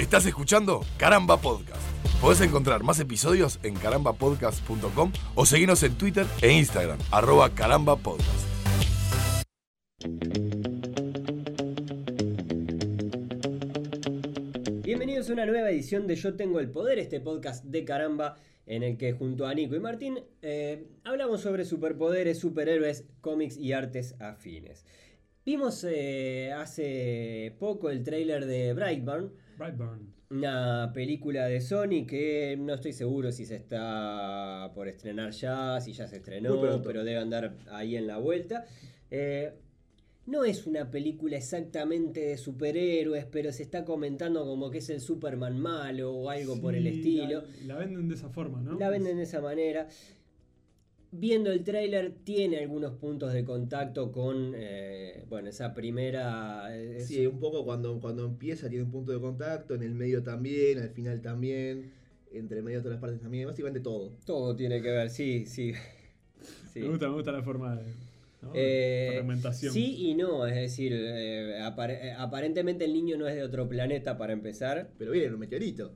Estás 0.00 0.24
escuchando 0.24 0.80
Caramba 0.96 1.36
Podcast. 1.36 1.82
Podés 2.22 2.40
encontrar 2.40 2.82
más 2.82 2.98
episodios 3.00 3.60
en 3.62 3.74
carambapodcast.com 3.74 5.12
o 5.34 5.44
seguirnos 5.44 5.82
en 5.82 5.92
Twitter 5.98 6.24
e 6.40 6.50
Instagram, 6.52 6.98
arroba 7.10 7.54
carambapodcast. 7.54 8.48
Bienvenidos 14.82 15.28
a 15.28 15.34
una 15.34 15.44
nueva 15.44 15.70
edición 15.70 16.06
de 16.06 16.16
Yo 16.16 16.34
Tengo 16.34 16.60
el 16.60 16.70
Poder, 16.70 16.98
este 16.98 17.20
podcast 17.20 17.62
de 17.66 17.84
caramba 17.84 18.38
en 18.64 18.82
el 18.82 18.96
que 18.96 19.12
junto 19.12 19.46
a 19.46 19.52
Nico 19.52 19.74
y 19.76 19.80
Martín 19.80 20.18
eh, 20.40 20.86
hablamos 21.04 21.42
sobre 21.42 21.66
superpoderes, 21.66 22.38
superhéroes, 22.38 23.04
cómics 23.20 23.58
y 23.58 23.74
artes 23.74 24.18
afines. 24.18 24.86
Vimos 25.44 25.84
eh, 25.86 26.52
hace 26.56 27.54
poco 27.58 27.90
el 27.90 28.02
tráiler 28.02 28.46
de 28.46 28.72
Brightburn, 28.72 29.32
Brightburn. 29.60 30.14
una 30.30 30.90
película 30.94 31.44
de 31.44 31.60
Sony 31.60 32.06
que 32.06 32.56
no 32.58 32.74
estoy 32.74 32.94
seguro 32.94 33.30
si 33.30 33.44
se 33.44 33.56
está 33.56 34.70
por 34.74 34.88
estrenar 34.88 35.32
ya, 35.32 35.78
si 35.80 35.92
ya 35.92 36.08
se 36.08 36.16
estrenó, 36.16 36.80
pero 36.82 37.04
debe 37.04 37.18
andar 37.18 37.54
ahí 37.70 37.94
en 37.94 38.06
la 38.06 38.16
vuelta. 38.16 38.64
Eh, 39.10 39.52
no 40.26 40.44
es 40.44 40.66
una 40.66 40.90
película 40.90 41.36
exactamente 41.36 42.20
de 42.20 42.38
superhéroes, 42.38 43.26
pero 43.26 43.52
se 43.52 43.62
está 43.62 43.84
comentando 43.84 44.46
como 44.46 44.70
que 44.70 44.78
es 44.78 44.88
el 44.88 45.00
Superman 45.00 45.58
malo 45.58 46.14
o 46.14 46.30
algo 46.30 46.58
por 46.60 46.74
el 46.74 46.86
estilo. 46.86 47.42
La, 47.66 47.74
la 47.74 47.80
venden 47.80 48.08
de 48.08 48.14
esa 48.14 48.30
forma, 48.30 48.62
¿no? 48.62 48.78
La 48.78 48.88
venden 48.88 49.16
de 49.18 49.24
esa 49.24 49.40
manera. 49.40 49.88
Viendo 51.12 51.50
el 51.50 51.64
tráiler 51.64 52.12
tiene 52.22 52.58
algunos 52.58 52.92
puntos 52.94 53.32
de 53.32 53.44
contacto 53.44 54.12
con, 54.12 54.52
eh, 54.54 55.24
bueno, 55.28 55.48
esa 55.48 55.74
primera... 55.74 56.68
eh, 56.76 57.00
Sí, 57.00 57.26
un 57.26 57.40
poco 57.40 57.64
cuando, 57.64 57.98
cuando 58.00 58.24
empieza 58.24 58.68
tiene 58.68 58.84
un 58.84 58.92
punto 58.92 59.10
de 59.12 59.20
contacto, 59.20 59.74
en 59.74 59.82
el 59.82 59.94
medio 59.94 60.22
también, 60.22 60.78
al 60.78 60.90
final 60.90 61.20
también, 61.20 61.90
entre 62.32 62.62
medio 62.62 62.78
de 62.78 62.82
todas 62.84 62.94
las 62.96 63.00
partes 63.00 63.20
también, 63.20 63.48
básicamente 63.48 63.80
todo. 63.80 64.12
Todo 64.24 64.54
tiene 64.54 64.80
que 64.80 64.90
ver, 64.90 65.10
sí, 65.10 65.46
sí. 65.46 65.72
Sí. 66.72 66.78
Me 66.80 66.88
gusta, 66.88 67.08
me 67.08 67.14
gusta 67.16 67.32
la 67.32 67.42
forma 67.42 67.74
de. 67.76 67.82
¿no? 68.42 68.52
Eh, 68.54 69.08
fragmentación. 69.14 69.72
sí 69.74 69.96
y 70.08 70.14
no, 70.14 70.46
es 70.46 70.54
decir, 70.54 70.92
eh, 70.94 71.58
apar- 71.60 71.90
eh, 71.90 72.12
aparentemente 72.16 72.84
el 72.84 72.92
niño 72.94 73.18
no 73.18 73.26
es 73.28 73.34
de 73.34 73.42
otro 73.42 73.68
planeta 73.68 74.16
para 74.16 74.32
empezar. 74.32 74.88
Pero 74.96 75.10
viene 75.10 75.34
un 75.34 75.40
meteorito. 75.40 75.92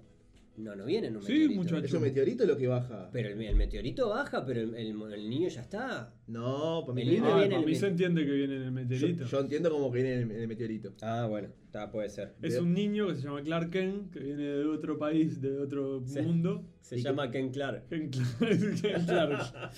No, 0.56 0.76
no 0.76 0.84
viene 0.84 1.08
en 1.08 1.16
un 1.16 1.22
Sí, 1.22 1.32
meteorito. 1.32 1.60
muchacho. 1.62 1.84
Es 1.86 1.92
un 1.94 2.02
meteorito 2.02 2.46
lo 2.46 2.56
que 2.56 2.68
baja. 2.68 3.10
Pero 3.12 3.28
el, 3.30 3.42
el 3.42 3.56
meteorito 3.56 4.08
baja, 4.10 4.44
pero 4.46 4.60
el, 4.60 4.74
el- 4.76 5.12
el 5.12 5.28
niño 5.28 5.48
ya 5.48 5.62
está. 5.62 6.14
No, 6.28 6.82
para 6.86 6.94
mí 6.94 7.02
El 7.02 7.08
viene. 7.08 7.22
niño 7.26 7.34
Ah, 7.34 7.38
viene 7.40 7.54
para 7.56 7.66
mí 7.66 7.74
se 7.74 7.86
entiende 7.88 8.24
que 8.24 8.30
viene 8.32 8.54
en 8.56 8.62
el 8.62 8.66
yo, 8.66 8.72
meteorito. 8.72 9.24
yo 9.24 9.40
entiendo 9.40 9.70
como 9.70 9.90
que 9.90 10.02
viene 10.02 10.14
en 10.14 10.30
el, 10.30 10.36
en 10.36 10.42
el 10.42 10.48
meteorito. 10.48 10.92
Ah, 11.02 11.26
bueno, 11.28 11.48
está, 11.64 11.90
puede 11.90 12.08
ser. 12.08 12.34
Es 12.40 12.56
un 12.58 12.72
niño 12.72 13.08
que 13.08 13.16
se 13.16 13.22
llama 13.22 13.42
Clark 13.42 13.70
Kent, 13.70 14.12
que 14.12 14.20
viene 14.20 14.42
de 14.44 14.64
otro 14.66 14.96
país, 14.96 15.40
de 15.40 15.58
otro 15.58 16.00
mundo. 16.00 16.64
Se 16.80 16.98
¿Y 16.98 17.02
llama 17.02 17.30
Ken 17.32 17.50
Clark. 17.50 17.88
Kent 17.88 18.14
Clark. 18.14 18.80
Kent 18.82 19.06
Clark. 19.08 19.70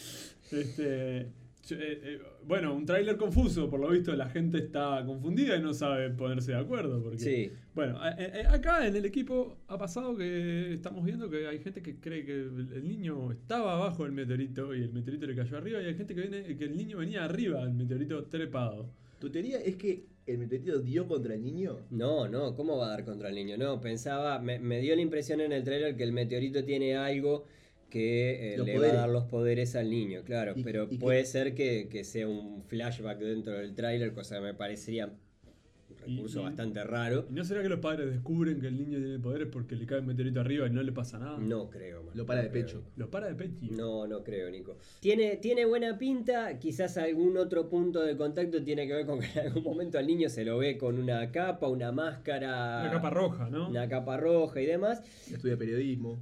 Este, 0.53 1.29
eh, 1.75 2.01
eh, 2.03 2.23
bueno, 2.45 2.75
un 2.75 2.87
tráiler 2.87 3.17
confuso, 3.17 3.69
por 3.69 3.81
lo 3.81 3.89
visto 3.91 4.15
la 4.15 4.29
gente 4.29 4.59
está 4.59 5.03
confundida 5.05 5.57
y 5.57 5.63
no 5.63 5.75
sabe 5.75 6.11
ponerse 6.11 6.53
de 6.53 6.59
acuerdo. 6.59 7.03
Porque, 7.03 7.19
Sí. 7.19 7.51
Bueno, 7.75 7.99
eh, 8.07 8.33
eh, 8.35 8.47
acá 8.49 8.87
en 8.87 8.97
el 8.97 9.05
equipo 9.05 9.59
ha 9.69 9.77
pasado 9.77 10.17
que 10.17 10.73
estamos 10.73 11.05
viendo 11.05 11.29
que 11.29 11.47
hay 11.47 11.59
gente 11.59 11.83
que 11.83 11.97
cree 11.97 12.25
que 12.25 12.33
el 12.33 12.73
el 12.75 12.89
niño 12.89 13.33
estaba 13.33 13.75
abajo 13.75 14.05
del 14.05 14.13
meteorito 14.13 14.75
y 14.75 14.83
el 14.83 14.93
meteorito 14.93 15.27
le 15.27 15.35
cayó 15.35 15.57
arriba 15.59 15.83
y 15.83 15.87
hay 15.87 15.95
gente 15.95 16.15
que 16.15 16.21
viene 16.21 16.57
que 16.57 16.65
el 16.65 16.77
niño 16.77 16.99
venía 16.99 17.25
arriba 17.25 17.65
del 17.65 17.75
meteorito 17.75 18.25
trepado. 18.25 18.89
¿Tu 19.19 19.31
teoría 19.31 19.59
es 19.59 19.77
que 19.77 20.05
el 20.27 20.39
meteorito 20.39 20.79
dio 20.81 21.07
contra 21.07 21.35
el 21.35 21.43
niño? 21.43 21.79
No, 21.91 22.29
no, 22.29 22.55
¿cómo 22.55 22.77
va 22.77 22.87
a 22.87 22.91
dar 22.91 23.05
contra 23.05 23.29
el 23.29 23.35
niño? 23.35 23.57
No, 23.57 23.81
pensaba, 23.81 24.39
me, 24.41 24.59
me 24.59 24.81
dio 24.81 24.95
la 24.95 25.03
impresión 25.03 25.41
en 25.41 25.53
el 25.53 25.65
trailer 25.65 25.97
que 25.97 26.03
el 26.03 26.13
meteorito 26.13 26.65
tiene 26.65 26.97
algo 26.97 27.45
que 27.91 28.55
eh, 28.55 28.59
le 28.59 28.75
poderes. 28.75 28.83
va 28.95 28.99
a 28.99 29.01
dar 29.03 29.09
los 29.11 29.25
poderes 29.25 29.77
al 29.77 29.89
niño, 29.91 30.23
claro, 30.25 30.53
Y- 30.57 30.63
pero 30.65 30.85
y 30.85 30.89
que- 30.97 30.99
puede 30.99 31.25
ser 31.25 31.55
que, 31.55 31.89
que 31.89 32.05
sea 32.05 32.29
un 32.29 32.63
flashback 32.65 33.19
dentro 33.19 33.55
del 33.55 33.75
trailer, 33.75 34.13
cosa 34.13 34.37
que 34.37 34.43
me 34.43 34.55
parecería 34.55 35.07
un 35.07 35.97
recurso 35.99 36.41
Y- 36.41 36.43
bastante 36.45 36.83
raro. 36.85 37.27
¿Y 37.31 37.33
no 37.33 37.45
será 37.45 37.63
que 37.63 37.69
los 37.69 37.79
padres 37.81 38.11
descubren 38.11 38.61
que 38.61 38.67
el 38.67 38.77
niño 38.77 38.99
tiene 38.99 39.19
poderes 39.21 39.49
porque 39.51 39.77
le 39.77 39.87
cae 39.87 39.99
el 39.99 40.05
meteorito 40.05 40.41
arriba 40.41 40.67
y 40.67 40.71
no 40.71 40.83
le 40.83 40.93
pasa 40.93 41.19
nada? 41.19 41.39
No 41.39 41.71
creo, 41.71 42.03
man, 42.03 42.13
Lo 42.17 42.27
para 42.27 42.41
no 42.41 42.45
de 42.45 42.51
creo, 42.51 42.65
pecho. 42.67 42.77
Nico. 42.79 42.91
Lo 42.97 43.11
para 43.11 43.29
de 43.29 43.35
pecho. 43.37 43.57
No, 43.71 44.07
no 44.07 44.23
creo, 44.25 44.51
Nico. 44.51 44.77
Tiene, 45.01 45.37
tiene 45.37 45.65
buena 45.65 45.97
pinta, 45.97 46.59
quizás 46.59 46.97
algún 46.99 47.37
otro 47.37 47.69
punto 47.69 48.03
de 48.03 48.17
contacto 48.17 48.63
tiene 48.63 48.87
que 48.87 48.95
ver 48.95 49.07
con 49.07 49.21
que 49.21 49.27
en 49.39 49.47
algún 49.47 49.63
momento 49.63 49.97
al 49.99 50.07
niño 50.07 50.29
se 50.29 50.45
lo 50.45 50.59
ve 50.59 50.77
con 50.77 50.99
una 50.99 51.31
capa, 51.31 51.69
una 51.69 51.93
máscara. 51.93 52.81
Una 52.83 52.91
capa 52.93 53.11
roja, 53.11 53.49
¿no? 53.49 53.69
Una 53.69 53.89
capa 53.89 54.17
roja 54.17 54.61
y 54.61 54.67
demás. 54.67 55.03
Estudia 55.33 55.57
periodismo. 55.57 56.19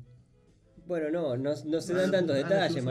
Bueno, 0.87 1.11
no, 1.11 1.37
no, 1.37 1.55
no 1.65 1.81
se 1.81 1.93
Ah, 1.95 1.97
dan 1.97 2.11
tantos 2.11 2.37
ah, 2.37 2.39
detalles, 2.39 2.85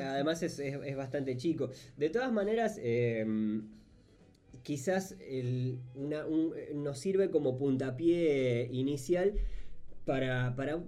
además 0.00 0.42
es, 0.42 0.58
es- 0.58 0.78
es 0.84 0.96
bastante 0.96 1.36
chico. 1.36 1.70
De 1.96 2.10
todas 2.10 2.32
maneras, 2.32 2.78
eh, 2.82 3.24
quizás 4.62 5.14
el- 5.20 5.78
una- 5.94 6.26
un- 6.26 6.52
nos 6.74 6.98
sirve 6.98 7.30
como 7.30 7.56
puntapié 7.56 8.68
inicial 8.72 9.34
para... 10.06 10.54
para 10.56 10.78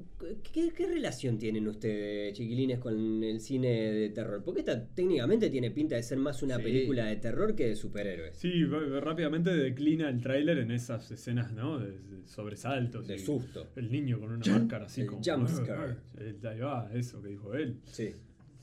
¿qué, 0.52 0.70
qué 0.74 0.86
relación 0.86 1.36
tienen 1.38 1.66
ustedes, 1.68 2.32
chiquilines, 2.34 2.78
con 2.78 3.22
el 3.22 3.40
cine 3.40 3.68
de 3.92 4.08
terror? 4.10 4.42
Porque 4.44 4.60
esta 4.60 4.82
técnicamente 4.94 5.50
tiene 5.50 5.70
pinta 5.70 5.96
de 5.96 6.02
ser 6.02 6.16
más 6.18 6.42
una 6.42 6.56
Sí. 6.56 6.62
película 6.62 7.04
de 7.06 7.16
terror 7.16 7.54
que 7.54 7.66
de 7.68 7.76
superhéroes. 7.76 8.36
Sí, 8.38 8.64
rápidamente 8.64 9.50
declina 9.54 10.08
el 10.08 10.20
tráiler 10.22 10.58
en 10.58 10.70
esas 10.70 11.10
escenas, 11.10 11.52
¿no? 11.52 11.78
De, 11.78 11.90
de 11.90 12.26
sobresaltos. 12.26 13.06
De 13.06 13.16
y 13.16 13.18
susto. 13.18 13.66
El 13.76 13.90
niño 13.90 14.18
con 14.20 14.30
una 14.32 14.46
máscara 14.46 14.86
así 14.86 15.02
El 15.02 15.08
como... 15.08 15.22
jump 15.22 15.48
scare. 15.48 15.96
Eh, 16.18 16.34
Ahí 16.48 16.60
va, 16.60 16.88
eso 16.94 17.20
que 17.20 17.28
dijo 17.28 17.54
él. 17.54 17.76
Sí. 17.84 18.10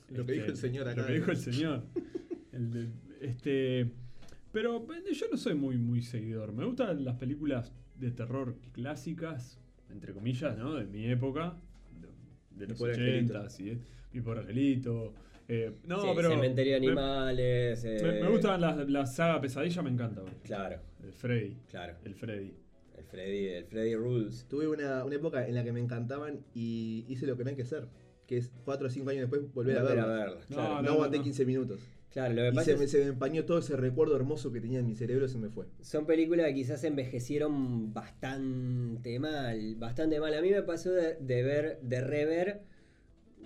Lo 0.10 0.26
que 0.26 0.32
dijo 0.34 0.46
el 0.48 0.58
señor 0.58 0.88
acá. 0.88 1.02
Lo 1.02 1.08
que 1.08 1.14
dijo 1.14 1.32
el 1.32 1.38
señor. 1.38 1.84
El 2.52 2.72
de- 2.72 2.90
este, 3.22 3.92
pero 4.52 4.86
eh, 4.94 5.14
yo 5.14 5.26
no 5.32 5.38
soy 5.38 5.56
muy, 5.56 5.78
muy 5.78 6.02
seguidor. 6.02 6.54
Me 6.54 6.64
gustan 6.66 7.04
las 7.04 7.16
películas 7.18 7.74
de 8.00 8.12
terror 8.12 8.56
clásicas, 8.72 9.60
entre 9.92 10.14
comillas, 10.14 10.58
¿no? 10.58 10.76
De 10.76 10.86
mi 10.86 11.06
época, 11.10 11.56
de, 12.52 12.60
de 12.62 12.68
los 12.68 12.78
pobre 12.78 12.94
angelito. 12.94 13.40
80 13.40 13.64
y 13.64 13.82
Mi 14.14 14.22
pobre 14.22 14.40
angelito. 14.42 15.14
Eh, 15.48 15.72
no, 15.86 16.02
Sí, 16.02 16.08
pero. 16.16 16.30
Cementerio 16.32 16.72
de 16.74 16.78
Animales. 16.78 17.84
Me, 17.84 17.96
eh, 17.98 18.22
me 18.24 18.30
gustan 18.30 18.62
las 18.62 18.90
la 18.90 19.06
saga 19.06 19.40
Pesadilla, 19.42 19.82
me 19.84 19.92
encanta. 19.92 20.22
Claro, 20.44 20.80
El 21.04 21.14
Freddy. 21.14 21.56
claro. 21.70 21.96
El 22.04 22.16
Freddy. 22.16 22.54
El 22.98 23.04
Freddy, 23.04 23.46
el 23.50 23.66
Freddy 23.66 23.96
Rules. 23.96 24.46
Tuve 24.50 24.68
una, 24.68 25.04
una 25.06 25.16
época 25.16 25.48
en 25.48 25.54
la 25.54 25.64
que 25.64 25.72
me 25.72 25.80
encantaban 25.80 26.40
y 26.56 27.06
hice 27.08 27.28
lo 27.28 27.38
que 27.38 27.44
no 27.44 27.50
hay 27.52 27.56
que 27.56 27.62
hacer. 27.64 27.88
Que 28.26 28.38
es 28.38 28.52
4 28.64 28.88
o 28.88 28.90
5 28.90 29.10
años 29.12 29.22
después 29.30 29.54
volver, 29.54 29.76
Volver 29.82 30.00
a 30.00 30.06
verlas. 30.08 30.26
verlas, 30.26 30.50
No, 30.50 30.56
claro. 30.56 30.76
No, 30.76 30.82
no, 30.82 30.92
aguanté 30.94 31.18
no. 31.18 31.24
15 31.24 31.46
minutos. 31.46 31.80
Claro, 32.16 32.34
lo 32.34 32.42
que 32.42 32.52
Y 32.52 32.56
pasa 32.56 32.72
se 32.72 32.74
es 32.74 32.80
me, 32.80 32.88
se 32.88 32.98
me 33.00 33.06
empañó 33.10 33.46
todo 33.46 33.60
ese 33.60 33.76
recuerdo 33.76 34.16
hermoso 34.16 34.52
que 34.52 34.60
tenía 34.60 34.80
en 34.80 34.88
mi 34.88 34.96
cerebro, 34.96 35.28
se 35.28 35.38
me 35.38 35.50
fue. 35.50 35.68
son 35.82 36.06
películas 36.06 36.48
que 36.48 36.56
quizás 36.56 36.84
envejecieron 36.84 37.94
bastante 37.94 39.20
mal, 39.20 39.76
bastante 39.76 40.20
mal. 40.20 40.34
A 40.34 40.42
mí 40.42 40.50
me 40.50 40.64
pasó 40.64 40.92
de, 40.92 41.16
de 41.20 41.44
ver, 41.44 41.80
de 41.82 42.02
rever, 42.02 42.62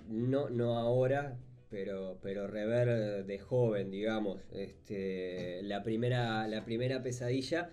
no, 0.08 0.50
no 0.50 0.76
ahora, 0.78 1.38
pero, 1.68 2.18
pero 2.22 2.46
rever 2.46 3.24
de 3.26 3.38
joven, 3.38 3.90
digamos, 3.90 4.40
este, 4.52 5.62
la 5.64 5.82
primera, 5.82 6.48
la 6.48 6.64
primera 6.64 7.02
pesadilla 7.02 7.70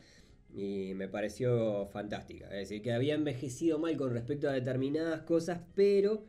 y 0.54 0.94
me 0.96 1.08
pareció 1.08 1.88
fantástica. 1.88 2.46
Es 2.48 2.70
decir, 2.70 2.82
que 2.82 2.94
había 2.94 3.16
envejecido 3.16 3.80
mal 3.80 3.98
con 3.98 4.14
respecto 4.14 4.50
a 4.50 4.54
determinadas 4.54 5.22
cosas, 5.22 5.62
pero 5.76 6.24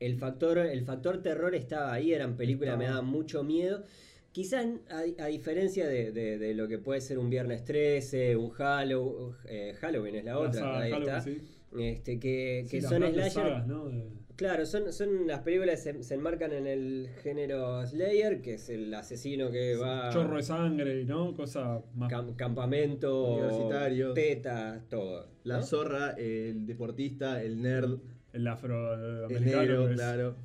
el 0.00 0.16
factor, 0.16 0.58
el 0.58 0.82
factor 0.84 1.22
terror 1.22 1.54
estaba 1.54 1.92
ahí, 1.92 2.12
eran 2.12 2.36
películas 2.36 2.74
que 2.74 2.78
me 2.78 2.84
daban 2.86 3.06
mucho 3.06 3.42
miedo. 3.42 3.84
Quizás 4.32 4.66
a, 4.90 5.22
a 5.22 5.26
diferencia 5.26 5.86
de, 5.88 6.12
de- 6.12 6.38
de 6.38 6.54
lo 6.54 6.68
que 6.68 6.78
puede 6.78 7.00
ser 7.00 7.18
un 7.18 7.30
Viernes 7.30 7.64
13, 7.64 8.36
un 8.36 8.50
Hallow- 8.52 9.34
eh, 9.46 9.74
Halloween 9.80 10.16
es 10.16 10.24
la 10.24 10.32
La 10.32 10.38
otra, 10.38 10.60
saga 10.60 10.80
ahí 10.80 10.90
Halloween, 10.92 11.14
está. 11.16 11.20
sí. 11.22 11.38
Este, 11.78 12.18
que, 12.20 12.62
Sí, 12.66 12.70
que 12.76 12.80
las 12.82 12.90
son 12.90 13.00
grandes 13.00 13.32
slasher. 13.32 13.50
sagas, 13.52 13.66
¿no? 13.66 13.84
De- 13.88 14.04
Claro, 14.36 14.64
son, 14.66 14.92
son 14.92 15.26
las 15.26 15.40
películas 15.40 15.82
que 15.82 15.94
se, 15.94 16.02
se 16.04 16.14
enmarcan 16.14 16.52
en 16.52 16.68
el 16.68 17.08
género 17.24 17.84
Slayer, 17.84 18.40
que 18.40 18.54
es 18.54 18.68
el 18.68 18.94
asesino 18.94 19.50
que 19.50 19.74
va. 19.74 20.10
Chorro 20.12 20.36
de 20.36 20.44
sangre, 20.44 21.04
¿no? 21.04 21.34
Cosa 21.34 21.82
más. 21.96 22.08
cam- 22.12 22.36
campamento, 22.36 23.32
Universitarios. 23.34 24.14
tetas, 24.14 24.88
todo. 24.88 25.26
La 25.42 25.56
¿no? 25.56 25.62
zorra, 25.64 26.12
el 26.12 26.66
deportista, 26.66 27.42
el 27.42 27.60
nerd, 27.60 27.98
el 28.32 28.46
afroamericano. 28.46 29.36
el 29.36 29.44
negro, 29.44 29.84
que 29.86 29.90
es- 29.92 29.96
claro. 29.96 30.36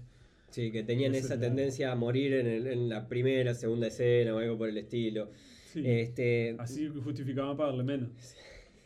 Sí, 0.49 0.71
que 0.71 0.83
tenían 0.83 1.15
Esa 1.15 1.39
tendencia 1.39 1.91
a 1.91 1.95
morir 1.95 2.33
en, 2.33 2.45
el- 2.47 2.67
en 2.67 2.87
la 2.89 3.07
primera, 3.07 3.53
segunda 3.55 3.87
escena 3.87 4.35
o 4.35 4.37
algo 4.37 4.57
por 4.57 4.69
el 4.69 4.77
estilo. 4.77 5.29
sí. 5.71 5.81
Este, 5.85 6.55
Así 6.59 6.87
justificaban 7.03 7.57
pagarle 7.57 7.83
menos. 7.83 8.09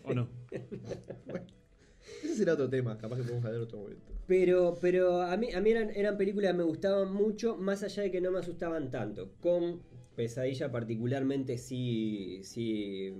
¿O 0.03 0.13
no? 0.13 0.29
Ese 2.23 2.35
será 2.35 2.53
otro 2.53 2.69
tema, 2.69 2.97
capaz 2.97 3.17
que 3.17 3.23
podemos 3.23 3.45
hablar 3.45 3.61
otro 3.61 3.79
momento. 3.79 4.01
Pero, 4.27 4.77
pero 4.81 5.21
a 5.21 5.35
mí, 5.37 5.51
a 5.53 5.61
mí 5.61 5.69
eran, 5.71 5.89
eran 5.95 6.17
películas 6.17 6.51
que 6.51 6.57
me 6.57 6.63
gustaban 6.63 7.13
mucho, 7.13 7.57
más 7.57 7.83
allá 7.83 8.03
de 8.03 8.11
que 8.11 8.21
no 8.21 8.31
me 8.31 8.39
asustaban 8.39 8.89
tanto. 8.89 9.31
Con 9.41 9.81
Pesadilla 10.15 10.71
particularmente 10.71 11.57
sí, 11.57 12.39
sí 12.43 13.13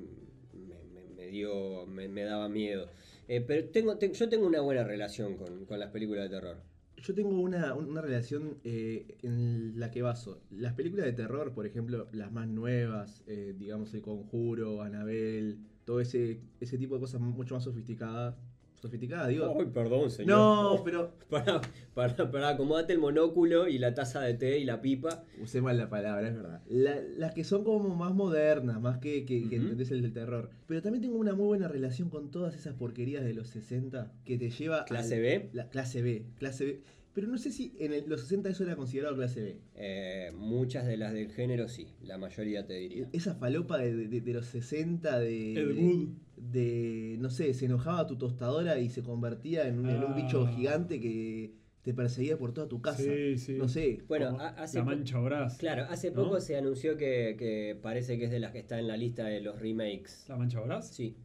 me, 0.53 0.75
me- 1.01 1.07
me 1.15 1.27
dio, 1.27 1.85
me, 1.85 2.07
me 2.07 2.23
daba 2.23 2.49
miedo. 2.49 2.89
Eh, 3.27 3.41
pero 3.41 3.69
tengo, 3.69 3.97
te- 3.97 4.13
yo 4.13 4.29
tengo 4.29 4.47
una 4.47 4.61
buena 4.61 4.83
relación 4.83 5.35
con, 5.35 5.65
con 5.65 5.79
las 5.79 5.89
películas 5.91 6.23
de 6.23 6.29
terror. 6.29 6.57
Yo 6.97 7.13
tengo 7.13 7.29
una, 7.39 7.73
una 7.75 8.01
relación 8.01 8.57
eh, 8.63 9.17
en 9.21 9.79
la 9.79 9.91
que 9.91 10.01
baso. 10.01 10.41
Las 10.49 10.73
películas 10.73 11.05
de 11.05 11.13
terror, 11.13 11.53
por 11.53 11.65
ejemplo, 11.67 12.07
las 12.11 12.31
más 12.31 12.47
nuevas, 12.47 13.23
eh, 13.27 13.53
digamos 13.57 13.93
El 13.93 14.01
Conjuro, 14.01 14.81
Anabel, 14.81 15.59
todo 15.85 15.99
ese, 16.01 16.41
ese 16.59 16.77
tipo 16.77 16.95
de 16.95 17.01
cosas 17.01 17.21
mucho 17.21 17.53
más 17.55 17.63
sofisticadas. 17.65 18.35
Sofisticadas, 18.81 19.27
digo. 19.29 19.55
Ay, 19.59 19.65
perdón, 19.73 20.09
señor. 20.11 20.29
no, 20.37 20.81
pero 20.85 21.11
Para, 21.29 21.61
para, 21.93 22.31
para, 22.31 22.49
acomodate 22.49 22.93
el 22.93 22.99
monóculo 22.99 23.67
y 23.67 23.79
la 23.79 23.93
taza 23.93 24.21
de 24.21 24.33
té 24.35 24.59
y 24.59 24.63
la 24.65 24.81
pipa. 24.81 25.23
Usé 25.41 25.61
mal 25.61 25.77
la 25.77 25.89
palabra, 25.89 26.27
es 26.29 26.35
verdad. 26.35 26.61
La- 26.69 27.01
las 27.17 27.33
que 27.33 27.43
son 27.43 27.63
como 27.63 27.95
más 27.95 28.13
modernas, 28.13 28.79
más 28.79 28.99
que, 28.99 29.25
que, 29.25 29.49
que 29.49 29.55
entendés 29.57 29.91
el 29.91 30.01
del 30.03 30.13
terror. 30.13 30.49
Pero 30.67 30.81
también 30.81 31.01
tengo 31.01 31.17
una 31.17 31.33
muy 31.33 31.47
buena 31.47 31.67
relación 31.67 32.09
con 32.09 32.29
todas 32.31 32.55
esas 32.55 32.75
porquerías 32.75 33.25
de 33.25 33.33
los 33.33 33.47
60 33.49 34.13
que 34.25 34.37
te 34.37 34.49
lleva 34.51 34.85
¿Clase 34.85 35.15
al- 35.15 35.21
B? 35.21 35.49
La 35.53 35.69
clase 35.69 36.01
B, 36.01 36.25
clase 36.37 36.65
B. 36.65 36.81
Pero 37.13 37.27
no 37.27 37.39
sé 37.39 37.51
si 37.51 37.75
en 37.79 37.93
el- 37.93 38.07
los 38.07 38.21
60 38.21 38.49
eso 38.49 38.63
era 38.63 38.75
considerado 38.75 39.15
clase 39.15 39.41
B. 39.41 39.57
Eh, 39.75 40.31
muchas 40.35 40.85
de 40.85 40.97
las 40.97 41.13
del 41.13 41.31
género 41.31 41.67
sí, 41.67 41.87
la 42.03 42.17
mayoría 42.19 42.65
te 42.67 42.75
diría. 42.75 43.09
Esa 43.11 43.33
falopa 43.33 43.79
de, 43.79 43.95
de- 44.07 44.21
de 44.21 44.33
los 44.33 44.45
60 44.45 45.17
de, 45.19 45.53
Ed 45.53 45.67
de. 45.75 46.07
De, 46.37 47.17
no 47.19 47.29
sé, 47.29 47.53
se 47.53 47.65
enojaba 47.65 48.07
tu 48.07 48.17
tostadora 48.17 48.79
y 48.79 48.89
se 48.89 49.01
convertía 49.03 49.67
en 49.67 49.79
un, 49.79 49.89
en 49.89 49.97
un 50.03 50.13
Ah. 50.13 50.15
bicho 50.15 50.47
gigante 50.47 50.99
que 51.01 51.53
te 51.81 51.93
perseguía 51.93 52.37
por 52.37 52.53
toda 52.53 52.67
tu 52.67 52.81
casa. 52.81 53.01
Sí, 53.03 53.37
sí. 53.37 53.53
No 53.57 53.67
sé. 53.67 54.03
Bueno, 54.07 54.37
hace 54.39 54.77
La 54.79 54.83
mancha 54.85 55.19
Brás. 55.19 55.57
Claro, 55.57 55.85
hace 55.89 56.11
¿no? 56.11 56.23
poco 56.23 56.39
se 56.41 56.57
anunció 56.57 56.97
que, 56.97 57.35
que 57.39 57.77
parece 57.81 58.17
que 58.19 58.25
es 58.25 58.31
de 58.31 58.39
las 58.39 58.51
que 58.51 58.59
está 58.59 58.77
en 58.79 58.87
la 58.87 58.97
lista 58.97 59.25
de 59.25 59.39
los 59.41 59.59
remakes. 59.59 60.25
La 60.27 60.35
mancha 60.35 60.59
Brás. 60.59 60.89
Sí, 60.93 61.15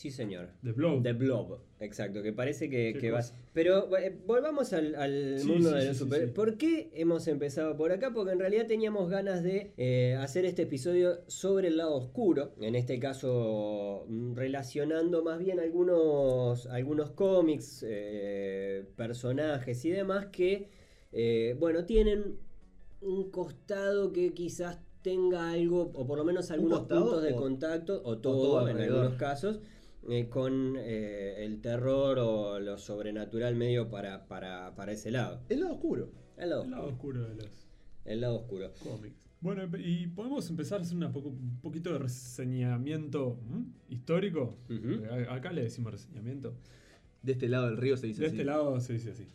sí 0.00 0.10
señor. 0.10 0.48
The 0.62 0.72
Blob. 0.72 1.02
The 1.02 1.12
Blob, 1.12 1.58
exacto, 1.78 2.22
que 2.22 2.32
parece 2.32 2.70
que, 2.70 2.96
que 2.98 3.10
va... 3.10 3.18
cosa. 3.18 3.34
Pero 3.52 3.94
eh, 3.98 4.16
volvamos 4.26 4.72
al, 4.72 4.94
al 4.94 5.38
Sí, 5.40 5.46
mundo 5.46 5.68
sí, 5.70 5.74
de 5.76 5.84
los 5.84 5.96
sí, 5.96 6.04
super... 6.04 6.20
sí. 6.26 6.32
¿Por 6.32 6.56
qué 6.56 6.90
hemos 6.94 7.26
empezado 7.28 7.76
por 7.76 7.92
acá? 7.92 8.12
Porque 8.14 8.32
en 8.32 8.38
realidad 8.38 8.66
teníamos 8.66 9.10
ganas 9.10 9.42
de 9.42 9.72
eh, 9.76 10.16
hacer 10.18 10.44
este 10.46 10.62
episodio 10.62 11.18
sobre 11.26 11.68
el 11.68 11.76
lado 11.76 11.94
oscuro, 11.96 12.52
en 12.60 12.74
este 12.76 12.98
caso 12.98 14.04
mm, 14.08 14.34
relacionando 14.36 15.22
más 15.22 15.38
bien 15.38 15.60
algunos, 15.60 16.66
algunos 16.66 17.10
cómics, 17.10 17.84
eh, 17.86 18.84
personajes 18.96 19.84
y 19.84 19.90
demás 19.90 20.26
que, 20.32 20.68
eh, 21.12 21.56
bueno, 21.58 21.84
tienen 21.84 22.38
un 23.02 23.30
costado 23.30 24.12
que 24.12 24.32
quizás 24.32 24.78
tenga 25.02 25.50
algo, 25.50 25.90
o 25.94 26.06
por 26.06 26.18
lo 26.18 26.24
menos 26.24 26.50
algunos 26.50 26.80
costado 26.80 27.02
puntos 27.04 27.22
de 27.22 27.32
o- 27.32 27.36
contacto, 27.36 28.02
o 28.04 28.18
todo 28.18 28.42
todo, 28.42 28.68
en 28.68 28.76
algunos 28.78 29.14
casos, 29.14 29.60
eh, 30.08 30.28
con 30.28 30.76
eh, 30.78 31.44
el 31.44 31.60
terror 31.60 32.18
o 32.18 32.58
lo 32.60 32.78
sobrenatural 32.78 33.54
medio 33.56 33.88
para, 33.90 34.26
para, 34.26 34.74
para 34.74 34.92
ese 34.92 35.10
lado. 35.10 35.40
El 35.48 35.60
lado 35.60 35.74
oscuro. 35.74 36.10
El 36.36 36.50
lado, 36.50 36.62
El 36.64 36.70
lado 36.70 36.86
oscuro. 36.88 37.20
oscuro 37.20 37.28
de 37.36 37.42
los 37.44 37.66
El 38.04 38.20
lado 38.22 38.36
oscuro. 38.36 38.72
cómics. 38.82 39.28
Bueno, 39.42 39.62
y 39.78 40.06
podemos 40.08 40.48
empezar 40.50 40.78
a 40.80 40.82
hacer 40.82 40.96
una 40.96 41.10
poco- 41.12 41.28
un 41.30 41.58
poquito 41.62 41.92
de 41.92 41.98
reseñamiento 41.98 43.38
¿m? 43.50 43.64
histórico. 43.88 44.56
A- 45.28 45.34
Acá 45.34 45.52
le 45.52 45.62
decimos 45.62 45.92
reseñamiento. 45.92 46.54
De 47.22 47.32
este 47.32 47.48
lado 47.48 47.66
del 47.66 47.76
río 47.76 47.96
se 47.96 48.06
dice 48.06 48.20
De 48.22 48.26
así. 48.28 48.36
este 48.36 48.44
lado 48.44 48.80
se 48.80 48.92
dice 48.94 49.10
así. 49.12 49.26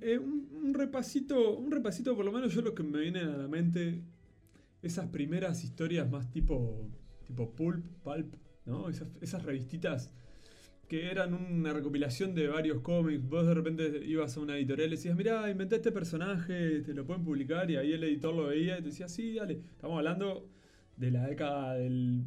Eh, 0.00 0.18
un, 0.18 0.48
un 0.64 0.74
repasito, 0.74 1.56
un 1.56 1.70
repasito, 1.70 2.16
por 2.16 2.24
lo 2.24 2.32
menos 2.32 2.52
yo 2.54 2.62
lo 2.62 2.74
que 2.74 2.82
me 2.82 2.98
viene 3.00 3.20
a 3.20 3.24
la 3.36 3.48
mente, 3.48 4.00
esas 4.82 5.06
primeras 5.08 5.62
historias 5.64 6.10
más 6.10 6.30
tipo, 6.30 6.88
tipo 7.26 7.50
pulp, 7.50 7.84
pulp, 8.02 8.34
¿no? 8.66 8.88
Esas, 8.88 9.08
esas 9.20 9.42
revistitas 9.44 10.12
que 10.88 11.10
eran 11.10 11.34
una 11.34 11.72
recopilación 11.72 12.34
de 12.34 12.46
varios 12.46 12.80
cómics. 12.80 13.28
Vos 13.28 13.44
de 13.46 13.54
repente 13.54 14.02
ibas 14.06 14.36
a 14.36 14.40
una 14.40 14.56
editorial 14.56 14.88
y 14.88 14.90
decías, 14.92 15.16
mirá, 15.16 15.50
inventé 15.50 15.76
este 15.76 15.90
personaje, 15.90 16.80
te 16.80 16.94
lo 16.94 17.04
pueden 17.04 17.24
publicar, 17.24 17.68
y 17.70 17.76
ahí 17.76 17.92
el 17.92 18.04
editor 18.04 18.34
lo 18.34 18.46
veía 18.46 18.78
y 18.78 18.82
te 18.82 18.88
decía, 18.90 19.08
sí, 19.08 19.34
dale. 19.34 19.54
Estamos 19.72 19.98
hablando 19.98 20.48
de 20.96 21.10
la 21.10 21.26
década 21.26 21.74
del 21.74 22.24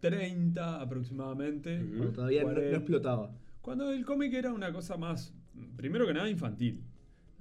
30 0.00 0.80
aproximadamente. 0.80 1.78
Cuando 1.96 2.12
todavía 2.12 2.42
no, 2.42 2.48
no 2.48 2.54
40. 2.54 2.76
explotaba. 2.76 3.32
Cuando 3.60 3.90
el 3.90 4.04
cómic 4.04 4.32
era 4.34 4.52
una 4.52 4.72
cosa 4.72 4.96
más, 4.96 5.34
primero 5.76 6.06
que 6.06 6.14
nada, 6.14 6.30
infantil. 6.30 6.82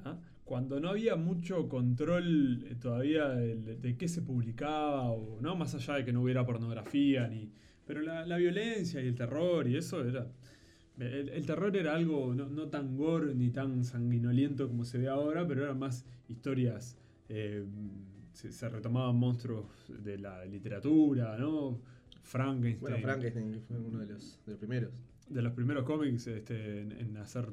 ¿ah? 0.03 0.17
Cuando 0.43 0.79
no 0.79 0.89
había 0.89 1.15
mucho 1.15 1.67
control 1.69 2.65
eh, 2.69 2.75
todavía 2.75 3.29
del- 3.29 3.81
de, 3.81 3.97
qué 3.97 4.07
se 4.07 4.21
publicaba, 4.23 5.11
o 5.11 5.39
no 5.41 5.55
más 5.55 5.75
allá 5.75 5.95
de 5.95 6.05
que 6.05 6.13
no 6.13 6.21
hubiera 6.23 6.43
pornografía, 6.45 7.27
ni. 7.27 7.51
Pero 7.85 8.01
la, 8.01 8.25
la 8.25 8.37
violencia 8.37 9.01
y 9.01 9.07
el 9.07 9.15
terror 9.15 9.67
y 9.67 9.77
eso 9.77 10.03
era. 10.03 10.27
El, 10.97 11.29
el 11.29 11.45
terror 11.45 11.75
era 11.75 11.93
algo 11.95 12.33
no, 12.33 12.47
no 12.47 12.67
tan 12.69 12.95
gore 12.95 13.35
ni 13.35 13.49
tan 13.49 13.83
sanguinoliento 13.83 14.67
como 14.67 14.85
se 14.85 14.97
ve 14.97 15.07
ahora, 15.09 15.45
pero 15.47 15.63
eran 15.63 15.77
más 15.79 16.05
historias. 16.29 16.97
eh, 17.29 17.65
se, 18.33 18.51
se 18.51 18.67
retomaban 18.69 19.15
monstruos 19.15 19.65
de 20.03 20.17
la 20.17 20.43
literatura, 20.45 21.37
¿no? 21.37 21.79
Frankenstein. 22.23 22.79
Bueno, 22.81 22.97
Frankenstein 22.99 23.61
fue 23.67 23.77
uno 23.77 23.99
de 23.99 24.07
los, 24.07 24.39
de 24.45 24.51
los 24.51 24.59
primeros. 24.59 24.91
de 25.29 25.41
los 25.41 25.53
primeros 25.53 25.83
cómics 25.85 26.27
este, 26.27 26.81
en, 26.81 26.91
en 26.91 27.17
hacer 27.17 27.45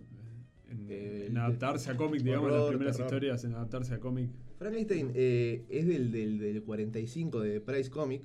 en, 0.69 0.87
Eh, 0.88 1.26
en 1.29 1.37
adaptarse 1.38 1.90
a 1.90 1.96
cómic 1.96 2.23
digamos 2.23 2.50
las 2.50 2.61
horror, 2.62 2.70
primeras 2.70 2.96
terror. 2.96 3.06
historias 3.06 3.44
en 3.44 3.55
adaptarse 3.55 3.94
a 3.94 4.00
cómic 4.00 4.31
Frankenstein 4.58 5.11
eh, 5.14 5.64
es 5.69 5.87
del, 5.87 6.11
del, 6.11 6.38
del 6.38 6.62
45 6.62 7.40
de 7.40 7.61
Price 7.61 7.90
Comic. 7.90 8.23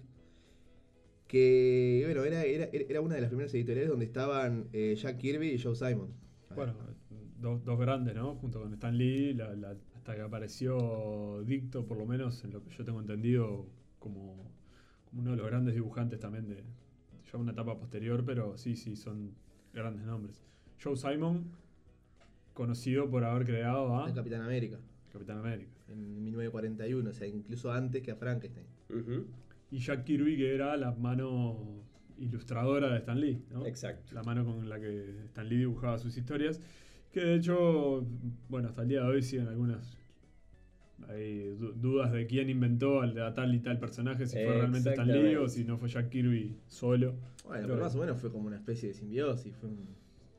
Que, 1.28 2.04
bueno, 2.06 2.24
era, 2.24 2.44
era, 2.44 2.66
era 2.72 3.02
una 3.02 3.16
de 3.16 3.22
las 3.22 3.30
primeras 3.30 3.54
editoriales 3.54 3.90
donde 3.90 4.06
estaban 4.06 4.68
eh, 4.74 4.96
Jack 4.98 5.18
Kirby 5.18 5.50
y 5.52 5.60
Joe 5.62 5.76
Simon. 5.76 6.10
bueno 6.56 6.74
dos, 7.40 7.64
dos 7.64 7.78
grandes 7.80 8.16
no 8.16 8.36
junto 8.36 8.62
con 8.62 8.74
Stan 8.74 8.98
Lee 8.98 9.34
la- 9.34 9.54
la- 9.56 9.76
hasta 9.96 10.16
que 10.16 10.22
apareció 10.22 11.44
Dicto 11.46 11.86
por 11.86 11.98
lo 11.98 12.06
menos 12.06 12.44
en 12.44 12.52
lo 12.52 12.64
que 12.64 12.72
yo 12.72 12.84
tengo 12.86 13.00
entendido 13.00 13.68
como, 14.00 14.52
como 15.06 15.22
uno 15.22 15.32
de 15.32 15.38
los 15.38 15.46
grandes 15.46 15.76
dibujantes 15.76 16.20
también 16.20 16.48
de 16.48 16.64
ya 17.32 17.38
una 17.38 17.52
etapa 17.52 17.78
posterior 17.78 18.24
pero 18.26 18.58
sí 18.58 18.76
sí 18.76 18.96
son 18.96 19.32
grandes 19.74 20.04
nombres 20.06 20.42
Joe 20.82 20.96
Simon 20.96 21.44
conocido 22.54 23.10
por 23.10 23.24
haber 23.24 23.46
creado 23.46 23.96
a 24.02 24.08
El 24.08 24.16
Capitán 24.16 24.42
América. 24.42 24.80
Capitán 25.14 25.38
América 25.40 25.70
En 25.90 26.24
1941, 26.24 27.10
o 27.10 27.14
sea, 27.14 27.28
incluso 27.28 27.72
antes 27.72 28.02
que 28.02 28.12
a 28.12 28.16
Frankenstein. 28.16 28.66
Ujú. 28.90 29.26
Y 29.72 29.80
Jack 29.80 30.04
Kirby 30.06 30.38
que 30.38 30.54
era 30.56 30.76
la 30.78 30.92
mano 30.92 31.84
ilustradora 32.18 32.92
de 32.92 32.98
Stan 33.00 33.20
Lee 33.20 33.44
¿no? 33.52 33.66
Exacto. 33.66 34.14
la 34.16 34.24
mano 34.24 34.44
con 34.46 34.68
la 34.70 34.80
que 34.80 35.24
Stan 35.26 35.48
Lee 35.48 35.58
dibujaba 35.58 35.98
sus 36.00 36.18
historias, 36.18 36.60
que 37.12 37.22
de 37.22 37.36
hecho, 37.36 38.06
bueno, 38.50 38.70
hasta 38.70 38.82
el 38.84 38.88
día 38.90 39.02
de 39.02 39.08
hoy 39.08 39.22
siguen 39.22 39.48
algunas 39.48 39.98
hay 41.10 41.56
du- 41.56 41.74
dudas 41.74 42.12
de 42.12 42.26
quién 42.26 42.50
inventó 42.50 43.02
al 43.02 43.18
a 43.22 43.34
tal 43.34 43.54
y 43.54 43.60
tal 43.60 43.80
personaje, 43.80 44.26
si 44.26 44.36
fue 44.36 44.46
realmente 44.56 44.90
Stan 44.90 45.08
Lee 45.08 45.36
o 45.36 45.48
si 45.48 45.64
no 45.64 45.78
fue 45.78 45.90
Jack 45.90 46.10
Kirby 46.10 46.58
solo, 46.68 47.12
Bueno, 47.46 47.62
Pero- 47.62 47.68
pero 47.76 47.84
más 47.86 47.96
o 47.96 48.00
menos 48.00 48.20
fue 48.20 48.30
como 48.32 48.48
una 48.48 48.58
especie 48.58 48.90
de 48.90 48.94
simbiosis. 48.96 49.56
Fue 49.56 49.70
un- 49.70 49.88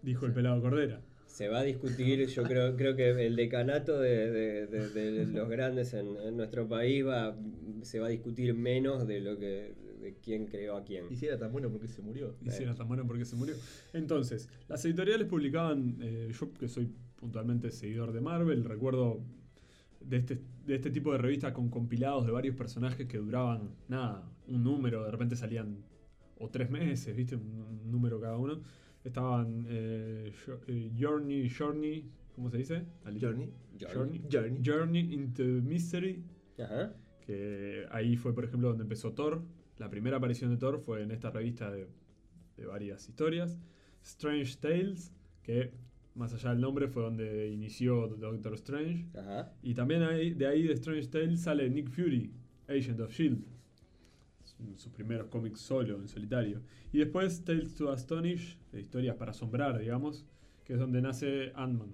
dijo 0.02 0.26
el 0.26 0.32
pelado 0.32 0.60
Cordera. 0.60 1.00
Se 1.28 1.48
va 1.48 1.60
a 1.60 1.62
discutir, 1.62 2.26
yo 2.26 2.42
creo, 2.42 2.74
creo 2.76 2.96
que 2.96 3.10
el 3.26 3.36
decanato 3.36 4.00
de, 4.00 4.30
de- 4.30 4.66
de- 4.66 4.88
de 5.12 5.26
los 5.26 5.48
grandes 5.48 5.94
en, 5.94 6.16
en 6.16 6.36
nuestro 6.36 6.66
país 6.68 7.06
va, 7.06 7.36
se 7.82 8.00
va 8.00 8.06
a 8.06 8.10
discutir 8.10 8.54
menos 8.54 9.06
de 9.06 9.20
lo 9.20 9.38
que 9.38 9.74
de 10.00 10.16
quién 10.22 10.46
creó 10.46 10.76
a 10.76 10.84
quién. 10.84 11.04
Y 11.10 11.16
si 11.16 11.26
era 11.26 11.38
tan 11.38 11.52
bueno 11.52 11.70
porque 11.70 11.86
se 11.86 12.02
murió. 12.02 12.34
Y 12.40 12.50
si 12.50 12.62
era 12.64 12.74
tan 12.74 12.88
bueno 12.88 13.06
porque 13.06 13.24
se 13.24 13.36
murió. 13.36 13.54
Entonces, 13.92 14.48
las 14.68 14.84
editoriales 14.84 15.26
publicaban, 15.28 15.96
eh, 16.00 16.32
yo 16.38 16.52
que 16.54 16.66
soy 16.68 16.88
puntualmente 17.16 17.70
seguidor 17.70 18.12
de 18.12 18.20
Marvel, 18.20 18.64
recuerdo 18.64 19.20
de 20.00 20.16
este, 20.18 20.38
de 20.66 20.76
este 20.76 20.90
tipo 20.90 21.12
de 21.12 21.18
revistas 21.18 21.52
con 21.52 21.68
compilados 21.68 22.24
de 22.24 22.32
varios 22.32 22.56
personajes 22.56 23.06
que 23.06 23.18
duraban, 23.18 23.70
nada, 23.88 24.24
un 24.46 24.62
número, 24.64 25.04
de 25.04 25.10
repente 25.10 25.36
salían 25.36 25.84
o 26.38 26.48
tres 26.48 26.70
meses, 26.70 27.14
¿viste? 27.14 27.34
Un, 27.36 27.42
un 27.84 27.90
número 27.90 28.20
cada 28.20 28.38
uno. 28.38 28.60
Estaban 29.04 29.64
eh, 29.68 30.32
eh, 30.66 30.90
Journey, 30.98 31.48
Journey, 31.48 32.04
¿cómo 32.34 32.50
se 32.50 32.58
dice? 32.58 32.84
Journey. 33.04 33.50
Journey. 33.80 34.22
Journey. 34.30 34.60
Journey 34.64 35.14
into 35.14 35.44
Mystery, 35.44 36.22
Ajá. 36.58 36.92
que 37.24 37.86
ahí 37.90 38.16
fue, 38.16 38.34
por 38.34 38.44
ejemplo, 38.44 38.68
donde 38.68 38.82
empezó 38.82 39.12
Thor. 39.12 39.42
La 39.78 39.88
primera 39.88 40.16
aparición 40.16 40.50
de 40.50 40.56
Thor 40.56 40.80
fue 40.80 41.02
en 41.02 41.12
esta 41.12 41.30
revista 41.30 41.70
de, 41.70 41.86
de 42.56 42.66
varias 42.66 43.08
historias. 43.08 43.58
Strange 44.02 44.56
Tales, 44.60 45.12
que 45.42 45.72
más 46.14 46.34
allá 46.34 46.50
del 46.50 46.60
nombre 46.60 46.88
fue 46.88 47.04
donde 47.04 47.48
inició 47.50 48.08
Doctor 48.08 48.54
Strange. 48.54 49.06
Ajá. 49.16 49.52
Y 49.62 49.74
también 49.74 50.02
ahí- 50.02 50.34
de 50.34 50.46
ahí 50.48 50.64
de 50.66 50.72
Strange 50.74 51.06
Tales 51.08 51.40
sale 51.42 51.70
Nick 51.70 51.88
Fury, 51.90 52.32
Agent 52.68 52.98
of 53.00 53.12
Shield. 53.12 53.44
Sus 54.76 54.92
primeros 54.92 55.28
cómics 55.28 55.60
solo, 55.60 55.96
en 56.00 56.08
solitario. 56.08 56.60
Y 56.92 56.98
después 56.98 57.44
Tales 57.44 57.74
to 57.74 57.90
Astonish, 57.92 58.58
de 58.72 58.80
historias 58.80 59.16
para 59.16 59.30
asombrar, 59.30 59.78
digamos, 59.78 60.24
que 60.64 60.72
es 60.74 60.78
donde 60.78 61.00
nace 61.00 61.52
Ant-Man. 61.54 61.90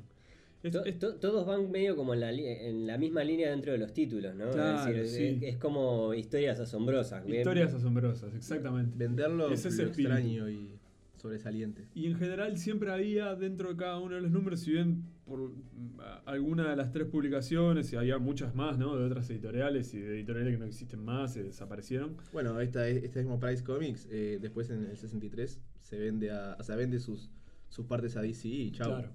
To- 0.73 0.83
to- 0.99 1.17
todos 1.17 1.47
van 1.47 1.71
medio 1.71 1.95
como 1.95 2.15
en 2.15 2.21
la, 2.21 2.33
en 2.33 2.87
la 2.87 2.97
misma 2.97 3.23
línea 3.23 3.51
dentro 3.51 3.73
de 3.73 3.79
los 3.79 3.93
títulos, 3.93 4.35
¿no? 4.35 4.51
Claro, 4.51 4.91
es, 4.93 4.97
decir, 5.13 5.39
sí. 5.41 5.45
es, 5.47 5.55
es 5.55 5.59
como 5.61 6.15
historias 6.15 6.59
asombrosas. 6.59 7.23
bien- 7.27 7.41
historias 7.41 7.75
asombrosas, 7.75 8.35
exactamente. 8.35 8.93
Venderlo 8.97 9.51
Ese 9.51 9.69
es 9.69 9.77
lo 9.77 9.85
extraño 9.89 10.49
y 10.49 10.71
sobresaliente. 11.17 11.85
Y 11.95 12.07
en 12.07 12.17
general 12.17 12.57
siempre 12.57 12.91
había 12.91 13.35
dentro 13.35 13.69
de 13.71 13.77
cada 13.77 13.99
uno 14.01 14.15
de 14.15 14.23
los 14.23 14.31
números, 14.31 14.61
si 14.61 14.73
bien 14.73 15.03
por 15.25 15.39
mm, 15.51 16.01
alguna 16.27 16.69
de 16.71 16.77
las 16.77 16.91
tres 16.93 17.07
publicaciones, 17.09 17.93
y 17.93 17.97
había 17.97 18.19
muchas 18.19 18.55
más, 18.55 18.79
¿no? 18.79 18.97
De 18.97 19.05
otras 19.05 19.29
editoriales 19.31 19.93
y 19.95 19.99
de 20.01 20.15
editoriales 20.17 20.53
que 20.55 20.59
no 20.59 20.67
existen 20.67 21.03
más, 21.05 21.33
se 21.33 21.43
desaparecieron. 21.43 22.17
Bueno, 22.33 22.61
esta, 22.61 22.87
este 22.89 23.21
mismo 23.21 23.41
Price 23.41 23.65
Comics, 23.65 24.07
eh, 24.11 24.39
después 24.41 24.69
en 24.71 24.85
el 24.85 24.97
63, 24.97 25.61
se 25.81 25.99
vende 25.99 26.31
a, 26.31 26.57
o 26.59 26.63
sea, 26.63 26.77
vende 26.77 26.99
sus, 27.01 27.31
sus 27.69 27.87
partes 27.87 28.17
a 28.17 28.23
DC 28.23 28.49
y 28.49 28.71
chao. 28.73 28.91
Claro. 28.99 29.11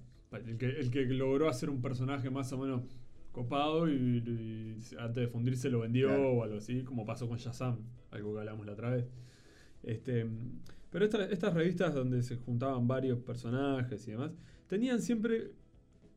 El 0.47 0.57
que, 0.57 0.67
el 0.79 0.91
que 0.91 1.05
logró 1.05 1.49
hacer 1.49 1.69
un 1.71 1.81
personaje 1.81 2.29
más 2.29 2.51
o 2.53 2.57
menos 2.59 2.83
copado 3.31 3.87
y, 3.89 3.93
y 3.93 4.77
antes 4.99 5.15
de 5.23 5.27
fundirse 5.27 5.69
lo 5.69 5.79
vendió 5.79 6.07
Claro. 6.09 6.31
o 6.33 6.43
algo 6.43 6.57
así, 6.57 6.83
como 6.83 7.05
pasó 7.05 7.27
con 7.27 7.37
Shazam, 7.37 7.77
algo 8.11 8.33
que 8.33 8.39
hablamos 8.39 8.65
la 8.65 8.73
otra 8.73 8.89
vez. 8.91 9.05
Este, 9.83 10.27
pero 10.91 11.05
esta- 11.05 11.25
estas 11.25 11.53
revistas 11.53 11.93
donde 11.93 12.21
se 12.23 12.35
juntaban 12.35 12.87
varios 12.87 13.19
personajes 13.19 14.07
y 14.07 14.11
demás, 14.11 14.31
tenían 14.67 15.01
siempre 15.01 15.51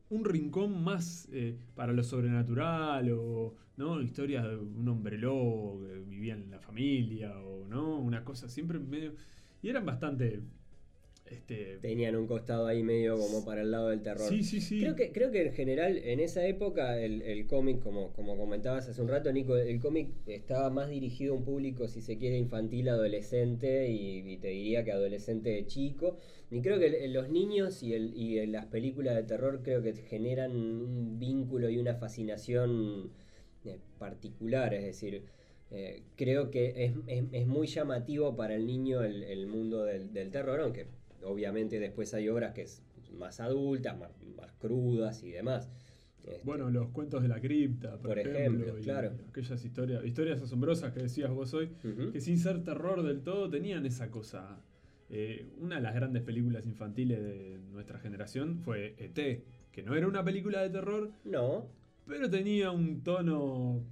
un 0.09 0.25
rincón 0.25 0.83
más 0.83 1.27
eh, 1.31 1.57
para 1.75 1.93
lo 1.93 2.03
sobrenatural 2.03 3.09
o 3.11 3.55
no 3.77 4.01
historias 4.01 4.43
de 4.43 4.57
un 4.57 4.87
hombre 4.87 5.17
lobo 5.17 5.81
que 5.81 5.99
vivía 5.99 6.35
en 6.35 6.51
la 6.51 6.59
familia 6.59 7.39
o 7.39 7.65
no 7.67 7.97
una 7.97 8.23
cosa 8.23 8.47
siempre 8.47 8.79
medio 8.79 9.15
y 9.61 9.69
eran 9.69 9.85
bastante 9.85 10.41
este 11.25 11.77
Tenían 11.81 12.15
un 12.15 12.27
costado 12.27 12.67
ahí 12.67 12.83
medio 12.83 13.17
como 13.17 13.43
para 13.45 13.61
el 13.61 13.71
lado 13.71 13.89
del 13.89 14.01
terror. 14.01 14.29
sí 14.29 14.43
sí 14.43 14.61
sí 14.61 14.79
Creo 14.79 14.95
que, 14.95 15.11
creo 15.11 15.31
que 15.31 15.41
en 15.47 15.53
general, 15.53 15.97
en 15.97 16.19
esa 16.19 16.45
época, 16.45 16.99
el, 16.99 17.21
el 17.21 17.47
cómic, 17.47 17.79
como, 17.81 18.11
como 18.13 18.37
comentabas 18.37 18.87
hace 18.87 19.01
un 19.01 19.07
rato, 19.07 19.31
Nico, 19.31 19.57
el 19.57 19.79
cómic 19.79 20.09
estaba 20.27 20.69
más 20.69 20.89
dirigido 20.89 21.33
a 21.33 21.37
un 21.37 21.43
público, 21.45 21.87
si 21.87 22.01
se 22.01 22.17
quiere, 22.17 22.37
infantil, 22.37 22.89
adolescente, 22.89 23.89
y, 23.89 24.19
y 24.33 24.37
te 24.37 24.49
diría 24.49 24.83
que 24.83 24.91
adolescente 24.91 25.65
chico. 25.67 26.17
Y 26.51 26.61
creo 26.61 26.79
que 26.79 27.07
los 27.07 27.29
niños 27.29 27.81
y, 27.83 27.93
el, 27.93 28.13
y 28.15 28.45
las 28.47 28.65
películas 28.67 29.15
de 29.15 29.23
terror 29.23 29.61
creo 29.63 29.81
que 29.81 29.93
generan 29.93 30.51
un 30.55 31.17
vínculo 31.19 31.69
y 31.69 31.77
una 31.79 31.95
fascinación 31.95 33.11
eh, 33.65 33.77
particular, 33.99 34.73
es 34.73 34.83
decir, 34.83 35.23
eh, 35.71 36.03
creo 36.15 36.51
que 36.51 36.85
es, 36.85 36.93
es- 37.07 37.23
es 37.31 37.47
muy 37.47 37.67
llamativo 37.67 38.35
para 38.35 38.55
el 38.55 38.65
niño 38.67 39.03
el, 39.03 39.23
el 39.23 39.47
mundo 39.47 39.83
del, 39.85 40.13
del 40.13 40.29
terror, 40.31 40.59
aunque 40.61 40.87
obviamente 41.25 41.79
después 41.79 42.13
hay 42.13 42.29
obras 42.29 42.53
que 42.53 42.63
es 42.63 42.81
más 43.17 43.39
adultas, 43.39 43.97
más, 43.97 44.11
más 44.37 44.51
crudas 44.53 45.23
y 45.23 45.31
demás. 45.31 45.69
Este, 46.25 46.39
bueno 46.45 46.69
los 46.69 46.89
cuentos 46.89 47.21
de 47.21 47.27
la 47.27 47.41
cripta 47.41 47.97
por, 47.97 48.09
Por 48.11 48.19
ejemplo, 48.19 48.39
ejemplo, 48.39 48.79
y 48.79 48.83
claro. 48.83 49.11
aquellas 49.29 49.65
historias 49.65 50.05
historias 50.05 50.41
asombrosas 50.41 50.93
que 50.93 51.01
decías 51.01 51.29
vos 51.31 51.53
hoy 51.53 51.69
que 52.13 52.21
sin 52.21 52.37
ser 52.39 52.63
terror 52.63 53.03
del 53.03 53.21
todo 53.23 53.49
tenían 53.49 53.85
esa 53.85 54.09
cosa 54.09 54.61
Eh, 55.09 55.45
una 55.59 55.75
de 55.75 55.81
las 55.81 55.93
grandes 55.93 56.23
películas 56.23 56.65
infantiles 56.65 57.21
de 57.21 57.59
nuestra 57.73 57.99
generación 57.99 58.57
fue 58.63 58.95
ET 58.97 59.43
que 59.73 59.83
no 59.83 59.95
era 59.95 60.07
una 60.07 60.23
película 60.23 60.61
de 60.61 60.69
terror 60.69 61.11
No, 61.25 61.67
pero 62.07 62.29
tenía 62.29 62.71
un 62.71 63.03
tono 63.03 63.83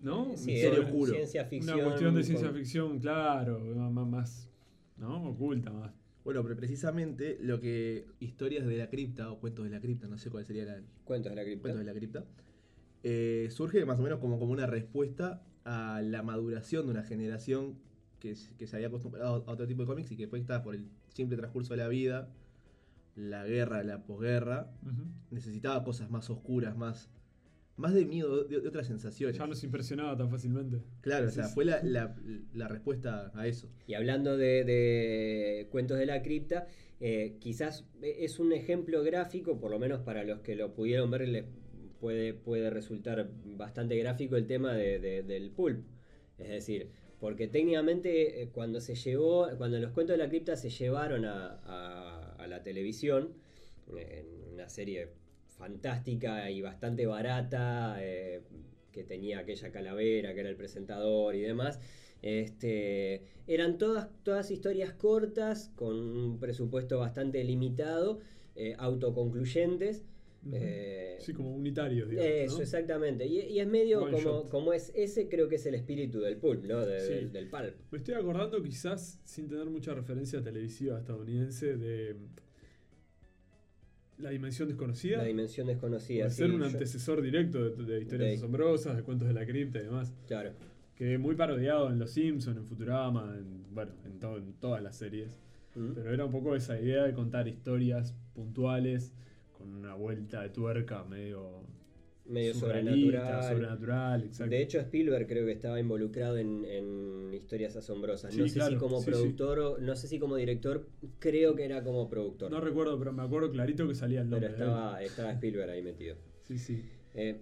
¿no? 0.00 0.36
sí, 0.36 0.64
oscuro. 0.64 1.12
ciencia 1.12 1.44
ficción. 1.44 1.74
Una 1.76 1.84
cuestión 1.88 2.14
de 2.14 2.20
con- 2.20 2.26
ciencia 2.26 2.50
ficción, 2.52 2.98
claro, 3.00 3.58
más, 4.06 4.48
¿no? 4.96 5.28
Oculta 5.30 5.70
más. 5.72 5.92
Bueno, 6.24 6.42
pero 6.42 6.56
precisamente 6.56 7.38
lo 7.40 7.60
que 7.60 8.06
historias 8.20 8.66
de 8.66 8.76
la 8.76 8.88
cripta 8.88 9.30
o 9.30 9.40
cuentos 9.40 9.64
de 9.64 9.70
la 9.70 9.80
cripta, 9.80 10.06
no 10.06 10.18
sé 10.18 10.30
cuál 10.30 10.44
sería 10.44 10.64
la 10.64 10.80
Cuentos 11.04 11.30
de 11.30 11.36
la 11.36 11.44
cripta. 11.44 11.62
cuentos 11.62 11.80
de 11.80 11.86
la 11.86 11.94
cripta, 11.94 12.24
eh, 13.02 13.48
surge 13.50 13.84
más 13.86 13.98
o 13.98 14.02
menos 14.02 14.18
como, 14.18 14.38
como 14.38 14.52
una 14.52 14.66
respuesta 14.66 15.42
a 15.64 16.02
la 16.02 16.22
maduración 16.22 16.86
de 16.86 16.92
una 16.92 17.02
generación 17.02 17.78
que, 18.18 18.34
que 18.58 18.66
se 18.66 18.76
había 18.76 18.88
acostumbrado 18.88 19.44
a 19.46 19.52
otro 19.52 19.66
tipo 19.66 19.82
de 19.82 19.86
cómics 19.86 20.12
y 20.12 20.16
que 20.16 20.24
después 20.24 20.42
está 20.42 20.62
por 20.62 20.74
el 20.74 20.88
simple 21.08 21.38
transcurso 21.38 21.72
de 21.72 21.78
la 21.78 21.88
vida, 21.88 22.28
la 23.16 23.44
guerra, 23.44 23.82
la 23.82 24.02
posguerra, 24.04 24.70
necesitaba 25.30 25.84
cosas 25.84 26.10
más 26.10 26.30
oscuras, 26.30 26.76
más, 26.76 27.08
más 27.80 27.94
de 27.94 28.04
miedo, 28.04 28.44
de, 28.44 28.60
de 28.60 28.68
otras 28.68 28.86
sensaciones. 28.86 29.36
Ya 29.36 29.46
no 29.46 29.54
se 29.54 29.66
impresionaba 29.66 30.16
tan 30.16 30.30
fácilmente. 30.30 30.82
Claro, 31.00 31.26
o 31.28 31.30
sea, 31.30 31.48
fue 31.48 31.64
la, 31.64 31.82
la- 31.82 32.14
la 32.54 32.68
respuesta 32.68 33.32
a 33.34 33.46
eso. 33.46 33.68
Y 33.86 33.94
hablando 33.94 34.36
de, 34.36 34.64
de 34.64 35.66
cuentos 35.70 35.98
de 35.98 36.06
la 36.06 36.22
cripta, 36.22 36.66
eh, 37.00 37.36
quizás 37.40 37.86
es 38.02 38.38
un 38.38 38.52
ejemplo 38.52 39.02
gráfico, 39.02 39.58
por 39.58 39.70
lo 39.70 39.78
menos 39.78 40.00
para 40.00 40.22
los 40.24 40.40
que 40.40 40.54
lo 40.54 40.74
pudieron 40.74 41.10
ver, 41.10 41.26
les 41.28 41.44
puede, 42.00 42.34
puede 42.34 42.70
resultar 42.70 43.30
bastante 43.44 43.96
gráfico 43.96 44.36
el 44.36 44.46
tema 44.46 44.74
de- 44.74 44.98
de- 45.00 45.22
del 45.22 45.50
pulp. 45.50 45.84
Es 46.38 46.48
decir, 46.48 46.88
porque 47.18 47.48
técnicamente 47.48 48.42
eh, 48.42 48.48
cuando 48.48 48.80
se 48.80 48.94
llevó, 48.94 49.48
cuando 49.58 49.78
los 49.78 49.92
cuentos 49.92 50.14
de 50.14 50.22
la 50.22 50.28
cripta 50.28 50.56
se 50.56 50.70
llevaron 50.70 51.24
a, 51.26 51.60
a- 51.64 52.36
a 52.38 52.46
la 52.46 52.62
televisión, 52.62 53.34
eh, 53.96 54.24
en 54.24 54.52
una 54.54 54.68
serie 54.68 55.08
fantástica 55.60 56.50
y 56.50 56.62
bastante 56.62 57.06
barata, 57.06 57.96
eh, 58.00 58.40
que 58.90 59.04
tenía 59.04 59.40
aquella 59.40 59.70
calavera, 59.70 60.32
que 60.34 60.40
era 60.40 60.48
el 60.48 60.56
presentador 60.56 61.34
y 61.36 61.42
demás. 61.42 61.78
Este, 62.22 63.22
eran 63.46 63.76
todas, 63.78 64.08
todas 64.24 64.50
historias 64.50 64.92
cortas, 64.94 65.70
con 65.76 65.94
un 65.96 66.38
presupuesto 66.40 66.98
bastante 66.98 67.44
limitado, 67.44 68.20
eh, 68.56 68.74
autoconcluyentes. 68.78 70.04
Eh, 70.52 71.18
Sí, 71.20 71.34
como 71.34 71.54
unitarios, 71.54 72.08
digamos. 72.08 72.32
eso, 72.32 72.56
¿no? 72.56 72.62
exactamente. 72.62 73.26
Y, 73.26 73.40
y 73.40 73.60
es 73.60 73.66
medio 73.68 74.00
One 74.02 74.12
como, 74.12 74.22
shot. 74.24 74.48
como 74.48 74.72
es 74.72 74.90
ese, 74.94 75.28
creo 75.28 75.48
que 75.50 75.56
es 75.56 75.66
el 75.66 75.74
espíritu 75.74 76.18
del 76.20 76.38
pulp, 76.38 76.64
¿no? 76.64 76.86
De- 76.86 77.00
Sí. 77.00 77.12
del, 77.12 77.32
del 77.32 77.48
pulp. 77.50 77.74
Me 77.90 77.98
estoy 77.98 78.14
acordando, 78.14 78.62
quizás 78.62 79.20
sin 79.24 79.48
tener 79.48 79.66
mucha 79.66 79.92
referencia 79.92 80.42
televisiva 80.42 80.98
estadounidense, 80.98 81.76
de 81.76 82.16
La 84.20 84.30
Dimensión 84.30 84.68
Desconocida. 84.68 85.18
La 85.18 85.24
dimensión 85.24 85.66
desconocida. 85.66 86.24
Puede 86.24 86.30
sí, 86.30 86.36
ser 86.36 86.50
un 86.52 86.60
yo- 86.60 86.66
antecesor 86.66 87.22
directo 87.22 87.70
de, 87.70 87.84
de 87.84 88.00
historias 88.02 88.38
asombrosas, 88.38 88.96
de 88.96 89.02
cuentos 89.02 89.28
de 89.28 89.34
la 89.34 89.46
cripta 89.46 89.78
y 89.78 89.84
demás. 89.84 90.12
Claro. 90.26 90.52
Que 90.94 91.16
muy 91.18 91.34
parodiado 91.34 91.90
en 91.90 91.98
Los 91.98 92.10
Simpsons, 92.10 92.56
en 92.58 92.64
Futurama, 92.64 93.34
en, 93.38 93.74
bueno, 93.74 93.92
en, 94.04 94.18
to- 94.18 94.36
en 94.36 94.52
todas 94.54 94.82
las 94.82 94.96
series. 94.96 95.40
Pero 95.72 96.12
era 96.12 96.24
un 96.24 96.32
poco 96.32 96.54
esa 96.56 96.78
idea 96.80 97.04
de 97.04 97.12
contar 97.14 97.46
historias 97.48 98.12
puntuales 98.34 99.12
con 99.52 99.72
una 99.74 99.94
vuelta 99.94 100.42
de 100.42 100.48
tuerca 100.50 101.04
medio, 101.04 101.62
Medio 102.30 102.54
sobrenatural. 102.54 103.42
sobrenatural, 103.44 104.22
exacto. 104.24 104.50
De 104.50 104.62
hecho, 104.62 104.78
Spielberg 104.80 105.26
creo 105.26 105.44
que 105.46 105.52
estaba 105.52 105.80
involucrado 105.80 106.38
en, 106.38 106.64
en 106.64 107.34
historias 107.34 107.76
asombrosas. 107.76 108.34
no 108.36 108.44
Sí, 108.44 108.50
sé 108.50 108.54
claro, 108.54 108.72
si 108.72 108.76
como 108.78 108.98
sí, 108.98 109.04
sí. 109.04 109.10
productor 109.10 109.58
o 109.58 109.78
no 109.78 109.96
sé 109.96 110.06
si 110.08 110.18
como 110.18 110.36
director, 110.36 110.88
creo 111.18 111.54
que 111.56 111.64
era 111.64 111.82
como 111.82 112.08
productor. 112.08 112.50
no 112.50 112.60
recuerdo, 112.60 112.98
pero 112.98 113.12
me 113.12 113.22
acuerdo 113.22 113.50
clarito 113.50 113.86
que 113.88 113.94
salía 113.94 114.20
el 114.22 114.28
pero 114.28 114.48
nombre. 114.48 114.48
de 114.48 114.54
él. 114.56 114.62
estaba, 114.70 115.02
estaba 115.02 115.32
Spielberg 115.32 115.70
ahí 115.70 115.82
metido. 115.82 116.16
Sí, 116.44 116.58
sí. 116.58 116.82
Eh, 117.14 117.40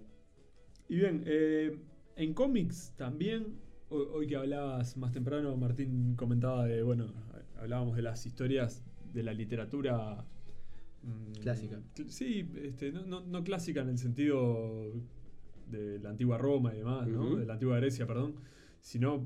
Y 0.87 0.95
bien, 0.95 1.23
eh, 1.27 1.77
en 2.15 2.33
cómics 2.33 2.93
también, 2.97 3.59
hoy, 3.89 4.05
hoy 4.11 4.27
que 4.27 4.35
hablabas 4.37 4.97
más 4.97 5.11
temprano, 5.11 5.55
Martín 5.55 6.15
comentaba 6.15 6.65
de, 6.65 6.81
bueno, 6.81 7.13
hablábamos 7.57 7.95
de 7.95 8.01
las 8.01 8.25
historias 8.25 8.83
de 9.13 9.23
la 9.23 9.33
literatura 9.33 10.25
Clásica. 11.41 11.79
cl- 11.95 12.09
Sí, 12.09 12.49
este, 12.63 12.91
no, 12.91 13.05
no- 13.05 13.21
no 13.21 13.43
clásica 13.43 13.81
en 13.81 13.89
el 13.89 13.97
sentido 13.97 14.93
de 15.69 15.99
la 15.99 16.09
antigua 16.09 16.37
Roma 16.37 16.73
y 16.73 16.79
demás, 16.79 17.07
¿no? 17.07 17.35
De 17.39 17.45
la 17.45 17.53
antigua 17.53 17.77
Grecia, 17.77 18.05
perdón, 18.07 18.35
sino 18.81 19.25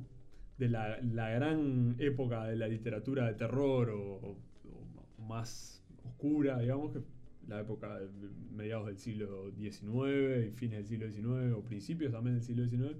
de 0.57 0.69
la, 0.69 0.99
la 1.01 1.29
gran 1.29 1.95
época 1.99 2.45
de 2.45 2.55
la 2.55 2.67
literatura 2.67 3.25
de 3.27 3.33
terror 3.33 3.89
o, 3.89 3.99
o- 4.15 4.37
o 5.17 5.21
más 5.23 5.83
oscura, 6.05 6.59
digamos, 6.59 6.91
que 6.93 6.99
la 7.47 7.59
época 7.61 7.99
de 7.99 8.07
mediados 8.51 8.85
del 8.87 8.97
siglo 8.97 9.51
XIX 9.51 10.47
y 10.47 10.51
fines 10.51 10.77
del 10.77 10.85
siglo 10.87 11.07
XIX 11.11 11.53
o 11.53 11.63
principios 11.63 12.11
también 12.11 12.35
del 12.35 12.43
siglo 12.43 12.65
XIX, 12.67 12.95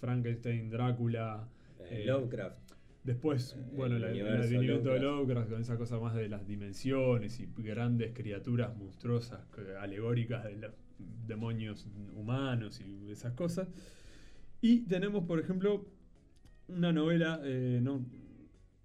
Frankenstein, 0.00 0.68
Drácula, 0.70 1.48
eh, 1.80 2.02
Eh, 2.02 2.06
Lovecraft. 2.06 2.69
Después, 3.02 3.56
Eh, 3.58 3.62
bueno, 3.72 3.96
el 3.96 4.02
la- 4.02 4.08
el 4.10 4.14
universo 4.20 4.42
advenimiento 4.48 4.90
de 4.90 5.00
Lovecraft. 5.00 5.50
Con 5.50 5.60
esa 5.62 5.76
cosa 5.78 5.98
más 5.98 6.14
de 6.14 6.28
las 6.28 6.46
dimensiones 6.46 7.40
y 7.40 7.48
grandes 7.56 8.12
criaturas 8.12 8.76
monstruosas, 8.76 9.40
que- 9.54 9.74
alegóricas 9.76 10.44
de 10.44 10.56
los 10.56 10.72
demonios 11.26 11.86
humanos 12.14 12.80
y 12.80 13.10
esas 13.10 13.32
cosas. 13.32 13.68
Y 14.60 14.80
tenemos, 14.80 15.24
por 15.24 15.40
ejemplo, 15.40 15.86
una 16.68 16.92
novela, 16.92 17.40
eh, 17.42 17.80
no, 17.82 18.04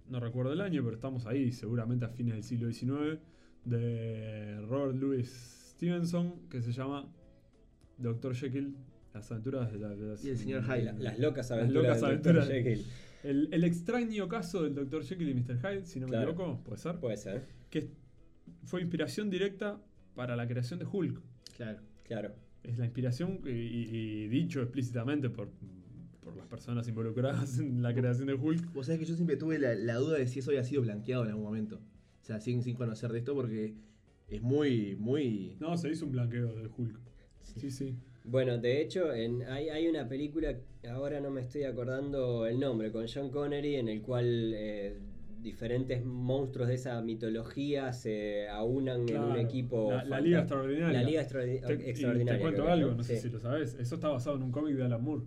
no 0.09 0.19
recuerdo 0.21 0.53
el 0.53 0.61
año, 0.61 0.81
pero 0.83 0.95
estamos 0.95 1.25
ahí, 1.25 1.51
seguramente 1.51 2.05
a 2.05 2.09
fines 2.09 2.35
del 2.35 2.43
siglo 2.43 2.71
XIX, 2.71 3.19
de 3.65 4.61
Robert 4.69 4.95
Louis 4.97 5.27
Stevenson, 5.75 6.47
que 6.49 6.61
se 6.61 6.71
llama 6.71 7.11
Dr. 7.97 8.33
Jekyll, 8.33 8.75
las 9.13 9.29
aventuras 9.31 9.71
de, 9.73 9.79
la- 9.79 9.89
de 9.95 10.07
las- 10.07 10.23
Y 10.23 10.29
el 10.29 10.37
señor 10.37 10.61
de 10.65 10.67
Hyde. 10.67 10.85
La- 10.85 10.93
las 10.93 11.19
locas 11.19 11.49
Las 11.49 11.59
aventuras 11.59 11.83
locas 11.87 12.03
aventuras. 12.03 12.47
Jekyll. 12.47 12.85
El, 13.25 13.49
el 13.51 13.63
extraño 13.63 14.27
caso 14.27 14.63
del 14.63 14.75
Dr. 14.75 15.03
Jekyll 15.03 15.29
y 15.29 15.33
Mr. 15.33 15.57
Hyde, 15.59 15.85
si 15.85 15.99
no 15.99 16.07
me 16.07 16.17
equivoco, 16.17 16.61
puede 16.63 16.77
ser. 16.77 16.99
Puede 16.99 17.17
ser, 17.17 17.43
Que 17.69 17.89
fue 18.63 18.81
inspiración 18.81 19.29
directa 19.29 19.81
para 20.15 20.35
la 20.35 20.47
creación 20.47 20.79
de 20.79 20.85
Hulk. 20.85 21.19
Claro. 21.57 21.79
claro. 22.03 22.33
Es 22.63 22.77
la 22.77 22.85
inspiración 22.85 23.41
y, 23.45 23.49
y- 23.49 23.87
y 24.23 24.27
dicho 24.27 24.61
explícitamente 24.61 25.29
por, 25.29 25.49
por 26.21 26.35
las 26.35 26.47
personas 26.47 26.87
involucradas 26.87 27.59
en 27.59 27.81
la 27.83 27.93
creación 27.93 28.27
de 28.27 28.33
Hulk. 28.33 28.73
Vos 28.73 28.87
sabés 28.87 28.99
que 28.99 29.05
yo 29.05 29.15
siempre 29.15 29.37
tuve 29.37 29.59
la, 29.59 29.75
la 29.75 29.95
duda 29.95 30.17
de 30.17 30.27
si 30.27 30.39
eso 30.39 30.49
había 30.51 30.63
sido 30.63 30.81
blanqueado 30.81 31.23
en 31.23 31.29
algún 31.29 31.43
momento. 31.45 31.77
O 32.21 32.25
sea, 32.25 32.39
sin, 32.39 32.63
sin 32.63 32.75
conocer 32.75 33.11
de 33.11 33.19
esto 33.19 33.35
porque 33.35 33.75
es 34.27 34.41
muy, 34.41 34.95
muy... 34.95 35.55
No, 35.59 35.77
se 35.77 35.89
hizo 35.91 36.05
un 36.05 36.11
blanqueo 36.13 36.55
de 36.55 36.67
Hulk. 36.75 36.99
Sí, 37.43 37.69
sí. 37.69 37.95
Bueno, 38.27 38.57
de 38.57 38.81
hecho, 38.81 39.13
en, 39.13 39.43
hay, 39.43 39.69
hay 39.69 39.87
una 39.87 40.07
película, 40.07 40.55
ahora 40.89 41.19
no 41.19 41.29
me 41.29 41.41
estoy 41.41 41.63
acordando 41.63 42.47
el 42.47 42.59
nombre, 42.59 42.91
con 42.91 43.05
John 43.07 43.29
Connery, 43.29 43.75
en 43.75 43.87
el 43.87 44.01
cual 44.01 44.51
eh, 44.55 44.97
diferentes 45.41 46.03
monstruos 46.03 46.67
de 46.67 46.73
esa 46.73 46.99
mitología 47.01 47.93
se 47.93 48.47
aunan 48.49 49.07
en 49.07 49.19
un 49.21 49.37
equipo. 49.37 49.91
La, 50.07 50.19
Liga 50.19 50.39
Extraordinaria. 50.39 51.01
La 51.01 51.07
Liga 51.07 51.21
Extraordi- 51.21 51.65
Te- 51.65 51.89
Extraordinaria. 51.91 52.37
Te 52.37 52.41
cuento 52.41 52.67
algo, 52.67 52.91
no 52.95 53.03
sé 53.03 53.17
sí. 53.17 53.21
si 53.27 53.29
lo 53.29 53.39
sabes. 53.39 53.75
Eso 53.79 53.95
está 53.95 54.07
basado 54.09 54.37
en 54.37 54.43
un 54.43 54.51
cómic 54.51 54.75
de 54.75 54.85
Alan 54.85 55.03
Moore. 55.03 55.23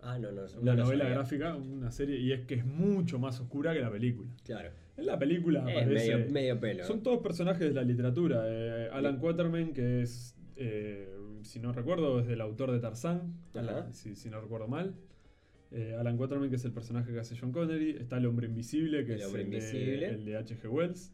Ah, 0.00 0.16
no, 0.16 0.30
no. 0.30 0.42
Una 0.62 0.76
novela 0.76 1.08
gráfica, 1.08 1.56
una 1.56 1.90
serie, 1.90 2.20
y 2.20 2.30
es 2.32 2.42
que 2.46 2.54
es 2.54 2.64
mucho 2.64 3.18
más 3.18 3.40
oscura 3.40 3.74
que 3.74 3.80
la 3.80 3.90
película. 3.90 4.30
Claro. 4.44 4.70
En 4.96 5.06
la 5.06 5.18
película 5.18 5.68
Es 5.68 5.76
aparece. 5.82 6.14
medio, 6.16 6.30
medio 6.32 6.60
pelo. 6.60 6.84
Son 6.84 7.02
todos 7.02 7.18
personajes 7.20 7.68
de 7.68 7.74
la 7.74 7.82
literatura. 7.82 8.44
Eh, 8.46 8.88
Alan 8.92 9.18
Quatermain, 9.18 9.72
que 9.72 10.02
es, 10.02 10.36
eh, 10.54 11.16
si 11.42 11.60
no 11.60 11.72
recuerdo, 11.72 12.20
es 12.20 12.28
el 12.28 12.40
autor 12.40 12.72
de 12.72 12.80
Tarzán, 12.80 13.34
si, 13.92 14.14
si 14.14 14.30
no 14.30 14.40
recuerdo 14.40 14.68
mal. 14.68 14.94
Eh, 15.70 15.94
Alan 15.98 16.16
Quatermain, 16.16 16.48
que 16.48 16.56
es 16.56 16.64
el 16.64 16.72
personaje 16.72 17.12
que 17.12 17.20
hace 17.20 17.36
John 17.38 17.52
Connery. 17.52 17.90
Está 17.98 18.16
el 18.16 18.26
hombre 18.26 18.46
invisible, 18.46 19.04
que 19.04 19.14
El 19.14 19.20
es 19.20 19.34
el. 19.34 19.50
De, 19.50 20.06
el 20.06 20.24
de 20.24 20.36
H.G. 20.36 20.68
Wells, 20.68 21.12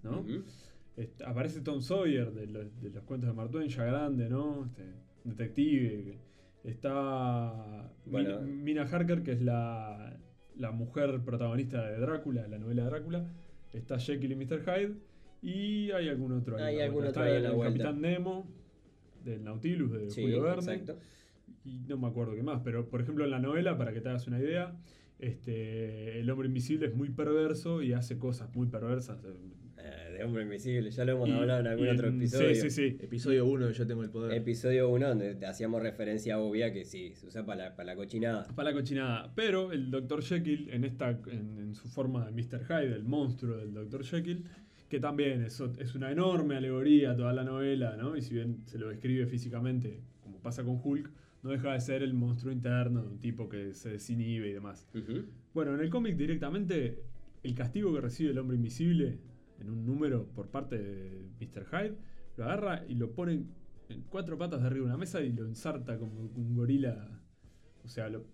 aparece 1.27 1.61
Tom 1.61 1.81
Sawyer 1.81 2.33
de 2.33 2.47
los, 2.47 2.81
de 2.81 2.91
los 2.91 3.03
cuentos 3.03 3.29
de 3.29 3.35
Mark 3.35 3.51
Twain, 3.51 3.69
ya 3.69 3.85
grande, 3.85 4.29
¿no? 4.29 4.67
Este, 4.67 4.83
detective. 5.25 6.19
Está 6.63 7.91
Bueno. 8.07 8.41
Mina, 8.43 8.83
Harker, 8.83 9.23
que 9.23 9.33
es 9.33 9.43
la, 9.43 10.17
la 10.57 10.71
mujer 10.71 11.21
protagonista 11.25 11.85
de 11.91 11.99
Drácula, 11.99 12.43
de 12.43 12.49
la 12.49 12.59
novela 12.59 12.85
Drácula. 12.85 13.27
Está 13.73 13.99
Jekyll 13.99 14.33
y 14.33 14.37
Mr. 14.37 14.63
Hyde. 14.63 14.95
Y 15.43 15.91
hay 15.91 16.09
algún 16.09 16.33
otro 16.33 16.57
ahí. 16.57 16.77
Hay 16.77 16.81
algún 16.81 17.07
otro 17.07 17.23
ahí 17.23 17.37
en 17.37 17.43
la 17.43 17.49
el 17.51 17.55
vuelta. 17.57 17.85
Capitán 17.85 18.01
Nemo, 18.01 18.47
del 19.25 19.43
Nautilus, 19.45 19.93
de 19.93 20.11
Sí, 20.11 20.23
Julio 20.23 20.43
Verne. 20.43 20.59
exacto. 20.75 20.99
Y 21.65 21.81
no 21.89 21.97
me 21.99 22.09
acuerdo 22.09 22.35
qué 22.35 22.43
más, 22.43 22.61
pero 22.63 22.89
por 22.89 23.01
ejemplo 23.01 23.25
en 23.25 23.31
la 23.31 23.39
novela, 23.39 23.77
para 23.79 23.93
que 23.93 24.01
te 24.01 24.09
hagas 24.11 24.27
una 24.27 24.39
idea, 24.39 24.77
este, 25.19 26.21
el 26.21 26.29
hombre 26.31 26.49
invisible 26.49 26.87
es 26.87 26.95
muy 26.95 27.09
perverso 27.11 27.83
y 27.83 27.93
hace 27.93 28.19
cosas 28.19 28.55
muy 28.55 28.67
perversas. 28.69 29.19
Eh, 29.25 30.13
de 30.17 30.25
Hombre 30.25 30.45
Invisible, 30.45 30.91
ya 30.91 31.05
lo 31.05 31.13
hemos 31.13 31.29
Y- 31.29 31.33
hablado 31.33 31.61
en 31.61 31.67
algún 31.67 31.89
otro 31.89 32.09
en- 32.09 32.17
episodio. 32.17 32.55
Sí, 32.55 32.71
sí, 32.71 32.71
sí. 32.71 32.97
Episodio 33.01 33.45
1 33.45 33.71
Yo 33.71 33.87
tengo 33.87 34.03
el 34.03 34.09
poder. 34.11 34.33
Episodio 34.33 34.89
1, 34.89 35.09
donde 35.09 35.35
te 35.35 35.45
hacíamos 35.45 35.83
referencia 35.83 36.39
obvia 36.39 36.73
que 36.73 36.85
sí, 36.87 37.13
se 37.15 37.27
usa 37.27 37.45
para 37.45 37.65
la, 37.71 37.77
para 37.77 37.89
la 37.93 37.97
cochinada. 37.97 38.47
Para 38.55 38.71
la 38.71 38.77
cochinada. 38.77 39.33
Pero 39.35 39.73
el 39.73 39.91
Dr. 39.91 40.23
Jekyll, 40.23 40.71
en 40.71 40.85
esta 40.85 41.11
en, 41.31 41.59
en 41.59 41.75
su 41.75 41.89
forma 41.89 42.25
de 42.25 42.33
Mr. 42.33 42.65
Hyde, 42.65 42.95
el 42.95 43.05
monstruo 43.05 43.57
del 43.59 43.75
Dr. 43.75 44.05
Jekyll, 44.05 44.45
que 44.89 45.01
también 45.01 45.43
es, 45.43 45.61
es 45.79 45.95
una 45.95 46.11
enorme 46.11 46.57
alegoría 46.57 47.17
toda 47.17 47.33
la 47.33 47.45
novela, 47.45 47.97
¿no? 47.97 48.17
Y 48.17 48.23
si 48.23 48.35
bien 48.35 48.63
se 48.67 48.79
lo 48.79 48.89
describe 48.89 49.27
físicamente, 49.27 50.03
como 50.23 50.39
pasa 50.41 50.63
con 50.65 50.81
Hulk, 50.83 51.11
no 51.43 51.51
deja 51.51 51.73
de 51.73 51.81
ser 51.81 52.03
el 52.03 52.15
monstruo 52.15 52.53
interno 52.53 53.03
de 53.03 53.09
un 53.09 53.19
tipo 53.21 53.49
que 53.49 53.75
se 53.75 53.91
desinhibe 53.91 54.49
y 54.49 54.53
demás. 54.53 54.87
Bueno, 55.53 55.75
en 55.75 55.81
el 55.81 55.91
cómic 55.91 56.17
directamente, 56.17 57.03
el 57.43 57.55
castigo 57.55 57.93
que 57.93 58.01
recibe 58.01 58.31
el 58.31 58.39
hombre 58.39 58.57
invisible 58.57 59.19
en 59.59 59.71
un 59.71 59.85
número 59.85 60.27
por 60.35 60.49
parte 60.49 60.79
de 60.79 61.29
Mr. 61.41 61.67
Hyde, 61.67 61.97
lo 62.37 62.45
agarra 62.45 62.85
y 62.89 62.95
lo 62.95 63.13
pone 63.13 63.45
en 63.89 64.03
cuatro 64.09 64.39
patas 64.39 64.61
de 64.63 64.67
arriba 64.67 64.85
de 64.87 64.91
una 64.91 64.99
mesa 64.99 65.21
y 65.23 65.33
lo 65.33 65.45
ensarta 65.45 65.99
como 65.99 66.21
un 66.21 66.55
gorila. 66.55 67.21
O 67.85 67.89
sea, 67.89 68.09
lo, 68.09 68.25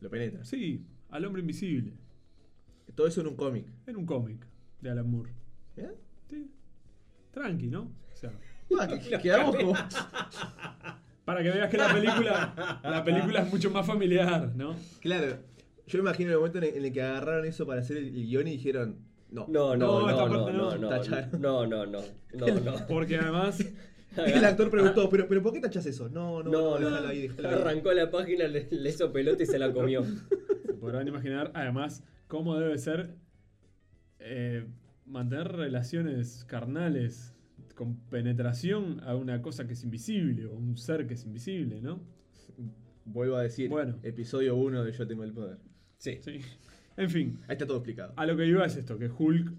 Lo 0.00 0.08
penetra. 0.10 0.44
sí, 0.44 0.86
al 1.10 1.24
hombre 1.24 1.40
invisible. 1.40 1.94
Todo 2.94 3.06
eso 3.06 3.20
en 3.20 3.26
un 3.28 3.36
cómic. 3.36 3.66
En 3.86 3.96
un 3.96 4.06
cómic 4.06 4.46
de 4.82 4.90
Alan 4.90 5.10
Moore. 5.10 5.30
¿Mirá? 5.76 5.90
Sí. 6.28 6.50
Tranqui, 7.32 7.68
¿no? 7.68 7.82
O 8.12 8.16
sea, 8.16 8.32
Ah, 8.78 8.86
que- 8.88 9.18
que 9.18 9.32
hago 9.32 9.52
como- 9.54 9.74
para 11.24 11.42
que 11.42 11.50
veas 11.50 11.70
que 11.70 11.76
la 11.76 11.92
película, 11.92 12.80
la 12.82 13.04
película 13.04 13.40
es 13.42 13.50
mucho 13.52 13.70
más 13.70 13.86
familiar, 13.86 14.50
¿no? 14.56 14.74
Claro. 15.00 15.36
Yo 15.86 15.98
me 16.02 16.08
imagino 16.08 16.30
el 16.30 16.36
momento 16.36 16.58
en 16.58 16.64
el, 16.64 16.74
en 16.76 16.84
el 16.86 16.92
que 16.92 17.02
agarraron 17.02 17.44
eso 17.46 17.66
para 17.66 17.80
hacer 17.80 17.96
el, 17.98 18.06
el 18.08 18.26
guion 18.26 18.48
y 18.48 18.52
dijeron, 18.52 18.96
no. 19.30 19.46
No, 19.48 19.76
No, 19.76 20.00
no, 20.00 20.10
no, 20.10 20.28
no, 20.28 20.50
no, 20.50 20.52
no. 20.52 20.78
no, 20.78 20.88
Tacharon. 20.88 21.40
no, 21.40 21.66
no, 21.66 21.86
no, 21.86 22.00
no, 22.34 22.46
no. 22.60 22.86
Porque 22.88 23.16
además, 23.16 23.64
El 24.16 24.44
actor 24.44 24.70
preguntó, 24.70 25.08
¿pero, 25.08 25.26
pero 25.28 25.42
por 25.42 25.52
qué 25.52 25.60
tachas 25.60 25.86
eso? 25.86 26.08
No, 26.08 26.42
no, 26.42 26.50
No, 26.50 26.60
no, 26.60 26.78
no, 26.80 26.88
déjalo 26.90 27.08
ahí, 27.08 27.28
déjalo 27.28 27.48
ahí. 27.48 27.54
arrancó 27.54 27.92
la 27.92 28.10
página, 28.10 28.46
le, 28.46 28.68
le 28.70 28.88
hizo 28.90 29.10
pelota 29.12 29.42
y 29.42 29.46
se 29.46 29.58
la 29.58 29.72
comió. 29.72 30.04
se 30.66 30.72
podrán 30.74 31.06
imaginar 31.08 31.50
además 31.54 32.02
cómo 32.28 32.58
debe 32.58 32.76
ser 32.78 33.14
eh, 34.24 34.66
mantener 35.06 35.48
relaciones 35.52 36.44
carnales 36.44 37.34
con 37.74 37.96
penetración 38.10 39.00
a 39.04 39.16
una 39.16 39.40
cosa 39.42 39.66
que 39.66 39.72
es 39.72 39.82
invisible 39.84 40.46
o 40.46 40.52
un 40.52 40.76
ser 40.76 41.06
que 41.06 41.14
es 41.14 41.24
invisible, 41.24 41.80
¿no? 41.80 42.00
Vuelvo 43.04 43.36
a 43.36 43.42
decir, 43.42 43.68
Bueno. 43.68 43.98
episodio 44.02 44.54
1 44.56 44.84
de 44.84 44.92
Yo 44.92 45.06
tengo 45.06 45.24
el 45.24 45.32
poder. 45.32 45.58
Sí. 45.98 46.18
Sí. 46.20 46.40
En 46.96 47.08
fin, 47.10 47.38
Ahí 47.48 47.52
está 47.54 47.66
todo 47.66 47.78
explicado. 47.78 48.12
a 48.16 48.26
lo 48.26 48.36
que 48.36 48.46
iba 48.46 48.64
es 48.66 48.76
esto, 48.76 48.98
que 48.98 49.08
Hulk 49.08 49.52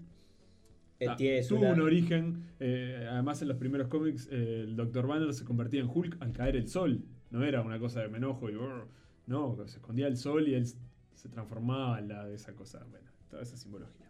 Eh, 1.00 1.06
ah, 1.08 1.16
tuvo 1.48 1.68
un 1.70 1.80
origen, 1.80 2.44
eh, 2.60 3.06
además 3.10 3.42
en 3.42 3.48
los 3.48 3.56
primeros 3.56 3.88
cómics 3.88 4.28
eh, 4.30 4.60
el 4.62 4.76
Dr. 4.76 5.06
Banner 5.08 5.34
se 5.34 5.44
convertía 5.44 5.80
en 5.80 5.88
Hulk 5.92 6.16
al 6.20 6.32
caer 6.32 6.54
el 6.54 6.68
sol, 6.68 7.02
no 7.30 7.42
era 7.44 7.60
una 7.62 7.78
cosa 7.80 8.00
de 8.00 8.08
me 8.08 8.18
enojo 8.18 8.48
y 8.48 8.54
brr, 8.54 8.86
no, 9.26 9.56
se 9.66 9.78
escondía 9.78 10.06
el 10.06 10.16
sol 10.16 10.46
y 10.48 10.54
él 10.54 10.64
se 10.66 11.28
transformaba 11.28 11.98
en 11.98 12.08
la 12.08 12.24
de 12.26 12.36
esa 12.36 12.54
cosa, 12.54 12.86
bueno, 12.90 13.10
toda 13.28 13.42
esa 13.42 13.56
simbología. 13.56 14.03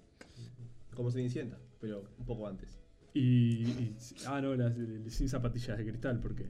Como 0.95 1.11
Cenicienta, 1.11 1.59
pero 1.81 2.05
un 2.19 2.25
poco 2.27 2.47
antes. 2.47 2.79
Y, 3.13 3.65
y- 3.67 3.97
ah, 4.27 4.41
no, 4.41 4.55
las- 4.55 4.77
sin 5.09 5.29
zapatillas 5.29 5.79
de 5.79 5.85
cristal, 5.85 6.19
porque 6.21 6.47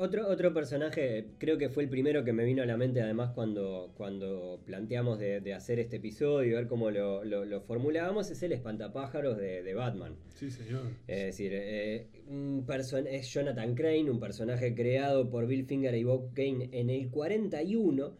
Otro, 0.00 0.28
otro 0.28 0.54
personaje, 0.54 1.32
creo 1.38 1.58
que 1.58 1.70
fue 1.70 1.82
el 1.82 1.88
primero 1.90 2.22
que 2.22 2.32
me 2.32 2.44
vino 2.44 2.62
a 2.62 2.66
la 2.66 2.76
mente 2.76 3.02
además 3.02 3.32
cuando, 3.34 3.92
cuando 3.96 4.62
planteamos 4.64 5.18
de, 5.18 5.40
de 5.40 5.54
hacer 5.54 5.80
este 5.80 5.96
episodio 5.96 6.48
y 6.48 6.52
ver 6.52 6.68
cómo 6.68 6.92
lo, 6.92 7.24
lo- 7.24 7.44
lo 7.44 7.60
formulábamos, 7.62 8.30
es 8.30 8.40
el 8.44 8.52
espantapájaros 8.52 9.36
de, 9.38 9.64
de 9.64 9.74
Batman. 9.74 10.14
sí, 10.36 10.52
señor. 10.52 10.82
Es 11.08 11.24
decir, 11.24 11.50
eh, 11.52 12.06
un 12.28 12.64
person- 12.64 13.08
es 13.08 13.28
Jonathan 13.28 13.74
Crane, 13.74 14.08
un 14.08 14.20
personaje 14.20 14.72
creado 14.72 15.28
por 15.28 15.48
Bill 15.48 15.64
Finger 15.66 15.92
y 15.96 16.04
Bob 16.04 16.32
Kane 16.32 16.68
en 16.70 16.90
el 16.90 17.10
41. 17.10 18.12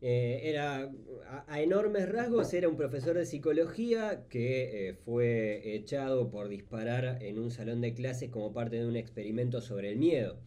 Eh, 0.00 0.42
era, 0.44 0.90
a, 1.28 1.44
a 1.48 1.60
enormes 1.60 2.08
rasgos, 2.08 2.54
era 2.54 2.68
un 2.68 2.76
profesor 2.76 3.16
de 3.16 3.26
psicología 3.26 4.26
que 4.28 4.90
eh, 4.90 4.94
fue 4.94 5.74
echado 5.74 6.30
por 6.30 6.48
disparar 6.48 7.20
en 7.22 7.38
un 7.38 7.50
salón 7.50 7.80
de 7.80 7.94
clases 7.94 8.30
como 8.30 8.52
parte 8.52 8.76
de 8.76 8.86
un 8.86 8.96
experimento 8.96 9.60
sobre 9.60 9.90
el 9.90 9.96
miedo. 9.96 10.38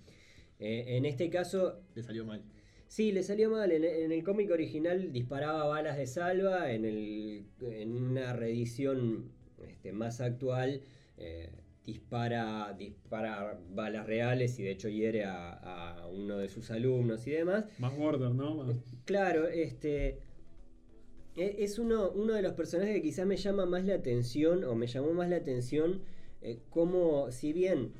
Eh, 0.59 0.95
en 0.95 1.05
este 1.05 1.29
caso, 1.29 1.81
Le 1.95 2.03
salió 2.03 2.23
mal. 2.23 2.41
Sí, 2.87 3.11
le 3.11 3.23
salió 3.23 3.49
mal. 3.49 3.71
En, 3.71 3.83
en 3.83 4.11
el 4.11 4.23
cómic 4.23 4.51
original 4.51 5.11
disparaba 5.11 5.65
balas 5.65 5.97
de 5.97 6.07
salva. 6.07 6.71
En, 6.71 6.85
el, 6.85 7.45
en 7.61 7.91
una 7.95 8.33
reedición 8.33 9.31
este, 9.67 9.91
más 9.91 10.21
actual 10.21 10.81
dispara, 11.85 12.73
dispara 12.77 13.59
balas 13.71 14.05
reales 14.05 14.57
y 14.59 14.63
de 14.63 14.71
hecho 14.71 14.89
hiere 14.89 15.25
a, 15.25 15.53
a 16.01 16.07
uno 16.07 16.37
de 16.37 16.49
sus 16.49 16.69
alumnos 16.71 17.25
y 17.27 17.31
demás. 17.31 17.65
Más 17.79 17.95
border, 17.97 18.31
¿no? 18.31 18.55
Más- 18.55 18.75
Claro, 19.05 19.47
este. 19.47 20.19
e- 21.35 21.55
Es 21.59 21.79
uno, 21.79 22.11
uno 22.11 22.33
de 22.33 22.41
los 22.41 22.53
personajes 22.53 22.93
que 22.95 23.01
quizás 23.01 23.25
me 23.25 23.37
llama 23.37 23.65
más 23.65 23.85
la 23.85 23.95
atención, 23.95 24.63
o 24.63 24.75
me 24.75 24.87
llamó 24.87 25.13
más 25.13 25.29
la 25.29 25.37
atención, 25.37 26.01
eh, 26.41 26.59
como 26.69 27.31
si 27.31 27.53
bien 27.53 27.93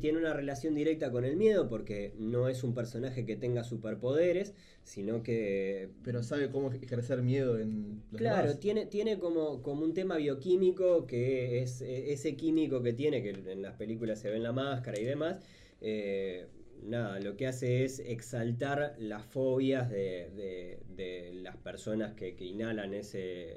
tiene 0.00 0.18
una 0.18 0.32
relación 0.32 0.74
directa 0.74 1.10
con 1.12 1.24
el 1.24 1.36
miedo, 1.36 1.68
porque 1.68 2.14
no 2.18 2.48
es 2.48 2.64
un 2.64 2.74
personaje 2.74 3.24
que 3.26 3.36
tenga 3.36 3.62
superpoderes, 3.64 4.54
sino 4.82 5.22
que 5.22 5.90
Pero 6.04 6.22
sabe 6.22 6.50
cómo 6.50 6.70
ejercer 6.72 7.22
miedo 7.22 7.58
en 7.58 8.02
los 8.10 8.20
Claro, 8.20 8.48
demás. 8.48 8.60
tiene, 8.60 8.86
tiene 8.86 9.18
como, 9.18 9.62
como 9.62 9.82
un 9.84 9.94
tema 9.94 10.16
bioquímico 10.16 11.06
que 11.06 11.62
es 11.62 11.80
eh, 11.80 12.12
ese 12.12 12.36
químico 12.36 12.82
que 12.82 12.92
tiene, 12.92 13.22
que 13.22 13.30
en 13.30 13.62
las 13.62 13.74
películas 13.76 14.18
se 14.20 14.28
ve 14.30 14.36
en 14.36 14.42
la 14.42 14.52
máscara 14.52 14.98
y 14.98 15.04
demás. 15.04 15.36
eh, 15.80 16.46
nada, 16.82 17.20
lo 17.20 17.36
que 17.36 17.46
hace 17.46 17.84
es 17.84 17.98
exaltar 18.00 18.94
las 18.98 19.24
fobias 19.24 19.88
de, 19.90 20.30
de- 20.36 20.82
de 20.96 21.32
las 21.42 21.56
personas 21.56 22.12
que, 22.14 22.36
que 22.36 22.44
inhalan 22.44 22.92
ese, 22.94 23.56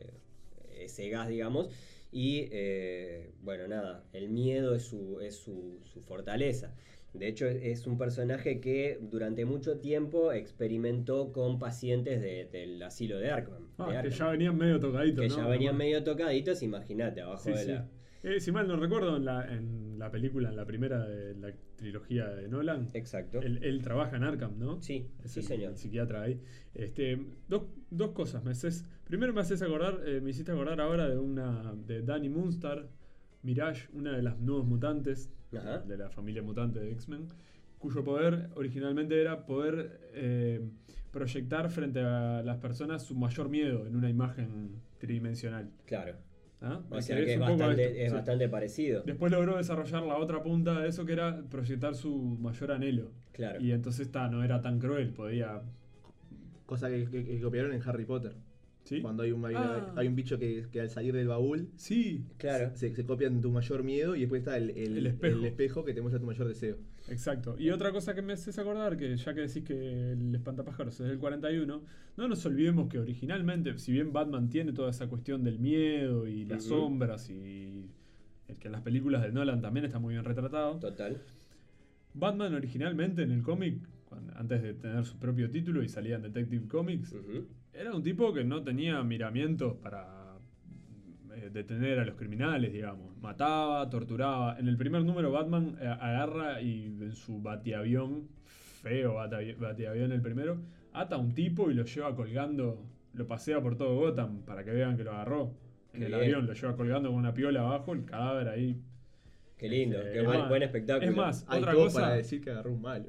ese 0.79 1.09
gas, 1.09 1.27
digamos. 1.29 1.69
Y 2.13 2.47
eh, 2.51 3.33
bueno, 3.41 3.67
nada, 3.67 4.05
el 4.13 4.29
miedo 4.29 4.75
es 4.75 4.83
su, 4.83 5.19
es 5.19 5.35
su, 5.35 5.79
su 5.83 5.99
fortaleza. 6.01 6.75
De 7.13 7.27
hecho, 7.27 7.47
es 7.47 7.85
un 7.87 7.97
personaje 7.97 8.59
que 8.59 8.97
durante 9.01 9.45
mucho 9.45 9.79
tiempo 9.79 10.31
experimentó 10.31 11.31
con 11.31 11.59
pacientes 11.59 12.21
de- 12.21 12.45
del 12.45 12.81
asilo 12.83 13.17
de 13.19 13.29
Arkham. 13.31 13.67
Ah, 13.77 13.91
de 14.01 14.09
que 14.09 14.15
ya 14.15 14.27
venían 14.29 14.57
medio 14.57 14.79
tocaditos, 14.79 15.21
que 15.23 15.29
¿no? 15.29 15.37
ya 15.37 15.47
venían 15.47 15.77
medio 15.77 16.03
tocaditos, 16.03 16.63
imagínate, 16.63 17.21
abajo 17.21 17.43
Sí, 17.43 17.51
de 17.51 17.57
sí. 17.57 17.71
Eh, 18.23 18.39
si 18.39 18.51
mal 18.53 18.67
no 18.67 18.77
recuerdo, 18.77 19.17
en 19.17 19.25
la, 19.25 19.53
en 19.53 19.99
la 19.99 20.09
película, 20.09 20.49
en 20.49 20.55
la 20.55 20.65
primera 20.65 21.05
de 21.05 21.35
la 21.35 21.51
trilogía 21.75 22.29
de 22.29 22.47
Nolan, 22.47 22.89
Exacto. 22.93 23.41
él, 23.41 23.59
él 23.61 23.81
trabaja 23.81 24.15
en 24.15 24.23
Arkham, 24.23 24.57
¿no? 24.57 24.81
Sí, 24.81 25.09
Es 25.23 25.31
sí, 25.31 25.41
el, 25.41 25.45
señor. 25.45 25.71
el 25.71 25.77
psiquiatra 25.77 26.21
ahí. 26.21 26.41
Este, 26.73 27.19
dos, 27.49 27.63
dos 27.89 28.11
cosas 28.11 28.43
me 28.43 28.51
haces. 28.51 28.85
Primero 29.03 29.33
me 29.33 29.41
haces 29.41 29.61
acordar, 29.61 29.99
eh, 30.05 30.21
me 30.21 30.29
hiciste 30.29 30.53
acordar 30.53 30.79
ahora 30.79 31.09
de 31.09 31.17
una 31.17 31.73
de 31.85 32.01
Danny 32.01 32.29
Moonstar, 32.29 32.87
Mirage, 33.41 33.89
una 33.93 34.13
de 34.15 34.23
las 34.23 34.39
nuevos 34.39 34.65
mutantes 34.65 35.29
Ajá. 35.53 35.79
de 35.79 35.97
la 35.97 36.09
familia 36.09 36.41
mutante 36.41 36.79
de 36.79 36.91
X-Men, 36.93 37.27
cuyo 37.77 38.05
poder 38.05 38.49
originalmente 38.55 39.19
era 39.19 39.45
poder 39.45 39.99
eh, 40.13 40.61
proyectar 41.11 41.69
frente 41.69 41.99
a 41.99 42.41
las 42.41 42.57
personas 42.57 43.03
su 43.03 43.15
mayor 43.15 43.49
miedo 43.49 43.85
en 43.85 43.97
una 43.97 44.09
imagen 44.09 44.81
tridimensional. 44.97 45.69
Claro. 45.85 46.15
¿Ah? 46.63 46.81
O 46.89 47.01
sea 47.01 47.17
que 47.17 47.33
es, 47.33 47.39
bastante, 47.39 47.83
esto, 47.85 47.97
es 48.01 48.09
sí. 48.09 48.15
bastante 48.15 48.49
parecido. 48.49 49.03
Después 49.05 49.31
logró 49.31 49.57
desarrollar 49.57 50.03
la 50.03 50.17
otra 50.17 50.41
punta 50.41 50.79
de 50.81 50.87
eso 50.89 51.05
que 51.05 51.13
era 51.13 51.43
proyectar 51.49 51.93
su 51.95 52.15
mayor 52.41 52.71
anhelo. 52.71 53.11
Claro. 53.33 53.61
Y 53.61 53.71
entonces 53.71 54.07
está, 54.07 54.27
no 54.29 54.43
era 54.43 54.61
tan 54.61 54.79
cruel, 54.79 55.09
podía. 55.09 55.61
Cosa 56.65 56.89
que, 56.89 57.05
que- 57.05 57.25
que 57.25 57.41
copiaron 57.41 57.73
en 57.73 57.81
Harry 57.85 58.05
Potter. 58.05 58.33
¿Sí? 58.85 59.01
Cuando 59.01 59.23
hay 59.23 59.31
un, 59.31 59.45
hay, 59.45 59.55
Ah. 59.55 59.93
hay 59.95 60.07
un 60.07 60.15
bicho 60.15 60.37
que, 60.37 60.65
que 60.71 60.81
al 60.81 60.89
salir 60.89 61.13
del 61.13 61.27
baúl 61.29 61.69
Sí, 61.77 62.25
Claro. 62.37 62.71
se, 62.75 62.93
se 62.93 63.05
copian 63.05 63.39
tu 63.39 63.49
mayor 63.49 63.81
miedo 63.83 64.15
y 64.15 64.21
después 64.21 64.39
está 64.39 64.57
el, 64.57 64.71
el- 64.71 64.97
El 64.97 65.07
espejo. 65.07 65.37
el 65.39 65.45
espejo 65.45 65.85
que 65.85 65.93
te 65.93 66.01
muestra 66.01 66.19
tu 66.19 66.25
mayor 66.25 66.47
deseo. 66.49 66.77
Exacto. 67.09 67.55
Y 67.57 67.69
otra 67.69 67.91
cosa 67.91 68.13
que 68.13 68.21
me 68.21 68.33
haces 68.33 68.57
acordar, 68.59 68.97
que 68.97 69.15
ya 69.15 69.33
que 69.33 69.41
decís 69.41 69.63
que 69.63 70.11
el 70.13 70.33
espantapájaros 70.35 70.99
es 70.99 71.07
del 71.07 71.19
41, 71.19 71.81
no 72.17 72.27
nos 72.27 72.45
olvidemos 72.45 72.87
que 72.89 72.99
originalmente, 72.99 73.77
si 73.77 73.91
bien 73.91 74.13
Batman 74.13 74.49
tiene 74.49 74.73
toda 74.73 74.89
esa 74.89 75.07
cuestión 75.07 75.43
del 75.43 75.59
miedo 75.59 76.27
y 76.27 76.45
las 76.45 76.63
sombras 76.65 77.29
y 77.29 77.89
el 78.47 78.57
que 78.59 78.67
en 78.67 78.71
las 78.71 78.81
películas 78.81 79.23
de 79.23 79.31
Nolan 79.31 79.61
también 79.61 79.85
está 79.85 79.99
muy 79.99 80.13
bien 80.13 80.25
retratado, 80.25 80.79
Total. 80.79 81.21
Batman 82.13 82.53
originalmente 82.53 83.23
en 83.23 83.31
el 83.31 83.41
cómic, 83.41 83.79
antes 84.35 84.61
de 84.61 84.73
tener 84.73 85.03
su 85.05 85.17
propio 85.17 85.49
título 85.49 85.83
y 85.83 85.89
salía 85.89 86.15
en 86.15 86.21
Detective 86.21 86.67
Comics. 86.67 87.15
Era 87.73 87.95
un 87.95 88.03
tipo 88.03 88.31
que 88.33 88.43
no 88.43 88.63
tenía 88.63 89.01
miramientos 89.03 89.75
para 89.77 90.22
detener 91.53 91.99
a 91.99 92.05
los 92.05 92.15
criminales, 92.15 92.73
digamos. 92.73 93.15
Mataba, 93.21 93.89
torturaba. 93.89 94.57
En 94.59 94.67
el 94.67 94.75
primer 94.77 95.03
número 95.05 95.31
Batman 95.31 95.77
eh, 95.79 95.85
agarra 95.87 96.61
y 96.61 96.85
en 96.99 97.11
su 97.13 97.41
batiavión, 97.41 98.27
feo 98.81 99.15
batiavión 99.59 100.11
el 100.11 100.21
primero, 100.21 100.57
ata 100.91 101.15
a 101.15 101.19
un 101.19 101.33
tipo 101.33 101.71
y 101.71 101.73
lo 101.73 101.85
lleva 101.85 102.15
colgando, 102.15 102.83
lo 103.13 103.27
pasea 103.27 103.61
por 103.61 103.77
todo 103.77 103.95
Gotham 103.95 104.41
para 104.41 104.63
que 104.63 104.71
vean 104.71 104.97
que 104.97 105.03
lo 105.03 105.11
agarró. 105.13 105.53
En 105.93 105.99
Qué 105.99 106.05
el 106.07 106.11
bien. 106.11 106.23
avión 106.23 106.47
lo 106.47 106.53
lleva 106.53 106.75
colgando 106.75 107.09
con 107.09 107.19
una 107.19 107.33
piola 107.33 107.61
abajo, 107.61 107.93
el 107.93 108.03
cadáver 108.05 108.49
ahí. 108.49 108.81
Qué 109.57 109.69
lindo. 109.69 109.99
Eh, 109.99 110.09
qué 110.11 110.19
es 110.19 110.25
buen, 110.25 110.39
más- 110.39 110.49
buen 110.49 110.63
espectáculo. 110.63 111.09
Es 111.11 111.15
más, 111.15 111.45
Hay 111.47 111.59
otra 111.59 111.71
todo 111.73 111.83
cosa. 111.85 112.01
para 112.01 112.15
decir 112.15 112.41
que 112.41 112.49
agarró 112.49 112.73
un 112.73 112.81
malo. 112.81 113.05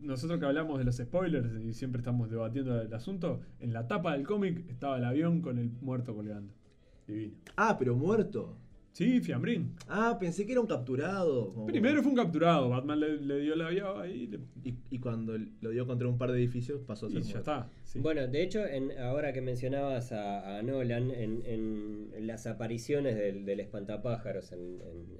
nosotros 0.00 0.38
que 0.38 0.44
hablamos 0.44 0.78
de 0.78 0.84
los 0.84 0.96
spoilers 0.98 1.50
y 1.62 1.72
siempre 1.72 2.00
estamos 2.00 2.30
debatiendo 2.30 2.78
el 2.80 2.92
asunto, 2.92 3.40
en 3.58 3.72
la 3.72 3.88
tapa 3.88 4.12
del 4.12 4.26
cómic 4.26 4.68
estaba 4.68 4.98
el 4.98 5.04
avión 5.04 5.40
con 5.40 5.58
el 5.58 5.70
muerto 5.80 6.14
colgando. 6.14 6.52
Divino. 7.06 7.34
Ah, 7.56 7.76
pero 7.78 7.94
muerto. 7.94 8.56
Sí, 8.92 9.20
Fiambrín. 9.20 9.74
Ah, 9.88 10.16
pensé 10.20 10.46
que 10.46 10.52
era 10.52 10.60
un 10.60 10.68
capturado. 10.68 11.52
como- 11.52 11.66
Primero 11.66 12.00
fue 12.00 12.12
un 12.12 12.16
capturado, 12.16 12.68
Batman 12.68 13.00
le, 13.00 13.16
le 13.20 13.40
dio 13.40 13.56
la 13.56 13.68
vía 13.70 13.86
ahí 14.00 14.12
y, 14.22 14.26
le- 14.28 14.38
Y, 14.62 14.74
y 14.90 14.98
cuando 15.00 15.36
lo 15.36 15.70
dio 15.70 15.84
contra 15.84 16.06
un 16.06 16.16
par 16.16 16.30
de 16.30 16.38
edificios 16.38 16.80
pasó 16.82 17.06
a 17.06 17.08
y 17.08 17.12
ser 17.14 17.22
ya 17.22 17.28
muerto. 17.34 17.38
está. 17.50 17.70
sí. 17.82 17.98
Bueno, 17.98 18.26
de 18.28 18.42
hecho, 18.42 18.64
en, 18.64 18.96
ahora 18.98 19.32
que 19.32 19.40
mencionabas 19.40 20.12
a, 20.12 20.58
a 20.58 20.62
Nolan, 20.62 21.10
en, 21.10 21.42
en 21.44 22.26
las 22.26 22.46
apariciones 22.46 23.16
del, 23.16 23.44
del 23.44 23.58
espantapájaros 23.60 24.52
en, 24.52 24.60
en- 24.80 25.18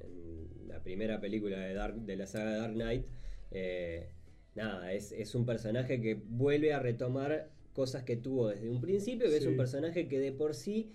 en 0.62 0.68
la 0.68 0.81
primera 0.85 1.20
película 1.20 1.59
de, 1.59 1.75
Dark, 1.75 1.97
de 1.97 2.16
la 2.16 2.27
saga 2.27 2.57
Dark 2.57 2.75
Knight, 2.75 3.05
eh, 3.51 4.09
nada, 4.55 4.92
es, 4.92 5.11
es 5.11 5.35
un 5.35 5.44
personaje 5.47 6.01
que 6.01 6.14
vuelve 6.14 6.73
a 6.75 6.79
retomar 6.79 7.51
cosas 7.73 8.05
que 8.05 8.16
tuvo 8.16 8.51
desde 8.51 8.70
un 8.70 8.81
principio, 8.81 9.29
que 9.29 9.37
es 9.37 9.47
un 9.47 9.57
personaje 9.57 10.07
que 10.07 10.20
de 10.20 10.31
por 10.31 10.55
sí 10.55 10.92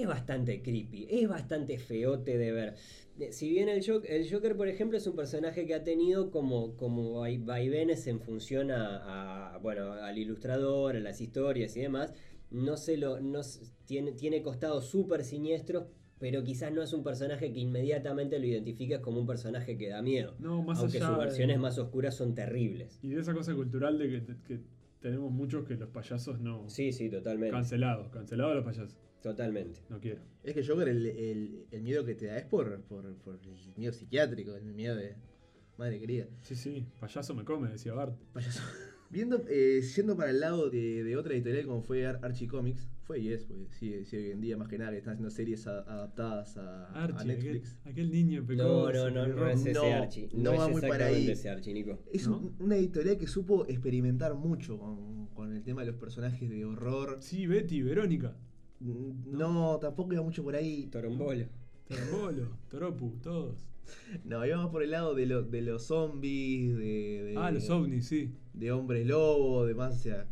es 0.00 0.06
bastante 0.06 0.62
creepy, 0.62 1.06
es 1.10 1.28
bastante 1.28 1.78
feote 1.78 2.36
de 2.38 2.52
ver. 2.52 2.74
Eh, 3.20 3.32
Si 3.32 3.48
bien 3.48 3.68
el 3.68 3.84
Joker, 3.86 4.10
el 4.10 4.30
Joker, 4.30 4.56
por 4.56 4.68
ejemplo, 4.68 4.98
es 4.98 5.06
un 5.06 5.14
personaje 5.16 5.66
que 5.66 5.74
ha 5.74 5.84
tenido 5.84 6.30
como, 6.30 6.76
como 6.76 7.20
vai- 7.22 7.42
vaivenes 7.44 8.06
en 8.06 8.20
función 8.20 8.70
a, 8.70 9.54
a, 9.54 9.58
bueno, 9.58 9.92
al 9.92 10.18
ilustrador, 10.18 10.96
a 10.96 11.00
las 11.00 11.20
historias 11.20 11.76
y 11.76 11.80
demás, 11.80 12.12
no 12.50 12.76
se 12.76 12.96
lo, 12.96 13.20
no 13.20 13.40
tiene, 13.84 14.12
tiene 14.12 14.42
costados 14.42 14.86
súper 14.86 15.24
siniestros, 15.24 15.86
pero 16.18 16.42
quizás 16.44 16.72
no 16.72 16.82
es 16.82 16.92
un 16.92 17.02
personaje 17.02 17.52
que 17.52 17.60
inmediatamente 17.60 18.38
lo 18.38 18.46
identifiques 18.46 19.00
como 19.00 19.20
un 19.20 19.26
personaje 19.26 19.76
que 19.76 19.88
da 19.88 20.00
miedo. 20.02 20.34
no, 20.38 20.62
más 20.62 20.78
aunque 20.78 20.98
allá 20.98 21.06
sus 21.08 21.18
de- 21.18 21.24
versiones 21.24 21.58
más 21.58 21.78
oscuras 21.78 22.14
son 22.14 22.34
terribles. 22.34 22.98
Y 23.02 23.10
de 23.10 23.20
esa 23.20 23.34
cosa 23.34 23.54
cultural 23.54 23.98
de 23.98 24.08
que, 24.08 24.22
que 24.46 24.60
tenemos 25.00 25.30
muchos 25.30 25.66
que 25.66 25.74
los 25.74 25.88
payasos 25.90 26.40
no... 26.40 26.68
Sí, 26.70 26.92
sí, 26.92 27.10
totalmente. 27.10 27.50
Cancelados, 27.52 28.08
cancelados 28.10 28.54
los 28.56 28.64
payasos. 28.64 28.96
Totalmente. 29.24 29.80
No 29.88 29.98
quiero. 30.00 30.20
Es 30.42 30.52
que 30.52 30.62
Joker, 30.64 30.86
el, 30.86 31.06
el- 31.06 31.66
el 31.70 31.82
miedo 31.82 32.04
que 32.04 32.14
te 32.14 32.26
da 32.26 32.36
es 32.36 32.44
por, 32.44 32.78
por, 32.82 33.10
por 33.16 33.34
el 33.42 33.74
miedo 33.76 33.92
psiquiátrico, 33.92 34.54
el 34.54 34.74
miedo 34.74 34.94
de. 34.96 35.16
Madre 35.78 35.98
querida. 35.98 36.26
Sí, 36.42 36.54
sí, 36.54 36.86
payaso 37.00 37.34
me 37.34 37.42
come, 37.44 37.70
decía 37.70 37.94
Bart. 37.94 38.14
Payaso. 38.34 38.60
Viendo, 39.10 39.42
eh, 39.48 39.80
yendo 39.96 40.16
para 40.16 40.30
el 40.30 40.40
lado 40.40 40.68
de, 40.70 41.02
de 41.04 41.16
otra 41.16 41.34
editorial 41.34 41.66
como 41.66 41.80
fue 41.82 42.04
Ar- 42.06 42.20
Archie 42.22 42.48
Comics, 42.48 42.88
fue 43.04 43.20
y 43.20 43.32
es, 43.32 43.44
porque 43.46 43.66
sigue, 43.72 44.04
sigue 44.04 44.24
hoy 44.26 44.30
en 44.32 44.40
día 44.40 44.56
más 44.56 44.68
que 44.68 44.76
nada 44.76 44.90
que 44.90 44.98
están 44.98 45.14
haciendo 45.14 45.30
series 45.30 45.66
a- 45.66 45.80
adaptadas 45.80 46.56
a, 46.58 46.86
a 46.88 47.04
Archie, 47.04 47.32
aquel, 47.32 47.44
Netflix. 47.44 47.78
aquel 47.84 48.10
niño 48.10 48.40
No, 48.42 48.46
pecoso, 48.46 48.92
no, 48.92 49.10
no, 49.10 49.10
no 49.10 49.22
pelirrojo. 49.22 49.46
es 49.50 49.60
ese 49.60 49.72
No, 49.72 49.82
Archie. 49.84 50.28
no 50.34 50.52
es 50.52 50.58
va 50.60 50.68
muy 50.68 50.80
para 50.82 50.94
exactamente 50.96 51.26
ahí. 51.26 51.30
ese 51.30 51.48
Archie, 51.48 51.74
Nico. 51.74 52.02
Es 52.12 52.28
¿No? 52.28 52.38
un- 52.38 52.56
una 52.60 52.76
editorial 52.76 53.16
que 53.18 53.26
supo 53.26 53.66
experimentar 53.66 54.34
mucho 54.34 54.78
con, 54.78 55.26
con 55.28 55.52
el 55.52 55.62
tema 55.62 55.80
de 55.82 55.88
los 55.88 55.96
personajes 55.96 56.48
de 56.50 56.64
horror. 56.64 57.18
Sí, 57.20 57.46
Betty, 57.46 57.82
Verónica, 57.82 58.36
No, 58.84 59.78
tampoco 59.80 60.12
iba 60.12 60.22
mucho 60.22 60.42
por 60.42 60.54
ahí. 60.54 60.86
Torombolo. 60.86 61.46
Torombolo, 61.88 62.48
Toropu, 62.68 63.18
todos. 63.22 63.68
No, 64.24 64.44
íbamos 64.46 64.70
por 64.70 64.82
el 64.82 64.90
lado 64.92 65.14
de, 65.14 65.26
lo- 65.26 65.42
de 65.42 65.60
los 65.62 65.84
zombies, 65.86 66.74
de, 66.76 67.22
de, 67.24 67.34
Ah, 67.36 67.50
los 67.50 67.68
ovnis, 67.68 68.06
sí. 68.06 68.32
de 68.54 68.72
hombres 68.72 69.06
lobo, 69.06 69.66
de 69.66 69.74
más, 69.74 69.96
o 69.96 69.98
sea, 70.02 70.26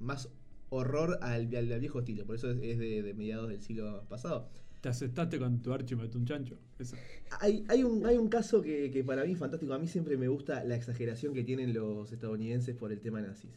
más 0.00 0.28
horror 0.70 1.18
al, 1.22 1.54
al- 1.54 1.72
al 1.72 1.80
viejo 1.80 2.00
estilo. 2.00 2.24
Por 2.26 2.34
eso 2.36 2.50
es, 2.50 2.58
es 2.62 2.78
de, 2.78 3.02
de 3.02 3.14
mediados 3.14 3.48
del 3.48 3.62
siglo 3.62 4.04
pasado. 4.08 4.48
Te 4.80 4.88
aceptaste 4.88 5.38
con 5.38 5.60
tu 5.62 5.72
Archie 5.72 5.96
mató 5.96 6.18
un 6.18 6.26
chancho. 6.26 6.58
Eso. 6.78 6.96
Hay, 7.40 7.64
hay, 7.68 7.82
un, 7.84 8.04
hay 8.04 8.16
un 8.16 8.28
caso 8.28 8.60
que, 8.62 8.90
que 8.90 9.02
para 9.04 9.24
mí 9.24 9.32
es 9.32 9.38
fantástico. 9.38 9.72
A 9.72 9.78
mí 9.78 9.86
siempre 9.86 10.16
me 10.16 10.28
gusta 10.28 10.64
la 10.64 10.74
exageración 10.76 11.32
que 11.34 11.44
tienen 11.44 11.72
los 11.72 12.12
estadounidenses 12.12 12.74
por 12.76 12.92
el 12.92 13.00
tema 13.00 13.20
nazis. 13.20 13.50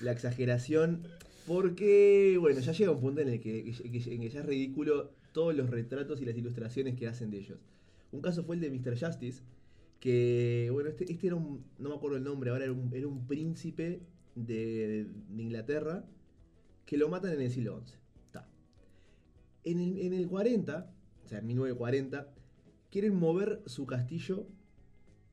La 0.00 0.12
exageración, 0.12 1.02
porque, 1.46 2.36
bueno, 2.40 2.60
ya 2.60 2.72
llega 2.72 2.90
un 2.90 3.00
punto 3.00 3.20
en 3.20 3.28
el 3.28 3.40
que, 3.40 3.60
en 3.60 4.20
que 4.20 4.30
ya 4.30 4.40
es 4.40 4.46
ridículo 4.46 5.12
todos 5.32 5.54
los 5.54 5.70
retratos 5.70 6.20
y 6.20 6.24
las 6.24 6.36
ilustraciones 6.36 6.96
que 6.96 7.06
hacen 7.06 7.30
de 7.30 7.38
ellos. 7.38 7.58
Un 8.12 8.20
caso 8.20 8.42
fue 8.42 8.56
el 8.56 8.62
de 8.62 8.70
Mr. 8.70 8.98
Justice, 8.98 9.42
que, 10.00 10.68
bueno, 10.72 10.88
este, 10.88 11.10
este 11.10 11.28
era 11.28 11.36
un, 11.36 11.64
no 11.78 11.90
me 11.90 11.94
acuerdo 11.94 12.16
el 12.16 12.24
nombre, 12.24 12.50
ahora 12.50 12.64
era 12.64 12.72
un, 12.72 12.92
era 12.92 13.06
un 13.06 13.26
príncipe 13.26 14.00
de, 14.34 15.06
Inglaterra 15.36 16.04
que 16.84 16.96
lo 16.96 17.08
matan 17.08 17.32
en 17.32 17.42
el 17.42 17.50
siglo 17.50 17.80
XI. 17.84 17.94
Está. 18.26 18.48
En 19.64 19.80
el, 19.80 19.98
en 19.98 20.12
el 20.14 20.28
40, 20.28 20.92
o 21.24 21.28
sea, 21.28 21.38
en 21.38 21.46
1940, 21.46 22.28
quieren 22.90 23.16
mover 23.16 23.62
su 23.66 23.86
castillo 23.86 24.46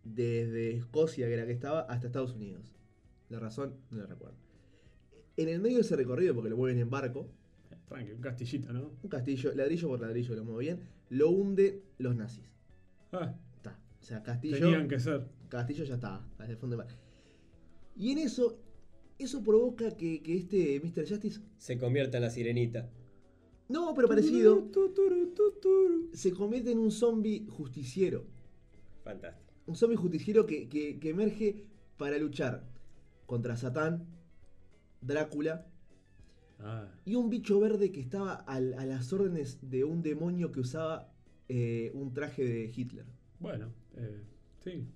desde 0.04 0.76
Escocia, 0.76 1.28
que 1.28 1.34
era 1.34 1.46
que 1.46 1.54
estaba, 1.54 1.82
hasta 1.82 2.08
Estados 2.08 2.34
Unidos. 2.34 2.74
La 3.30 3.40
razón, 3.40 3.76
no 3.90 3.98
la 3.98 4.06
recuerdo. 4.06 4.43
En 5.38 5.50
el 5.50 5.60
medio 5.62 5.78
de 5.78 5.82
ese 5.82 5.96
recorrido, 5.96 6.34
porque 6.36 6.50
lo 6.50 6.58
mueven 6.58 6.80
en 6.80 6.90
barco, 6.90 7.28
Tranqui, 7.88 8.12
un 8.14 8.22
castillito, 8.22 8.72
¿no? 8.72 8.92
un 9.02 9.10
castillo, 9.10 9.54
ladrillo 9.56 9.88
por 9.90 10.00
ladrillo, 10.02 10.36
lo 10.36 10.44
mueven 10.46 10.78
bien, 10.78 10.88
lo 11.10 11.30
hunden 11.32 11.82
los 11.98 12.16
nazis. 12.16 12.46
Ah, 13.12 13.36
Está. 13.56 13.80
O 14.02 14.04
sea, 14.04 14.22
castillo. 14.24 14.60
tenían 14.60 14.88
que 14.88 15.00
ser. 15.00 15.26
Castillo 15.50 15.84
ya 15.84 15.96
está, 15.96 16.26
hacia 16.38 16.52
el 16.54 16.58
fondo 16.58 16.76
del 16.78 16.86
mar. 16.86 16.96
Y 17.96 18.12
en 18.12 18.20
eso, 18.20 18.60
eso 19.20 19.44
provoca 19.44 19.92
que, 19.96 20.22
que 20.24 20.36
este 20.38 20.80
Mr. 20.84 21.08
Justice, 21.08 21.42
Se 21.58 21.78
convierte 21.78 22.18
en 22.18 22.24
la 22.24 22.30
sirenita. 22.30 22.90
no, 23.70 23.94
pero 23.96 24.08
parecido, 24.08 24.70
se 26.14 26.32
convierte 26.34 26.72
en 26.72 26.80
un 26.80 26.92
zombie 26.92 27.46
justiciero. 27.50 28.26
Fantástico. 29.04 29.52
Un 29.68 29.76
zombie 29.76 29.98
justiciero 29.98 30.46
que, 30.46 30.68
que- 30.70 31.00
que 31.00 31.10
emerge 31.10 31.66
para 31.98 32.18
luchar 32.18 32.64
contra 33.26 33.56
Satán, 33.56 34.06
Drácula 35.06 35.66
Ah, 36.60 36.88
y 37.04 37.16
un 37.16 37.30
bicho 37.30 37.60
verde 37.60 37.92
que 37.92 38.00
estaba 38.00 38.36
al- 38.36 38.74
a 38.76 38.86
las 38.86 39.12
órdenes 39.12 39.60
de 39.70 39.84
un 39.84 40.02
demonio 40.02 40.52
que 40.52 40.62
usaba 40.62 41.10
eh, 41.50 41.92
un 41.94 42.14
traje 42.14 42.44
de 42.46 42.72
Hitler. 42.74 43.06
bueno, 43.40 43.74
eh, 43.98 44.22
sí. 44.64 44.88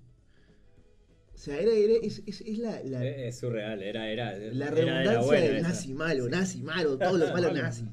O 1.34 1.38
sea, 1.38 1.60
era, 1.60 1.72
era- 1.74 1.94
es, 2.02 2.24
es- 2.26 2.42
es 2.42 2.58
la, 2.58 2.82
la- 2.84 3.06
Es, 3.06 3.38
surreal, 3.40 3.84
era, 3.84 4.10
era, 4.10 4.36
la 4.54 4.70
redundancia 4.72 5.42
del 5.42 5.56
esa. 5.58 5.68
nazi 5.68 5.94
malo, 5.94 6.30
nazi 6.30 6.62
malo, 6.64 6.98
todos 6.98 7.20
los 7.20 7.32
malos 7.34 7.76
sí, 7.76 7.86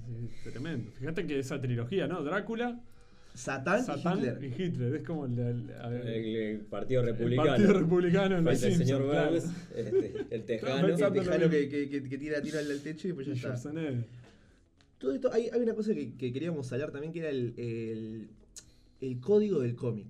Tremendo. 0.44 0.90
Fíjate 0.92 1.26
que 1.26 1.38
esa 1.40 1.60
trilogía, 1.60 2.06
¿no? 2.06 2.22
Drácula, 2.22 2.80
Satán, 3.34 3.84
Satán 3.84 4.18
y 4.18 4.22
Hitler. 4.22 4.44
y 4.44 4.62
Hitler. 4.62 4.94
Es 4.94 5.02
como 5.02 5.26
el, 5.26 5.38
el- 5.38 5.70
el- 5.70 6.06
El, 6.08 6.36
el 6.36 6.60
Partido 6.60 7.00
el 7.00 7.06
Republicano. 7.08 7.48
Partido 7.48 7.72
Republicano 7.74 8.38
en 8.38 8.46
el 8.48 8.56
señor 8.56 9.10
claro. 9.10 9.30
Burns, 9.32 9.44
este, 9.74 10.14
el 10.30 10.44
tejano. 10.44 10.86
El 10.86 10.96
tejano 10.96 11.50
que, 11.50 11.68
que, 11.68 11.88
que- 11.88 12.02
que 12.08 12.18
tira 12.18 12.40
tiro 12.40 12.58
al 12.60 12.80
techo 12.80 13.08
y 13.08 13.10
después 13.10 13.26
ya 13.26 13.32
Y 13.32 13.36
está. 13.36 13.72
Todo 14.98 15.12
esto, 15.12 15.32
hay, 15.32 15.48
hay 15.52 15.60
una 15.60 15.74
cosa 15.74 15.92
que, 15.94 16.14
que 16.14 16.32
queríamos 16.32 16.72
hablar 16.72 16.90
también 16.92 17.12
que 17.12 17.18
era 17.18 17.28
el, 17.30 17.52
el, 17.58 18.28
el 19.00 19.20
código 19.20 19.60
del 19.60 19.74
cómic. 19.74 20.06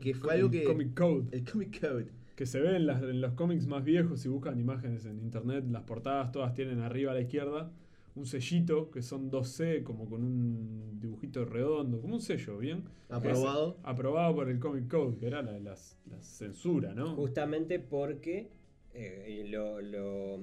Que 0.00 0.12
fue 0.14 0.34
algo 0.34 0.46
El 0.48 0.52
que. 0.52 0.64
Comic 0.64 0.94
Code. 0.94 1.24
El 1.32 1.44
Comic 1.50 1.80
Code. 1.80 2.06
Que 2.36 2.44
se 2.44 2.60
ve 2.60 2.76
en, 2.76 2.86
las- 2.86 3.02
en 3.02 3.22
los 3.22 3.32
cómics 3.32 3.66
más 3.66 3.82
viejos, 3.82 4.20
si 4.20 4.28
buscan 4.28 4.60
imágenes 4.60 5.06
en 5.06 5.18
internet, 5.20 5.64
las 5.70 5.84
portadas 5.84 6.30
todas 6.32 6.52
tienen 6.52 6.80
arriba 6.80 7.12
a 7.12 7.14
la 7.14 7.22
izquierda 7.22 7.70
un 8.16 8.26
sellito, 8.26 8.90
que 8.90 9.02
son 9.02 9.30
2C, 9.30 9.82
como 9.84 10.08
con 10.08 10.22
un 10.24 10.98
dibujito 11.00 11.44
redondo, 11.44 12.00
como 12.00 12.14
un 12.14 12.20
sello, 12.22 12.58
¿bien? 12.58 12.84
Aprobado. 13.08 13.76
Es 13.78 13.84
aprobado 13.84 14.34
por 14.34 14.48
el 14.48 14.58
Comic 14.58 14.88
Code, 14.88 15.18
que 15.18 15.26
era 15.26 15.42
la, 15.42 15.58
las- 15.60 15.98
la 16.10 16.20
censura, 16.22 16.94
¿no? 16.94 17.14
Justamente 17.14 17.78
porque 17.78 18.48
eh, 18.94 19.44
lo, 19.48 19.80
lo, 19.82 20.38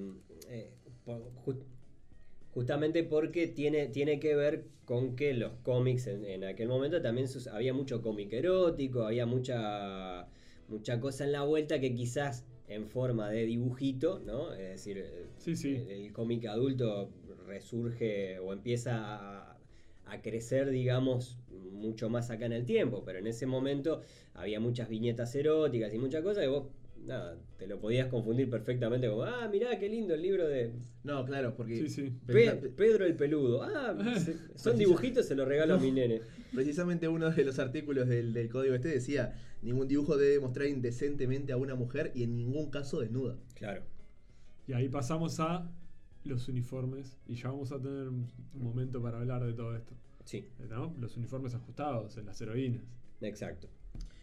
eh, 0.49 0.71
por- 1.03 1.31
justamente 2.53 3.03
porque 3.03 3.47
tiene, 3.47 3.87
tiene 3.87 4.19
que 4.19 4.35
ver 4.35 4.65
con 4.85 5.15
que 5.15 5.33
los 5.33 5.53
cómics 5.63 6.07
en, 6.07 6.25
en 6.25 6.43
aquel 6.43 6.67
momento 6.67 7.01
también 7.01 7.27
sus- 7.27 7.47
había 7.47 7.73
mucho 7.73 8.01
cómic 8.01 8.31
erótico, 8.33 9.03
había 9.03 9.25
mucha 9.25 10.27
mucha 10.69 10.99
cosa 10.99 11.25
en 11.25 11.33
la 11.33 11.43
vuelta 11.43 11.79
que 11.79 11.93
quizás 11.93 12.45
en 12.67 12.87
forma 12.87 13.29
de 13.29 13.45
dibujito, 13.45 14.19
¿no? 14.25 14.53
Es 14.53 14.69
decir, 14.85 15.03
Sí, 15.37 15.55
sí. 15.55 15.75
el, 15.75 15.89
el 15.89 16.13
cómic 16.13 16.45
adulto 16.45 17.09
resurge 17.43 18.39
o 18.39 18.53
empieza 18.53 18.93
a, 19.49 19.57
a 20.05 20.21
crecer, 20.21 20.69
digamos, 20.69 21.37
mucho 21.71 22.09
más 22.09 22.29
acá 22.29 22.45
en 22.45 22.53
el 22.53 22.65
tiempo, 22.65 23.03
pero 23.05 23.19
en 23.19 23.27
ese 23.27 23.45
momento 23.45 24.01
había 24.33 24.59
muchas 24.59 24.89
viñetas 24.89 25.33
eróticas 25.35 25.93
y 25.93 25.97
muchas 25.97 26.23
cosas 26.23 26.43
que 26.43 26.47
vos, 26.49 26.67
nada, 27.05 27.37
te 27.57 27.67
lo 27.67 27.79
podías 27.79 28.07
confundir 28.07 28.49
perfectamente 28.49 29.09
como, 29.09 29.23
ah, 29.23 29.49
mirá 29.51 29.77
qué 29.79 29.89
lindo 29.89 30.13
el 30.13 30.21
libro 30.21 30.47
de 30.47 30.71
No, 31.03 31.25
claro, 31.25 31.53
porque. 31.55 31.75
Sí, 31.77 31.89
sí. 31.89 32.13
Pe- 32.25 32.33
Precisa- 32.33 32.75
Pedro 32.75 33.05
el 33.05 33.15
Peludo. 33.15 33.63
Ah, 33.63 33.95
se- 34.19 34.37
son 34.57 34.77
dibujitos, 34.77 35.25
se 35.27 35.35
los 35.35 35.47
regalo 35.47 35.73
a 35.75 35.77
mi 35.77 35.91
nene. 35.91 36.21
Precisamente 36.53 37.07
uno 37.07 37.29
de 37.31 37.43
los 37.43 37.59
artículos 37.59 38.07
del, 38.07 38.31
del 38.33 38.47
código 38.49 38.75
este 38.75 38.87
decía: 38.89 39.33
ningún 39.61 39.87
dibujo 39.87 40.17
debe 40.17 40.39
mostrar 40.39 40.67
indecentemente 40.67 41.51
a 41.51 41.57
una 41.57 41.75
mujer 41.75 42.11
y 42.15 42.23
en 42.23 42.37
ningún 42.37 42.69
caso 42.69 43.01
desnuda. 43.01 43.37
Claro. 43.55 43.81
Y 44.67 44.73
ahí 44.73 44.87
pasamos 44.87 45.39
a 45.41 45.69
los 46.25 46.47
uniformes, 46.47 47.17
y 47.27 47.35
ya 47.35 47.49
vamos 47.49 47.71
a 47.71 47.79
tener 47.79 48.07
un 48.07 48.27
momento 48.53 49.01
para 49.01 49.19
hablar 49.19 49.43
de 49.45 49.53
todo 49.53 49.75
esto, 49.75 49.93
Sí, 50.25 50.47
¿no? 50.69 50.95
Los 50.99 51.17
uniformes 51.17 51.53
ajustados, 51.53 52.15
en 52.17 52.25
las 52.25 52.39
heroínas. 52.41 52.81
exacto. 53.21 53.67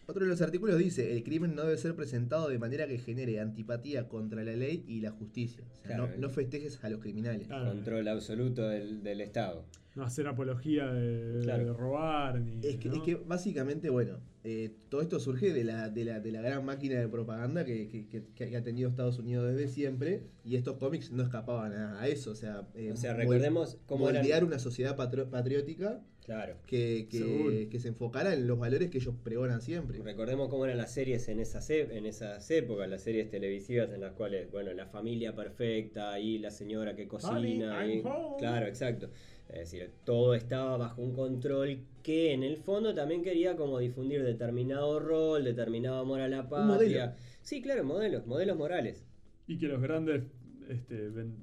Otro 0.07 0.23
de 0.25 0.29
los 0.31 0.41
artículos 0.41 0.77
dice: 0.77 1.13
el 1.15 1.23
crimen 1.23 1.55
no 1.55 1.61
debe 1.61 1.77
ser 1.77 1.95
presentado 1.95 2.49
de 2.49 2.57
manera 2.57 2.87
que 2.87 2.97
genere 2.97 3.39
antipatía 3.39 4.09
contra 4.09 4.43
la 4.43 4.53
ley 4.53 4.83
y 4.87 4.99
la 4.99 5.11
justicia. 5.11 5.63
O 5.71 5.75
sea, 5.75 5.83
Claro. 5.95 6.07
no, 6.15 6.17
no 6.21 6.29
festejes 6.29 6.83
a 6.83 6.89
los 6.89 6.99
criminales. 6.99 7.47
Claro. 7.47 7.69
Control 7.69 8.07
absoluto 8.07 8.67
del, 8.67 9.03
del 9.03 9.21
Estado. 9.21 9.63
No 9.95 10.03
hacer 10.03 10.27
apología 10.27 10.91
de, 10.91 11.71
robar, 11.73 12.41
ni. 12.41 12.65
Es 12.65 12.77
que, 12.77 12.89
¿no? 12.89 12.95
es 12.95 13.01
que 13.03 13.15
básicamente, 13.15 13.89
bueno, 13.89 14.17
eh, 14.43 14.71
todo 14.89 15.01
esto 15.01 15.19
surge 15.19 15.53
de 15.53 15.63
la, 15.63 15.89
de, 15.89 16.03
la, 16.05 16.19
de 16.19 16.31
la 16.31 16.41
gran 16.41 16.65
máquina 16.65 16.99
de 16.99 17.07
propaganda 17.07 17.63
que, 17.63 17.87
que- 17.87 18.07
que- 18.07 18.23
que 18.33 18.57
ha 18.57 18.63
tenido 18.63 18.89
Estados 18.89 19.19
Unidos 19.19 19.53
desde 19.53 19.67
siempre 19.71 20.23
y 20.43 20.55
estos 20.55 20.77
cómics 20.77 21.11
no 21.11 21.21
escapaban 21.23 21.73
a, 21.73 22.01
a 22.01 22.07
eso. 22.07 22.31
O 22.31 22.35
sea, 22.35 22.67
eh, 22.75 22.91
O 22.91 22.97
sea, 22.97 23.13
recordemos 23.13 23.77
cómo 23.85 24.09
eran- 24.09 24.21
moldear 24.23 24.43
una 24.43 24.57
sociedad 24.59 24.95
patro- 24.95 25.29
patriótica 25.29 26.01
Claro. 26.25 26.55
que, 26.67 27.07
que, 27.09 27.67
que 27.69 27.79
se 27.79 27.87
enfocara 27.89 28.33
en 28.33 28.45
los 28.47 28.57
valores 28.57 28.89
que 28.91 28.99
ellos 28.99 29.15
pregonan 29.23 29.59
siempre. 29.61 29.97
Recordemos 30.03 30.49
cómo 30.49 30.65
eran 30.65 30.77
las 30.77 30.91
series 30.93 31.27
en 31.29 31.39
esas, 31.39 31.67
e- 31.71 31.97
en 31.97 32.05
esas 32.05 32.49
épocas, 32.51 32.87
las 32.89 33.01
series 33.01 33.29
televisivas 33.29 33.91
en 33.91 34.01
las 34.01 34.13
cuales, 34.13 34.49
bueno, 34.51 34.71
la 34.73 34.85
familia 34.85 35.35
perfecta 35.35 36.19
y 36.19 36.37
la 36.37 36.51
señora 36.51 36.95
que 36.95 37.07
cocina. 37.07 37.37
Honey, 37.37 37.57
y- 37.57 37.97
I'm 38.01 38.05
home. 38.05 38.35
claro, 38.39 38.67
exacto. 38.67 39.09
Es 39.51 39.71
decir, 39.71 39.91
todo 40.05 40.33
estaba 40.33 40.77
bajo 40.77 41.01
un 41.01 41.13
control 41.13 41.79
que 42.03 42.33
en 42.33 42.41
el 42.43 42.57
fondo 42.57 42.95
también 42.95 43.21
quería 43.21 43.55
como 43.57 43.79
difundir 43.79 44.23
determinado 44.23 44.99
rol, 44.99 45.43
determinado 45.43 45.99
amor 45.99 46.21
a 46.21 46.27
la 46.27 46.47
patria. 46.49 46.65
modelo. 47.07 47.11
Sí, 47.41 47.61
claro, 47.61 47.83
modelos, 47.83 48.25
modelos 48.25 48.57
morales. 48.57 49.05
Y 49.47 49.57
que 49.57 49.67
los 49.67 49.81
grandes, 49.81 50.23
este, 50.69 51.09
ven- 51.09 51.35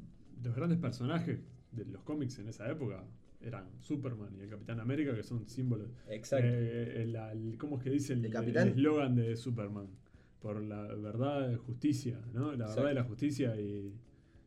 los 0.42 0.54
grandes 0.56 0.78
personajes 0.78 1.38
de 1.72 1.84
los 1.84 2.02
cómics 2.02 2.38
en 2.38 2.48
esa 2.48 2.70
época 2.70 3.04
eran 3.42 3.66
Superman 3.80 4.34
y 4.38 4.40
el 4.42 4.48
Capitán 4.48 4.80
América, 4.80 5.14
que 5.14 5.22
son 5.22 5.46
símbolos. 5.46 5.90
Exacto. 6.08 6.46
Eh, 6.48 7.02
el- 7.02 7.14
el- 7.14 7.58
¿Cómo 7.58 7.76
es 7.76 7.84
que 7.84 7.90
dice 7.90 8.14
el 8.14 8.24
¿El 8.24 8.32
Capitán? 8.32 8.68
el 8.68 8.74
eslogan 8.74 9.14
de 9.16 9.36
Superman? 9.36 9.86
Por 10.40 10.62
la 10.62 10.82
verdad, 10.82 11.56
justicia, 11.58 12.18
¿no? 12.32 12.52
La 12.52 12.64
Exacto. 12.64 12.76
verdad 12.84 12.90
y 12.92 12.94
la 12.94 13.04
justicia 13.04 13.60
y, 13.60 13.92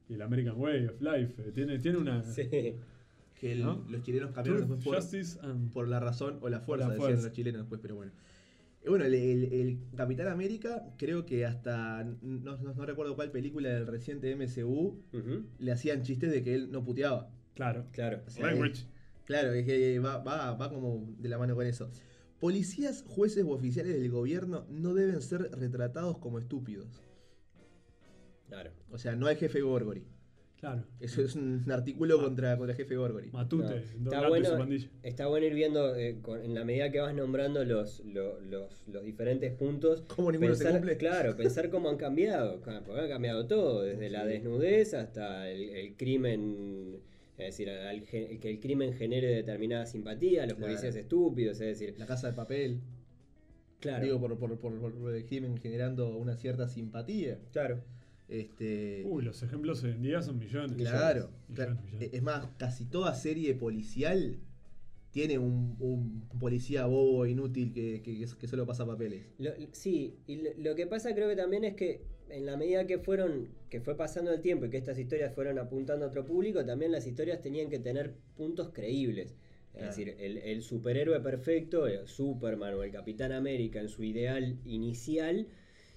y 0.10 0.14
el 0.14 0.22
American 0.22 0.58
Way 0.60 0.88
of 0.88 1.02
Life. 1.02 1.36
Eh, 1.48 1.52
Tiene, 1.54 1.78
tiene 1.80 1.98
una. 2.00 2.24
Sí. 2.24 2.50
Que 3.42 3.54
el- 3.54 3.64
¿No? 3.64 3.84
los 3.90 4.04
chilenos 4.04 4.32
cambiaron 4.32 4.68
Truth, 4.68 4.76
después 4.78 4.86
por, 4.86 5.04
Justice 5.04 5.40
and- 5.42 5.74
por 5.74 5.88
la 5.88 6.00
razón 6.00 6.38
o 6.42 6.48
la 6.50 6.60
fuerza, 6.62 6.88
la 6.88 6.94
decían 6.94 7.24
los 7.24 7.32
chilenos 7.34 7.62
después, 7.64 7.82
pero 7.82 7.96
bueno. 7.96 8.12
Eh, 8.84 8.90
Bueno, 8.90 9.04
el, 9.06 9.14
el- 9.16 9.44
el 9.54 9.80
Capitán 9.96 10.28
América, 10.28 10.88
creo 10.98 11.26
que 11.26 11.46
hasta, 11.48 12.04
no, 12.04 12.58
no- 12.58 12.74
no 12.74 12.86
recuerdo 12.86 13.16
cuál 13.16 13.32
película 13.32 13.70
del 13.70 13.88
reciente 13.88 14.32
MCU, 14.36 15.02
le 15.60 15.72
hacían 15.72 16.04
chistes 16.04 16.32
de 16.32 16.44
que 16.44 16.54
él 16.54 16.72
no 16.72 16.84
puteaba. 16.84 17.30
Claro. 17.56 17.86
Claro. 17.92 18.22
O 18.28 18.30
sea, 18.30 18.46
Language. 18.46 18.86
Claro, 19.26 19.54
es 19.54 19.66
que 19.66 19.98
va, 20.00 20.18
va, 20.20 20.54
va 20.54 20.70
como 20.70 21.14
de 21.18 21.28
la 21.30 21.38
mano 21.40 21.56
con 21.56 21.66
eso. 21.66 21.90
Policías, 22.40 23.04
jueces 23.08 23.44
u 23.44 23.52
oficiales 23.52 23.94
del 23.94 24.10
gobierno 24.12 24.66
no 24.70 24.94
deben 24.94 25.22
ser 25.22 25.50
retratados 25.58 26.18
como 26.20 26.38
estúpidos. 26.40 27.02
Claro. 28.48 28.72
O 28.92 28.98
sea, 28.98 29.16
no 29.16 29.28
hay 29.28 29.36
jefe 29.36 29.62
Gorgory. 29.62 30.06
Claro. 30.62 30.84
Eso 31.00 31.24
es 31.24 31.36
un 31.36 31.66
artículo 31.72 32.22
contra, 32.22 32.56
contra 32.56 32.74
el 32.74 32.78
jefe 32.78 32.96
Gorgory. 32.96 33.32
Matute, 33.32 33.84
No, 33.98 34.12
Está 34.12 34.30
bueno, 34.30 34.50
pandilla. 34.58 34.88
está 35.02 35.26
bueno 35.28 35.48
ir 35.48 35.56
viendo 35.56 35.96
eh, 35.96 36.20
con- 36.22 36.40
en 36.40 36.54
la 36.54 36.64
medida 36.64 36.92
que 36.92 37.00
vas 37.00 37.16
nombrando 37.16 37.66
los, 37.66 38.02
lo- 38.06 38.40
los, 38.42 38.88
los 38.88 39.04
diferentes 39.04 39.52
puntos. 39.54 40.04
¿Cómo 40.16 40.32
ninguno 40.32 40.54
se 40.54 40.64
pensar, 40.64 40.80
cumple? 40.80 40.98
Claro, 40.98 41.36
pensar 41.38 41.70
cómo 41.72 41.90
han 41.90 41.98
cambiado. 41.98 42.62
ca- 42.62 42.84
Porque 42.86 43.02
han 43.02 43.10
cambiado 43.10 43.48
todo, 43.48 43.82
desde 43.82 44.12
la 44.12 44.24
desnudez 44.24 44.94
hasta 44.94 45.50
el, 45.50 45.70
el 45.70 45.96
crimen. 45.98 47.00
Es 47.40 47.46
decir, 47.58 47.72
al 47.72 48.04
que 48.04 48.38
el 48.44 48.60
crimen 48.60 48.94
genere 48.94 49.30
determinada 49.34 49.88
simpatía, 49.88 50.44
los 50.46 50.54
Claro. 50.58 50.68
policías 50.74 50.96
estúpidos, 50.96 51.60
es 51.60 51.80
decir, 51.80 51.96
La 51.98 52.06
casa 52.06 52.28
de 52.28 52.34
papel. 52.34 52.82
claro. 53.80 54.04
Digo, 54.06 54.20
por, 54.20 54.38
por, 54.38 54.60
por, 54.60 54.94
por 54.94 55.16
el 55.16 55.26
crimen 55.26 55.58
generando 55.58 56.16
una 56.18 56.36
cierta 56.36 56.68
simpatía. 56.68 57.40
claro. 57.52 57.82
Este, 58.32 59.04
Uy, 59.06 59.24
los 59.24 59.44
ejemplos 59.44 59.84
hoy 59.84 59.92
en 59.92 60.02
día 60.04 60.22
son 60.22 60.40
millones. 60.40 60.78
claro. 60.78 61.30
Millones, 61.50 61.54
claro. 61.54 61.78
millones. 61.84 62.10
Es 62.14 62.22
más, 62.24 62.48
casi 62.58 62.86
toda 62.86 63.14
serie 63.14 63.54
policial 63.56 64.38
tiene 65.12 65.38
un, 65.38 65.76
un 65.80 66.22
policía 66.40 66.86
bobo 66.86 67.26
inútil 67.26 67.74
que, 67.74 68.02
que, 68.02 68.26
que 68.40 68.48
solo 68.48 68.66
pasa 68.66 68.86
papeles. 68.86 69.24
Lo- 69.38 69.52
sí, 69.74 70.16
y 70.28 70.38
lo, 70.38 70.50
lo 70.58 70.76
que 70.76 70.88
pasa 70.88 71.14
creo 71.14 71.28
que 71.28 71.36
también 71.36 71.66
es 71.66 71.76
que 71.76 72.06
en 72.30 72.46
la 72.46 72.56
medida 72.56 72.88
que 72.88 72.98
fueron, 73.00 73.50
que 73.70 73.82
fue 73.82 73.98
pasando 73.98 74.32
el 74.32 74.40
tiempo 74.40 74.66
y 74.66 74.70
que 74.70 74.78
estas 74.78 74.98
historias 74.98 75.36
fueron 75.36 75.60
apuntando 75.60 76.06
a 76.06 76.08
otro 76.08 76.26
público, 76.26 76.64
también 76.64 76.94
las 76.94 77.06
historias 77.06 77.42
tenían 77.42 77.70
que 77.70 77.80
tener 77.80 78.14
puntos 78.38 78.70
creíbles. 78.70 79.32
Es 79.32 79.78
Claro. 79.78 79.88
decir, 79.88 80.16
el, 80.20 80.38
el 80.38 80.62
superhéroe 80.62 81.20
perfecto, 81.20 81.88
el 81.88 82.08
Superman 82.08 82.74
o 82.76 82.84
el 82.84 82.92
Capitán 82.92 83.34
América 83.34 83.82
en 83.82 83.90
su 83.90 84.04
ideal 84.06 84.58
inicial, 84.66 85.48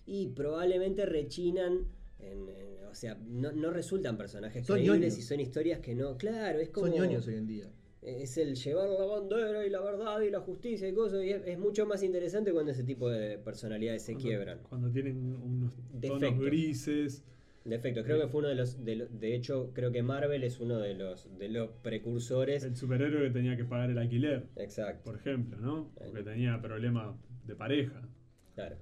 y 0.06 0.28
probablemente 0.28 1.06
rechinan, 1.06 1.86
en, 2.32 2.48
en- 2.48 2.84
o 2.90 2.94
sea, 2.94 3.16
no, 3.26 3.50
no 3.52 3.70
resultan 3.72 4.16
personajes 4.16 4.64
Son 4.64 4.76
creíbles 4.76 5.18
y 5.18 5.22
son 5.22 5.40
historias 5.40 5.80
que 5.80 5.94
no, 5.96 6.16
claro, 6.16 6.60
es 6.60 6.68
como... 6.70 6.86
Son 6.86 6.96
ñoños 6.96 7.26
hoy 7.26 7.34
en 7.34 7.46
día. 7.46 7.68
Es 8.02 8.36
el 8.36 8.54
llevar 8.54 8.88
la 8.90 9.04
bandera 9.06 9.66
y 9.66 9.70
la 9.70 9.80
verdad 9.80 10.20
y 10.20 10.30
la 10.30 10.40
justicia 10.40 10.86
y 10.88 10.92
cosas. 10.92 11.24
Y 11.24 11.30
es, 11.30 11.42
es 11.46 11.58
mucho 11.58 11.86
más 11.86 12.02
interesante 12.02 12.52
cuando 12.52 12.70
ese 12.72 12.84
tipo 12.84 13.08
de 13.08 13.38
personalidades 13.38 14.02
se 14.02 14.12
Cuando- 14.12 14.28
quiebran. 14.28 14.58
Cuando 14.68 14.90
tienen 14.90 15.16
unos 15.42 15.72
tonos 16.02 16.20
Defectos. 16.20 16.44
grises. 16.44 17.24
Defecto, 17.64 18.02
creo 18.04 18.20
que 18.20 18.28
fue 18.28 18.40
uno 18.40 18.48
de 18.48 18.56
los. 18.56 18.84
De, 18.84 18.94
lo- 18.96 19.06
de 19.08 19.34
hecho, 19.34 19.70
creo 19.72 19.90
que 19.90 20.02
Marvel 20.02 20.44
es 20.44 20.60
uno 20.60 20.78
de 20.80 20.92
los, 20.94 21.30
de 21.38 21.48
los 21.48 21.70
precursores. 21.82 22.62
El 22.62 22.76
superhéroe 22.76 23.28
que 23.28 23.30
tenía 23.30 23.56
que 23.56 23.64
pagar 23.64 23.88
el 23.88 23.96
alquiler, 23.96 24.48
Exacto, 24.56 25.02
por 25.04 25.16
ejemplo, 25.16 25.58
¿no? 25.58 25.90
Porque 25.96 26.22
tenía 26.22 26.60
problema 26.60 27.16
de 27.46 27.56
pareja. 27.56 28.06
claro. 28.54 28.76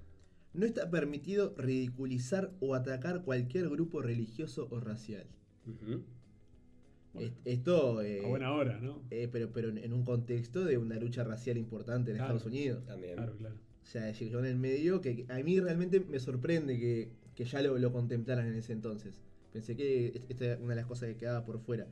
No 0.54 0.66
está 0.66 0.90
permitido 0.90 1.54
ridiculizar 1.56 2.52
o 2.60 2.74
atacar 2.74 3.22
cualquier 3.24 3.68
grupo 3.70 4.02
religioso 4.02 4.68
o 4.70 4.80
racial. 4.80 5.26
Bueno, 7.14 7.30
Esto, 7.44 8.00
eh, 8.02 8.24
a 8.24 8.28
buena 8.28 8.52
hora, 8.52 8.78
¿no? 8.80 9.02
eh, 9.10 9.28
pero, 9.30 9.52
pero 9.52 9.68
en- 9.68 9.92
un 9.92 10.04
contexto 10.04 10.64
de 10.64 10.78
una 10.78 10.96
lucha 10.96 11.24
racial 11.24 11.58
importante 11.58 12.10
en 12.10 12.16
Claro. 12.16 12.34
Estados 12.36 12.52
Unidos. 12.52 12.84
También. 12.86 13.14
Claro, 13.16 13.36
claro. 13.36 13.54
O 13.82 13.86
sea, 13.86 14.10
llegó 14.12 14.38
en 14.38 14.46
el 14.46 14.56
medio 14.56 15.00
que 15.02 15.26
a 15.28 15.38
mí 15.42 15.60
realmente 15.60 16.00
me 16.00 16.18
sorprende 16.20 16.78
que, 16.78 17.10
que 17.34 17.44
ya 17.44 17.60
lo, 17.62 17.78
lo 17.78 17.92
contemplaran 17.92 18.46
en 18.46 18.54
ese 18.54 18.72
entonces. 18.72 19.20
Pensé 19.52 19.76
que 19.76 20.06
est- 20.08 20.30
esta 20.30 20.44
era 20.46 20.58
una 20.58 20.70
de 20.70 20.76
las 20.76 20.86
cosas 20.86 21.08
que 21.10 21.16
quedaba 21.16 21.44
por 21.44 21.58
fuera. 21.60 21.86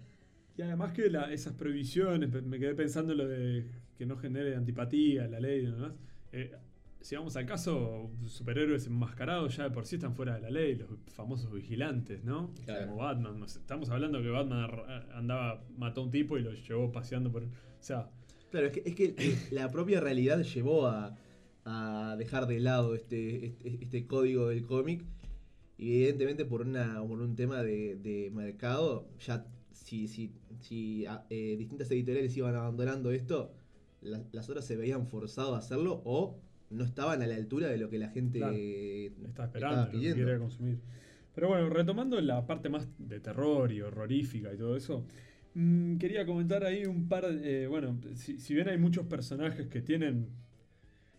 Y 0.57 0.63
además 0.63 0.93
que 0.93 1.11
la- 1.11 1.31
esas 1.33 1.53
prohibiciones, 1.55 2.31
me 2.45 2.59
quedé 2.59 2.75
pensando 2.75 3.13
en 3.13 3.19
lo 3.19 3.29
de 3.29 3.67
que 3.99 4.07
no 4.07 4.17
genere 4.17 4.57
antipatía, 4.57 5.29
la 5.29 5.41
ley 5.41 5.63
y 5.65 5.67
demás. 5.67 5.93
Eh, 6.33 6.53
si 7.01 7.17
vamos 7.17 7.35
al 7.37 7.47
caso, 7.47 8.11
superhéroes 8.27 8.87
enmascarados 8.87 9.57
ya 9.57 9.65
de 9.65 9.71
por 9.71 9.87
sí 9.87 9.97
están 9.97 10.15
fuera 10.15 10.35
de 10.35 10.41
la 10.43 10.51
ley, 10.51 10.75
los 10.77 10.89
famosos 11.13 11.53
vigilantes, 11.53 12.23
¿no? 12.25 12.53
Claro. 12.65 12.87
Como 12.89 12.97
Batman. 12.99 13.43
estamos 13.45 13.89
hablando 13.91 14.21
que 14.23 14.29
Batman 14.29 14.59
ar- 14.65 15.09
andaba, 15.15 15.65
mató 15.77 16.03
a 16.03 16.05
un 16.05 16.11
tipo 16.11 16.37
y 16.39 16.43
lo 16.43 16.53
llevó 16.53 16.93
paseando 16.93 17.31
por. 17.33 17.45
O 17.45 17.49
sea, 17.81 18.11
Claro, 18.51 18.67
es 18.67 18.73
que, 18.73 18.83
es 18.85 18.95
que 18.97 19.15
eh, 19.17 19.39
la 19.53 19.71
propia 19.71 20.01
realidad 20.01 20.43
llevó 20.43 20.89
a, 20.89 21.17
a 21.65 22.17
dejar 22.19 22.47
de 22.49 22.59
lado 22.59 22.95
este, 22.97 23.47
este, 23.47 23.79
este 23.85 24.07
código 24.07 24.49
del 24.49 24.67
cómic. 24.67 25.05
Y 25.79 25.95
evidentemente 26.03 26.45
por, 26.45 26.63
una, 26.63 27.01
por 27.07 27.21
un 27.23 27.37
tema 27.37 27.63
de, 27.63 27.95
de 27.97 28.31
mercado, 28.33 29.07
ya 29.25 29.47
si, 29.73 30.09
si, 30.09 30.33
si 30.59 31.07
a- 31.07 31.25
eh, 31.31 31.55
distintas 31.57 31.91
editoriales 31.93 32.37
iban 32.37 32.55
abandonando 32.57 33.13
esto, 33.13 33.53
la- 34.03 34.23
las 34.33 34.51
otras 34.51 34.67
se 34.67 34.77
veían 34.77 35.07
forzados 35.07 35.55
a 35.55 35.59
hacerlo 35.59 36.03
o 36.05 36.37
no 36.71 36.85
estaban 36.85 37.21
a 37.23 37.27
la 37.27 37.35
altura 37.37 37.69
de 37.69 37.79
lo 37.79 37.91
que 37.91 37.99
la 37.99 38.09
gente 38.09 38.39
Claro. 38.39 38.57
está 39.29 39.45
esperando, 39.45 39.85
lo 39.87 39.91
que 39.91 39.99
pidiendo. 39.99 40.39
consumir. 40.39 40.79
Pero 41.35 41.49
bueno, 41.49 41.69
retomando 41.71 42.21
la 42.21 42.47
parte 42.47 42.69
más 42.69 42.89
de 42.99 43.21
terror 43.21 43.71
y 43.73 43.81
horrorífica 43.81 44.53
y 44.53 44.57
todo 44.57 44.77
eso, 44.77 45.05
mm, 45.55 45.97
quería 45.99 46.27
comentar 46.27 46.65
ahí 46.65 46.85
un 46.87 47.09
par 47.09 47.25
eh, 47.29 47.67
bueno, 47.69 47.99
si, 48.15 48.39
si 48.39 48.55
bien 48.55 48.69
hay 48.69 48.79
muchos 48.79 49.07
personajes 49.07 49.67
que 49.69 49.81
tienen 49.83 50.29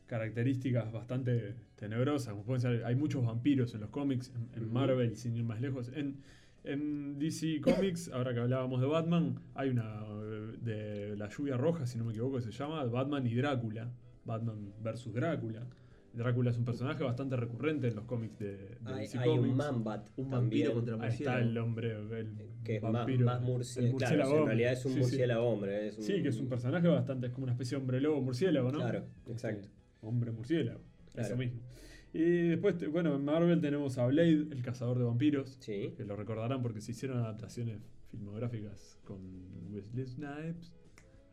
características 0.08 0.92
bastante 0.92 1.56
tenebrosas, 1.76 2.34
como 2.34 2.44
pueden 2.44 2.62
ser, 2.62 2.86
hay 2.86 2.96
muchos 2.96 3.26
vampiros 3.26 3.74
en 3.74 3.82
los 3.82 3.90
cómics, 3.90 4.32
en. 4.56 4.72
Marvel, 4.72 5.16
sin 5.16 5.36
ir 5.38 5.44
más 5.44 5.62
lejos. 5.62 5.90
En, 5.96 6.18
en 6.64 7.18
DC 7.18 7.62
Comics, 7.62 8.10
ahora 8.10 8.34
que 8.34 8.40
hablábamos 8.42 8.82
de 8.82 8.88
Batman, 8.88 9.40
hay 9.56 9.70
una 9.70 10.04
eh, 10.06 10.58
de 10.62 11.16
la 11.18 11.30
lluvia 11.30 11.56
roja, 11.58 11.86
si 11.86 11.98
no 11.98 12.04
me 12.04 12.12
equivoco, 12.12 12.42
se 12.42 12.52
llama 12.52 12.84
Batman 12.86 13.26
y 13.26 13.34
Drácula. 13.36 13.90
Batman 14.26 14.74
versus 14.82 15.14
Drácula. 15.14 15.66
Drácula 16.14 16.52
es 16.52 16.58
un 16.58 16.66
personaje 16.66 17.04
bastante 17.06 17.38
recurrente 17.38 17.88
en 17.88 17.96
los 17.96 18.04
cómics 18.04 18.38
de, 18.38 18.58
de 18.58 18.78
Hay, 18.86 19.00
DC 19.02 19.18
hay 19.18 19.30
un. 19.30 19.56
Mambat 19.56 20.10
Un 20.18 20.30
vampiro 20.30 20.74
contra 20.74 20.96
Ahí 20.96 21.00
está 21.10 21.10
murciélago. 21.40 21.40
el 21.40 21.58
hombre, 21.58 21.92
el 22.20 22.38
que 22.66 22.76
es 22.76 22.84
más, 22.84 22.92
vampiro, 22.92 23.26
más 23.26 23.40
el 23.40 23.46
murciélago. 23.46 23.98
Claro, 23.98 24.16
murciélago 24.18 24.42
en 24.42 24.46
realidad 24.48 24.74
es 24.74 24.86
un 24.86 24.92
Sí, 24.92 24.98
sí. 24.98 25.02
murciélago 25.04 25.44
hombre. 25.50 25.88
Es 25.88 25.98
un, 25.98 26.04
Sí, 26.04 26.22
que 26.22 26.28
es 26.28 26.38
un 26.40 26.50
personaje 26.50 26.88
bastante, 26.90 27.28
es 27.28 27.34
como 27.34 27.44
una 27.46 27.54
especie 27.54 27.78
de 27.78 27.82
hombre 27.82 28.02
lobo 28.02 28.22
murciélago, 28.22 28.72
¿no? 28.74 28.80
Claro, 28.80 29.06
exacto. 29.28 29.70
Hombre 30.02 30.32
murciélago, 30.32 30.82
eso 31.08 31.16
Claro. 31.16 31.38
mismo. 31.38 31.62
Y 32.14 32.50
después, 32.50 32.76
bueno, 32.92 33.16
en 33.16 33.24
Marvel 33.24 33.62
tenemos 33.62 33.98
a 33.98 34.06
Blade, 34.06 34.48
el 34.52 34.62
cazador 34.62 34.98
de 34.98 35.06
vampiros, 35.06 35.56
Sí. 35.62 35.94
que 35.96 36.04
lo 36.04 36.18
recordarán 36.18 36.62
porque 36.62 36.82
se 36.82 36.92
hicieron 36.92 37.20
adaptaciones 37.20 37.80
filmográficas 38.10 38.98
con 39.06 39.20
Wesley 39.72 40.06
Snipes, 40.06 40.74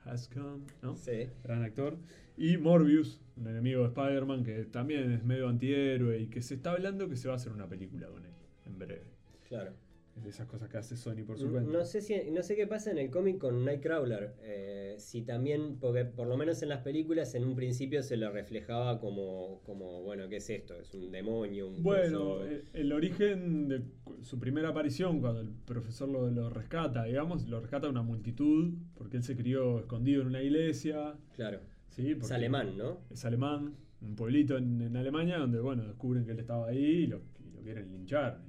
Has 0.09 0.29
Come, 0.29 0.65
¿no? 0.83 0.97
Sí. 0.97 1.29
Gran 1.45 1.63
actor. 1.63 1.97
Y 2.37 2.57
Morbius, 2.57 3.21
un 3.37 3.49
enemigo 3.49 3.83
de 3.83 3.89
Spider-Man 3.89 4.45
que 4.45 4.65
también 4.65 5.13
es 5.13 5.25
medio 5.25 5.49
antihéroe 5.49 6.19
y 6.19 6.27
que 6.29 6.41
se 6.41 6.55
está 6.55 6.73
hablando 6.73 7.09
que 7.09 7.17
se 7.17 7.29
va 7.29 7.35
a 7.35 7.37
hacer 7.37 7.53
una 7.53 7.69
película 7.69 8.09
con 8.09 8.25
él 8.25 8.33
en 8.65 8.79
breve. 8.79 9.11
Claro. 9.49 9.73
De 10.23 10.31
esas 10.31 10.47
cosas 10.47 10.69
que 10.69 10.77
hace 10.79 10.97
Sony 10.97 11.25
por 11.27 11.39
su 11.39 11.47
No, 11.47 11.53
cuenta. 11.53 11.71
no 11.73 11.85
sé 11.85 12.01
si 12.01 12.15
no 12.31 12.43
sé 12.43 12.57
qué 12.57 12.67
pasa 12.67 12.91
en 12.91 12.99
el 12.99 13.11
cómic 13.11 13.39
con 13.39 13.65
Nightcrawler. 13.65 14.35
Eh, 14.43 14.95
si 14.99 15.23
también, 15.23 15.79
porque 15.81 16.05
por 16.05 16.27
lo 16.27 16.37
menos 16.37 16.61
en 16.63 16.69
las 16.71 16.83
películas 16.83 17.35
en 17.35 17.45
un 17.45 17.55
principio 17.55 18.03
se 18.03 18.17
lo 18.17 18.31
reflejaba 18.31 18.99
como, 19.01 19.61
como 19.65 20.03
bueno, 20.03 20.29
¿qué 20.29 20.37
es 20.37 20.51
esto? 20.51 20.75
Es 20.75 20.93
un 20.95 21.11
demonio, 21.13 21.69
un 21.69 21.83
Bueno, 21.83 22.19
coso- 22.39 22.45
el, 22.47 22.65
el 22.73 22.93
origen 22.93 23.69
de 23.69 23.83
su 24.23 24.39
primera 24.39 24.71
aparición, 24.71 25.21
cuando 25.21 25.41
el 25.41 25.51
profesor 25.51 26.09
lo, 26.09 26.31
lo 26.31 26.51
rescata, 26.51 27.05
digamos, 27.05 27.47
lo 27.49 27.61
rescata 27.61 27.89
una 27.89 28.03
multitud, 28.03 28.75
porque 28.97 29.19
él 29.19 29.23
se 29.23 29.37
crió 29.37 29.79
escondido 29.81 30.23
en 30.23 30.29
una 30.29 30.43
iglesia. 30.43 31.15
claro. 31.35 31.61
¿sí? 31.91 32.17
Es 32.21 32.33
alemán, 32.33 32.77
¿no? 32.77 32.99
Es 33.11 33.25
alemán, 33.25 33.75
un 34.01 34.15
pueblito 34.15 34.57
en, 34.57 34.81
en 34.83 34.97
Alemania, 34.97 35.39
donde, 35.39 35.59
bueno, 35.61 35.85
descubren 35.87 36.25
que 36.25 36.33
él 36.33 36.39
estaba 36.41 36.69
ahí 36.69 36.79
y 36.85 37.07
lo, 37.07 37.23
y 37.45 37.51
lo 37.57 37.63
quieren 37.63 37.91
linchar. 37.91 38.41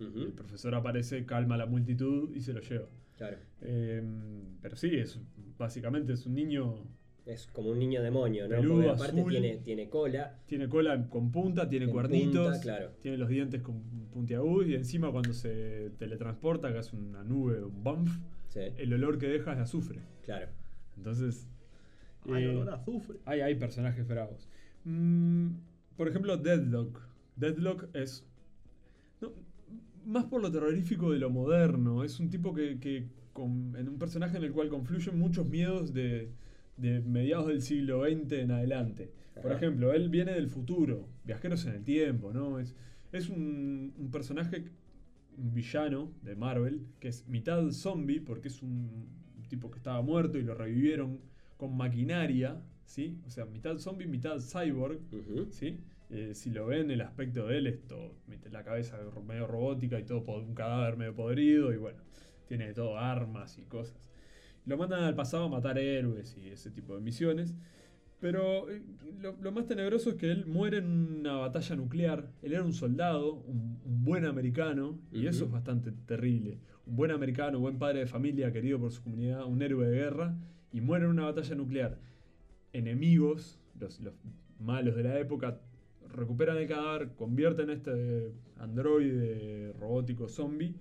El 0.00 0.32
profesor 0.32 0.74
aparece, 0.74 1.24
calma 1.26 1.56
a 1.56 1.58
la 1.58 1.66
multitud 1.66 2.34
y 2.34 2.40
se 2.40 2.52
lo 2.52 2.60
lleva. 2.60 2.86
Claro. 3.16 3.36
Eh, 3.62 4.02
pero 4.62 4.76
sí, 4.76 4.94
es, 4.96 5.18
básicamente 5.58 6.12
es 6.12 6.24
un 6.26 6.34
niño, 6.34 6.74
Es 7.26 7.46
como 7.48 7.70
un 7.70 7.78
niño 7.78 8.00
demonio, 8.02 8.44
¿no? 8.48 8.56
Peludo, 8.56 8.74
Porque 8.76 8.90
aparte 8.90 9.20
azul. 9.20 9.32
tiene, 9.32 9.56
tiene 9.58 9.88
cola. 9.88 10.38
tiene 10.46 10.68
cola 10.68 11.08
con 11.08 11.30
punta, 11.32 11.68
tiene 11.68 11.86
En 11.86 11.90
cuernitos, 11.90 12.44
punta, 12.46 12.60
claro. 12.60 12.90
tiene 13.02 13.18
los 13.18 13.28
dientes 13.28 13.60
con 13.60 13.82
puntiagudos 14.12 14.68
y 14.68 14.74
encima 14.76 15.10
cuando 15.10 15.32
se 15.32 15.90
teletransporta, 15.98 16.72
que 16.72 16.78
hace 16.78 16.94
una 16.96 17.24
nube, 17.24 17.62
un 17.64 17.82
bump, 17.82 18.08
Sí, 18.48 18.60
el 18.78 18.92
olor 18.94 19.18
que 19.18 19.26
deja 19.28 19.52
es 19.52 19.58
azufre. 19.58 20.00
claro. 20.24 20.46
Entonces, 20.96 21.48
Ay, 22.30 22.44
eh, 22.44 22.48
olor 22.48 22.70
a 22.70 22.74
azufre. 22.76 23.18
hay, 23.24 23.40
hay 23.40 23.54
personajes 23.56 24.06
bravos. 24.08 24.48
Mm, 24.84 25.48
por 25.96 26.08
ejemplo, 26.08 26.36
Deadlock. 26.36 27.00
Deadlock 27.36 27.88
es. 27.94 28.24
Más 30.08 30.24
por 30.26 30.42
lo 30.42 30.50
terrorífico 30.50 31.12
de 31.12 31.18
lo 31.18 31.30
moderno. 31.30 32.04
Es 32.04 32.20
un 32.20 32.30
tipo 32.30 32.54
que. 32.54 32.78
que 32.80 33.06
con- 33.32 33.76
en 33.76 33.88
un 33.88 33.98
personaje 33.98 34.36
en 34.36 34.44
el 34.44 34.52
cual 34.52 34.68
confluyen 34.68 35.16
muchos 35.18 35.48
miedos 35.48 35.92
de, 35.94 36.32
de 36.76 37.00
mediados 37.00 37.46
del 37.48 37.62
siglo 37.62 38.02
XX 38.04 38.32
en 38.32 38.50
adelante. 38.50 39.12
Por 39.40 39.52
ejemplo, 39.52 39.92
él 39.92 40.08
viene 40.08 40.32
del 40.32 40.48
futuro, 40.48 41.08
viajeros 41.24 41.64
en 41.66 41.74
el 41.74 41.84
tiempo, 41.84 42.32
¿no? 42.32 42.58
Es, 42.58 42.74
es 43.12 43.28
un, 43.28 43.94
un 43.96 44.10
personaje, 44.10 44.64
un 45.36 45.54
villano 45.54 46.10
de 46.22 46.34
Marvel, 46.34 46.82
que 46.98 47.08
es 47.08 47.28
mitad 47.28 47.70
zombie, 47.70 48.20
porque 48.20 48.48
es 48.48 48.60
un 48.62 49.06
tipo 49.48 49.70
que 49.70 49.78
estaba 49.78 50.02
muerto 50.02 50.36
y 50.38 50.42
lo 50.42 50.54
revivieron 50.54 51.20
con 51.56 51.76
maquinaria, 51.76 52.60
¿sí? 52.84 53.18
O 53.26 53.30
sea, 53.30 53.44
mitad 53.44 53.78
zombie, 53.78 54.06
mitad 54.08 54.38
cyborg, 54.40 54.98
¿sí? 55.50 55.78
Eh, 56.10 56.34
si 56.34 56.50
lo 56.50 56.66
ven, 56.66 56.90
el 56.90 57.02
aspecto 57.02 57.46
de 57.46 57.58
él 57.58 57.66
es 57.66 57.86
todo, 57.86 58.14
mete 58.26 58.50
la 58.50 58.64
cabeza 58.64 58.98
medio 59.26 59.46
robótica 59.46 59.98
y 60.00 60.04
todo, 60.04 60.20
un 60.38 60.54
cadáver 60.54 60.96
medio 60.96 61.14
podrido 61.14 61.72
y 61.72 61.76
bueno, 61.76 61.98
tiene 62.46 62.72
todo, 62.72 62.98
armas 62.98 63.58
y 63.58 63.62
cosas. 63.64 64.10
Lo 64.64 64.76
mandan 64.76 65.04
al 65.04 65.14
pasado 65.14 65.44
a 65.44 65.48
matar 65.48 65.78
héroes 65.78 66.36
y 66.36 66.48
ese 66.48 66.70
tipo 66.70 66.94
de 66.94 67.00
misiones. 67.00 67.54
Pero 68.20 68.68
eh, 68.68 68.82
lo, 69.20 69.36
lo 69.40 69.52
más 69.52 69.66
tenebroso 69.66 70.10
es 70.10 70.16
que 70.16 70.30
él 70.30 70.44
muere 70.46 70.78
en 70.78 71.20
una 71.20 71.36
batalla 71.36 71.76
nuclear. 71.76 72.28
Él 72.42 72.52
era 72.52 72.64
un 72.64 72.72
soldado, 72.72 73.34
un, 73.34 73.78
un 73.84 74.04
buen 74.04 74.24
americano, 74.24 74.98
y 75.12 75.26
eso 75.26 75.44
es 75.44 75.50
bastante 75.50 75.92
terrible. 75.92 76.58
Un 76.86 76.96
buen 76.96 77.12
americano, 77.12 77.60
buen 77.60 77.78
padre 77.78 78.00
de 78.00 78.06
familia, 78.06 78.52
querido 78.52 78.80
por 78.80 78.90
su 78.90 79.02
comunidad, 79.02 79.44
un 79.44 79.62
héroe 79.62 79.86
de 79.86 79.96
guerra, 79.96 80.36
y 80.72 80.80
muere 80.80 81.04
en 81.04 81.12
una 81.12 81.24
batalla 81.24 81.54
nuclear. 81.54 81.98
Enemigos, 82.72 83.60
los, 83.78 84.00
los 84.00 84.14
malos 84.58 84.96
de 84.96 85.04
la 85.04 85.18
época, 85.18 85.60
recuperan 86.12 86.56
el 86.56 86.68
cadáver, 86.68 87.14
convierten 87.14 87.70
a 87.70 87.74
este 87.74 88.32
androide 88.58 89.72
robótico 89.78 90.28
zombie, 90.28 90.74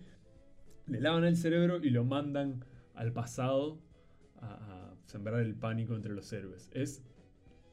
le 0.88 1.02
lavan 1.02 1.26
el 1.26 1.36
cerebro 1.36 1.84
y 1.84 1.90
lo 1.90 2.04
mandan 2.04 2.64
al 2.96 3.12
pasado 3.12 3.80
a, 4.40 4.54
a 4.54 4.96
sembrar 5.06 5.42
el 5.42 5.56
pánico 5.56 5.96
entre 5.96 6.14
los 6.14 6.32
héroes. 6.34 6.70
Es 6.74 7.04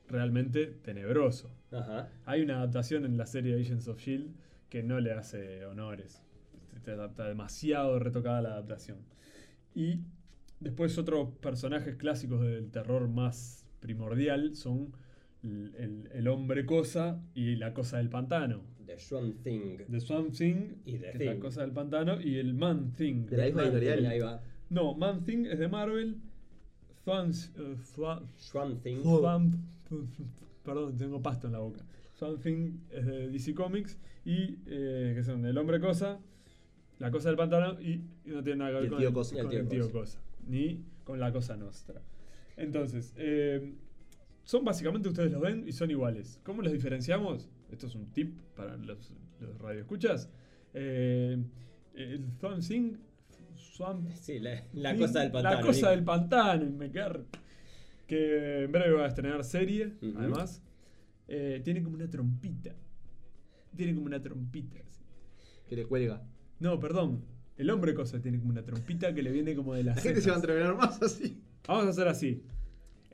realmente 0.09 0.67
tenebroso. 0.67 1.51
Ajá. 1.73 2.11
Hay 2.25 2.43
una 2.43 2.57
adaptación 2.59 3.05
en 3.05 3.17
la 3.17 3.27
serie 3.27 3.61
Agents 3.61 3.89
of 3.89 3.99
Shield 3.99 4.35
que 4.69 4.83
no 4.83 5.01
le 5.01 5.13
hace 5.13 5.65
honores. 5.67 6.23
Está 6.75 7.29
demasiado 7.29 7.99
retocada 7.99 8.43
la 8.43 8.51
adaptación. 8.51 8.99
Y 9.75 10.01
después 10.61 10.99
otros 10.99 11.31
personajes 11.39 11.97
clásicos 11.97 12.41
del 12.43 12.71
terror 12.71 13.09
más 13.09 13.67
primordial 13.81 14.55
son 14.55 14.93
el, 15.45 16.09
el- 16.13 16.29
hombre 16.29 16.65
cosa 16.67 17.21
y 17.35 17.57
la 17.57 17.73
cosa 17.75 17.99
del 17.99 18.09
pantano. 18.09 18.63
The 18.87 18.99
Swamp 18.99 19.43
Thing. 19.43 19.79
The 19.91 20.01
Swamp 20.01 20.33
Thing, 20.35 20.57
Y 20.85 20.93
The 20.93 20.99
que 21.01 21.09
es 21.09 21.15
la 21.27 21.33
Thing. 21.33 21.41
cosa 21.41 21.61
del 21.63 21.73
pantano, 21.73 22.21
y 22.21 22.37
el 22.39 22.55
Man 22.55 22.93
Thing. 22.93 23.27
De 23.27 23.37
la 23.37 23.45
misma 23.47 23.63
Thing, 23.65 23.73
editorial. 23.73 24.07
Ahí 24.07 24.21
va. 24.21 24.43
No, 24.71 24.95
Man 24.95 25.25
Thing 25.25 25.47
es 25.47 25.59
de 25.59 25.69
Marvel. 25.69 26.17
Thwans- 27.05 27.51
eh, 27.57 27.77
Thwa- 27.95 28.23
Swamp 28.37 28.83
Thing. 28.83 29.03
Swamp- 29.03 29.57
perdón, 30.65 30.97
tengo 30.97 31.21
pasto 31.23 31.47
en 31.47 31.53
la 31.53 31.59
boca. 31.61 31.85
Swamp 32.15 32.41
Thing 32.43 32.79
es 32.91 33.05
de 33.07 33.29
DC 33.31 33.55
Comics 33.55 33.99
y 34.25 34.57
eh, 34.67 35.13
que 35.15 35.23
son 35.23 35.45
el 35.45 35.59
hombre 35.59 35.81
cosa, 35.81 36.19
la 36.99 37.11
cosa 37.11 37.29
del 37.29 37.37
pantano 37.37 37.79
y, 37.81 38.01
y 38.25 38.31
no 38.31 38.43
tiene 38.43 38.59
nada 38.61 38.71
que 38.71 38.75
ver 38.77 38.85
el 38.85 38.91
con, 38.91 38.99
tío 38.99 39.09
el, 39.09 39.15
Cosa. 39.15 39.37
con 39.37 39.45
el 39.45 39.51
tío 39.51 39.61
el 39.61 39.69
tío 39.69 39.81
Cosa. 39.93 40.19
cosa, 40.19 40.21
ni 40.47 40.85
con 41.05 41.21
la 41.21 41.33
cosa 41.33 41.57
nostra. 41.57 42.01
Entonces, 42.57 43.13
eh, 43.17 43.75
son 44.45 44.65
básicamente, 44.65 45.09
ustedes 45.09 45.33
los 45.33 45.41
ven 45.41 45.65
y 45.67 45.73
son 45.73 45.91
iguales. 45.91 46.41
¿Cómo 46.45 46.63
los 46.63 46.73
diferenciamos? 46.73 47.49
Esto 47.71 47.87
es 47.87 47.95
un 47.95 48.07
tip 48.13 48.39
para 48.57 48.77
los, 48.77 49.13
los 49.41 49.59
radioescuchas. 49.59 50.29
Eh, 50.75 51.43
el 51.95 52.25
Swamp 52.39 52.63
Thing, 52.67 52.93
Swamp 53.57 54.09
Sí, 54.21 54.39
la, 54.41 54.63
la 54.73 54.97
cosa 54.97 55.21
del 55.21 55.33
pantano. 55.33 55.57
La 55.61 55.67
cosa 55.67 55.91
del 55.91 56.05
pantano, 56.05 56.71
me 56.71 56.91
queda- 56.91 57.25
Que 58.07 58.65
en 58.65 58.73
breve 58.73 58.93
va 58.93 59.05
a 59.05 59.09
estrenar 59.09 59.43
serie, 59.45 59.95
además. 60.17 60.63
Eh, 61.29 61.61
tiene 61.65 61.83
como 61.83 61.97
una 61.97 62.09
trompita. 62.11 62.75
Tiene 63.77 63.95
como 63.95 64.07
una 64.07 64.21
trompita. 64.21 64.79
así. 64.87 65.03
Que 65.69 65.77
le 65.77 65.87
cuelga. 65.87 66.23
No, 66.61 66.79
perdón. 66.79 67.25
El 67.57 67.71
hombre 67.71 67.95
cosa 67.95 68.21
tiene 68.21 68.39
como 68.39 68.51
una 68.51 68.65
trompita 68.65 69.15
que 69.15 69.23
le 69.23 69.31
viene 69.31 69.55
como 69.55 69.75
de 69.75 69.85
las 69.85 69.97
La 69.97 70.03
gente 70.03 70.21
se 70.21 70.29
va 70.29 70.37
a 70.37 70.39
entrenar 70.41 70.77
más 70.77 71.01
así. 71.03 71.41
Vamos 71.67 71.87
a 71.87 71.89
hacer 71.91 72.09
así. 72.09 72.43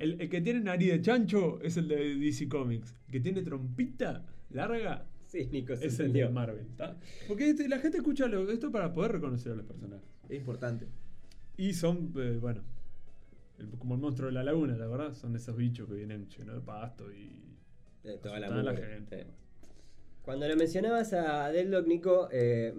El, 0.01 0.20
el 0.20 0.28
que 0.28 0.40
tiene 0.40 0.61
nariz 0.61 0.90
de 0.90 1.01
chancho 1.03 1.61
es 1.62 1.76
el 1.76 1.86
de 1.88 2.16
DC 2.16 2.48
Comics. 2.48 2.94
El 3.07 3.12
que 3.12 3.20
tiene 3.20 3.42
trompita 3.42 4.24
larga 4.51 5.07
Sí, 5.26 5.46
Nico, 5.53 5.74
es 5.74 6.01
el 6.01 6.12
de. 6.12 6.28
Marvel. 6.28 6.66
¿tá? 6.76 6.96
Porque 7.28 7.51
este- 7.51 7.68
la 7.68 7.78
gente 7.78 7.98
escucha 7.98 8.26
lo- 8.26 8.51
esto 8.51 8.72
para 8.72 8.92
poder 8.92 9.12
reconocer 9.12 9.53
a 9.53 9.55
los 9.55 9.64
personajes. 9.66 10.05
Es 10.28 10.38
importante. 10.38 10.86
Y 11.57 11.72
son, 11.74 12.12
eh, 12.16 12.38
bueno, 12.40 12.62
el- 13.59 13.68
como 13.78 13.94
el 13.94 14.01
monstruo 14.01 14.26
de 14.28 14.32
la 14.34 14.42
laguna, 14.42 14.76
la 14.76 14.88
verdad. 14.88 15.12
Son 15.14 15.36
esos 15.36 15.57
bichos 15.57 15.86
que 15.88 15.94
vienen 15.94 16.26
llenos 16.28 16.57
de 16.57 16.61
pasto 16.62 17.12
y. 17.12 17.38
De 18.03 18.16
toda 18.18 18.40
la, 18.40 18.48
la 18.48 18.74
gente. 18.74 19.20
Eh. 19.20 19.26
Cuando 20.22 20.48
lo 20.48 20.57
mencionabas 20.57 21.12
a 21.12 21.51
Deadlock, 21.53 21.86
Nico, 21.86 22.28
eh, 22.32 22.72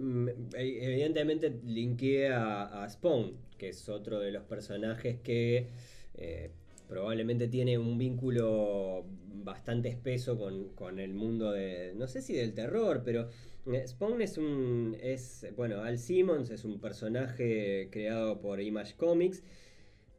e- 0.56 0.84
evidentemente 0.84 1.60
linkeé 1.64 2.32
a, 2.32 2.82
a 2.84 2.88
Spawn, 2.90 3.36
que 3.56 3.68
es 3.70 3.88
otro 3.88 4.20
de 4.20 4.30
los 4.32 4.42
personajes 4.44 5.20
que 5.20 5.68
eh, 6.14 6.50
probablemente 6.92 7.48
tiene 7.48 7.78
un 7.78 7.96
vínculo 7.96 9.06
bastante 9.44 9.88
espeso 9.88 10.36
con, 10.38 10.68
con 10.74 10.98
el 11.00 11.14
mundo 11.14 11.50
de, 11.52 11.94
no 11.96 12.06
sé 12.06 12.20
si 12.20 12.34
del 12.34 12.52
terror, 12.52 13.00
pero 13.02 13.28
eh, 13.72 13.86
Spawn 13.88 14.20
es 14.20 14.36
un, 14.36 14.94
es, 15.00 15.46
bueno, 15.56 15.80
Al 15.80 15.98
Simmons 15.98 16.50
es 16.50 16.64
un 16.66 16.78
personaje 16.80 17.88
creado 17.90 18.40
por 18.40 18.60
Image 18.60 18.94
Comics 18.96 19.42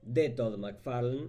de 0.02 0.30
Todd 0.30 0.58
McFarlane. 0.58 1.28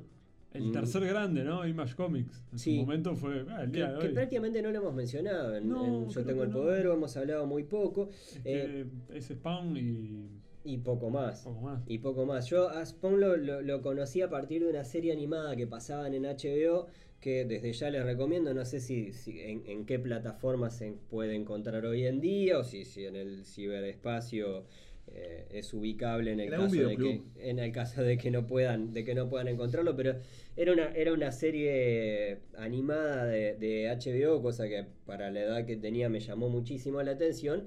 El 0.55 0.63
Mm. 0.69 0.73
tercer 0.73 1.05
grande, 1.05 1.43
¿no? 1.45 1.67
Image 1.67 1.95
Comics. 1.95 2.43
En 2.53 2.59
Sí. 2.59 2.77
su 2.77 2.83
momento 2.87 3.15
fue. 3.17 3.45
ah, 3.51 3.65
el 3.65 3.73
Que, 3.73 3.81
que 4.01 4.09
prácticamente 4.15 4.63
no 4.63 4.71
lo 4.71 4.79
hemos 4.79 4.95
mencionado. 4.95 5.57
En, 5.57 5.69
No, 5.69 5.85
en 6.05 6.09
Yo 6.09 6.25
tengo 6.25 6.45
el 6.45 6.51
no. 6.51 6.57
poder, 6.57 6.87
hemos 6.87 7.17
hablado 7.17 7.45
muy 7.47 7.65
poco. 7.65 8.09
Es 8.11 8.41
eh, 8.45 8.87
que 9.11 9.19
es 9.19 9.27
Spawn 9.27 9.77
y. 9.77 10.29
y 10.65 10.79
poco 10.79 11.11
más. 11.11 11.43
poco 11.43 11.61
más. 11.61 11.83
Y 11.87 11.99
poco 11.99 12.27
más. 12.27 12.49
Yo 12.49 12.69
a 12.71 12.85
Spawn 12.85 13.21
lo, 13.21 13.37
lo- 13.37 13.61
lo 13.63 13.83
conocí 13.83 14.23
a 14.23 14.31
partir 14.31 14.63
de 14.65 14.71
una 14.71 14.85
serie 14.85 15.13
animada 15.13 15.55
que 15.57 15.67
pasaban 15.67 16.15
en 16.15 16.25
HBO, 16.25 16.87
que 17.21 17.45
desde 17.45 17.73
ya 17.73 17.91
les 17.91 18.05
recomiendo, 18.05 18.53
no 18.55 18.65
sé 18.65 18.81
si, 18.81 19.13
si- 19.13 19.41
en, 19.41 19.63
en 19.67 19.85
qué 19.87 19.99
plataforma 19.99 20.71
se 20.71 20.93
puede 21.11 21.35
encontrar 21.35 21.85
hoy 21.87 22.07
en 22.07 22.21
día, 22.21 22.59
o 22.59 22.65
si, 22.65 22.85
si 22.85 23.05
en 23.07 23.17
el 23.17 23.45
ciberespacio 23.45 24.65
eh, 25.09 25.47
es 25.51 25.73
ubicable 25.75 26.33
en 26.33 26.41
el, 26.41 26.51
caso 26.51 26.83
de 26.89 26.97
que, 26.97 27.23
en 27.37 27.59
el 27.59 27.73
caso 27.73 28.03
de 28.03 28.17
que 28.19 28.31
no 28.31 28.47
puedan, 28.47 28.93
de 28.95 29.05
que 29.05 29.15
no 29.15 29.29
puedan 29.29 29.49
encontrarlo, 29.49 29.95
pero 29.97 30.17
era 30.57 30.73
una, 30.73 30.89
era 30.95 31.13
una 31.13 31.31
serie 31.31 32.39
animada 32.57 33.27
de, 33.27 33.55
de 33.57 33.89
HBO, 33.91 34.41
cosa 34.43 34.67
que 34.69 34.87
para 35.07 35.31
la 35.31 35.41
edad 35.43 35.67
que 35.67 35.77
tenía 35.77 36.09
me 36.09 36.21
llamó 36.21 36.49
muchísimo 36.49 37.03
la 37.03 37.13
atención. 37.13 37.67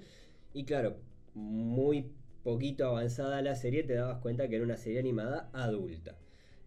Y 0.54 0.66
claro, 0.66 0.98
muy 1.36 2.06
poquito 2.44 2.86
avanzada 2.86 3.42
la 3.42 3.56
serie 3.56 3.84
te 3.84 3.94
dabas 3.94 4.20
cuenta 4.22 4.48
que 4.48 4.56
era 4.56 4.64
una 4.64 4.78
serie 4.78 5.00
animada 5.00 5.50
adulta. 5.54 6.18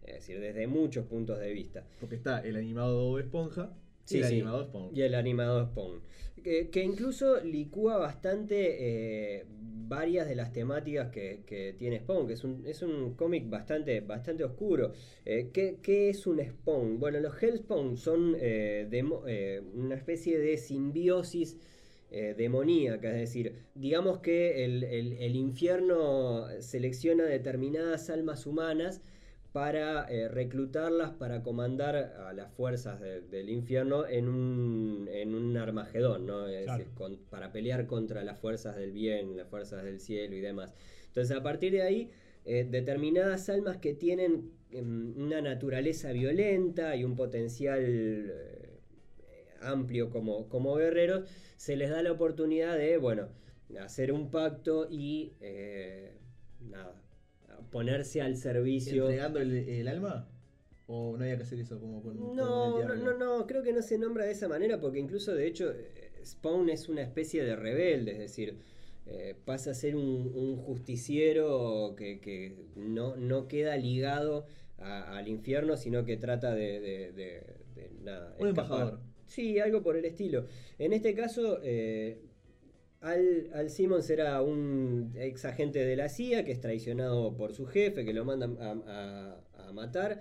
Es 0.05 0.15
decir, 0.15 0.39
desde 0.39 0.67
muchos 0.67 1.05
puntos 1.05 1.39
de 1.39 1.53
vista. 1.53 1.85
Porque 1.99 2.15
está 2.15 2.39
el 2.39 2.55
animado 2.55 3.19
Esponja 3.19 3.71
Sí, 4.05 4.17
y 4.17 4.21
el 4.21 4.27
sí. 4.27 4.33
animado 4.35 4.63
Spawn. 4.65 4.89
Y 4.95 5.01
el 5.01 5.15
animado 5.15 5.65
Spawn. 5.67 6.01
Que, 6.43 6.69
que 6.69 6.83
incluso 6.83 7.39
licúa 7.43 7.97
bastante 7.97 9.37
eh, 9.39 9.45
varias 9.91 10.27
de 10.27 10.35
las 10.35 10.51
temáticas 10.53 11.11
que, 11.11 11.43
que 11.45 11.73
tiene 11.77 11.99
Spawn, 11.99 12.25
que 12.25 12.33
es 12.33 12.43
un, 12.43 12.65
es 12.65 12.81
un 12.81 13.13
cómic 13.15 13.49
bastante, 13.49 14.01
bastante 14.01 14.43
oscuro. 14.43 14.93
Eh, 15.25 15.49
¿qué, 15.53 15.79
qué 15.81 16.09
es 16.09 16.25
un 16.25 16.39
Spawn? 16.39 16.99
Bueno, 16.99 17.19
los 17.19 17.41
Hellspawn 17.41 17.97
son 17.97 18.35
eh, 18.39 18.87
eh, 18.91 19.61
una 19.75 19.95
especie 19.95 20.39
de 20.39 20.57
simbiosis 20.57 21.57
eh, 22.11 22.35
demoníaca, 22.37 23.09
es 23.09 23.19
decir, 23.21 23.55
digamos 23.73 24.19
que 24.19 24.65
el, 24.65 24.83
el- 24.83 25.13
el 25.13 25.35
infierno 25.35 26.45
selecciona 26.59 27.23
determinadas 27.23 28.09
almas 28.09 28.45
humanas 28.45 29.01
para 29.53 30.09
eh, 30.09 30.27
reclutarlas 30.29 31.11
para 31.11 31.41
comandar 31.43 31.95
a 31.95 32.31
las 32.33 32.51
fuerzas 32.53 32.99
de- 33.01 33.21
del 33.21 33.49
infierno 33.49 34.07
en 34.07 34.29
un, 34.29 35.09
en 35.11 35.35
un 35.35 35.57
Armagedón, 35.57 36.25
¿no? 36.25 36.47
Es 36.47 36.65
Claro. 36.65 36.79
decir, 36.79 36.93
con- 36.95 37.17
para 37.29 37.51
pelear 37.51 37.85
contra 37.87 38.23
las 38.23 38.39
fuerzas 38.39 38.75
del 38.77 38.91
bien, 38.91 39.35
las 39.37 39.47
fuerzas 39.47 39.83
del 39.83 39.99
cielo 39.99 40.35
y 40.35 40.41
demás. 40.41 40.73
Entonces, 41.07 41.35
a 41.35 41.43
partir 41.43 41.73
de 41.73 41.81
ahí, 41.81 42.09
eh, 42.45 42.65
determinadas 42.69 43.49
almas 43.49 43.77
que 43.77 43.93
tienen 43.93 44.51
em, 44.73 45.13
una 45.17 45.41
naturaleza 45.41 46.13
violenta 46.13 46.95
y 46.95 47.03
un 47.03 47.15
potencial 47.17 47.83
amplio 49.61 50.09
como, 50.09 50.47
como 50.49 50.75
guerreros, 50.75 51.29
se 51.57 51.75
les 51.75 51.89
da 51.89 52.01
la 52.03 52.11
oportunidad 52.11 52.77
de, 52.77 52.97
bueno, 52.97 53.27
hacer 53.79 54.11
un 54.11 54.29
pacto 54.31 54.87
y 54.89 55.33
eh, 55.41 56.11
nada, 56.69 56.95
ponerse 57.71 58.21
al 58.21 58.35
servicio. 58.37 59.03
¿Entregando 59.09 59.39
el, 59.39 59.53
el 59.53 59.87
alma? 59.87 60.27
¿O 60.87 61.15
no 61.17 61.23
había 61.23 61.37
que 61.37 61.43
hacer 61.43 61.59
eso 61.59 61.79
como 61.79 62.01
con 62.03 62.17
No, 62.35 62.79
no, 62.85 62.95
no, 62.95 63.17
no, 63.17 63.47
creo 63.47 63.63
que 63.63 63.71
no 63.71 63.81
se 63.81 63.97
nombra 63.97 64.25
de 64.25 64.31
esa 64.31 64.47
manera 64.49 64.79
porque 64.81 64.99
incluso 64.99 65.33
de 65.33 65.47
hecho 65.47 65.71
Spawn 66.25 66.69
es 66.69 66.89
una 66.89 67.01
especie 67.01 67.43
de 67.43 67.55
rebelde, 67.55 68.11
es 68.13 68.19
decir, 68.19 68.57
eh, 69.05 69.35
pasa 69.45 69.71
a 69.71 69.73
ser 69.73 69.95
un, 69.95 70.31
un 70.35 70.57
justiciero 70.57 71.95
que, 71.97 72.19
que 72.19 72.55
no, 72.75 73.15
no 73.15 73.47
queda 73.47 73.77
ligado 73.77 74.45
a- 74.77 75.17
al 75.17 75.27
infierno, 75.27 75.77
sino 75.77 76.03
que 76.05 76.17
trata 76.17 76.53
de, 76.53 76.79
de- 76.81 77.11
de- 77.13 77.43
de 77.75 77.91
nada, 78.03 78.35
Un 78.39 78.47
embajador. 78.49 78.99
Sí, 79.31 79.59
algo 79.59 79.81
por 79.81 79.95
el 79.95 80.03
estilo. 80.03 80.47
En 80.77 80.91
este 80.91 81.15
caso, 81.15 81.59
eh, 81.63 82.21
Al, 82.99 83.49
Al 83.53 83.69
Simmons 83.69 84.09
era 84.09 84.41
un 84.41 85.13
ex 85.15 85.45
agente 85.45 85.85
de 85.85 85.95
la 85.95 86.09
CIA 86.09 86.43
que 86.43 86.51
es 86.51 86.59
traicionado 86.59 87.33
por 87.37 87.53
su 87.53 87.65
jefe, 87.65 88.03
que 88.03 88.11
lo 88.11 88.25
mandan 88.25 88.57
a, 88.59 89.37
matar. 89.73 90.19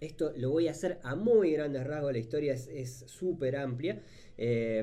Esto 0.00 0.32
lo 0.36 0.50
voy 0.50 0.66
a 0.66 0.72
hacer 0.72 0.98
a 1.04 1.14
muy 1.14 1.52
grandes 1.52 1.86
rasgos, 1.86 2.10
la 2.12 2.18
historia 2.18 2.54
es 2.54 3.04
súper 3.06 3.54
amplia. 3.54 4.02
Eh, 4.36 4.82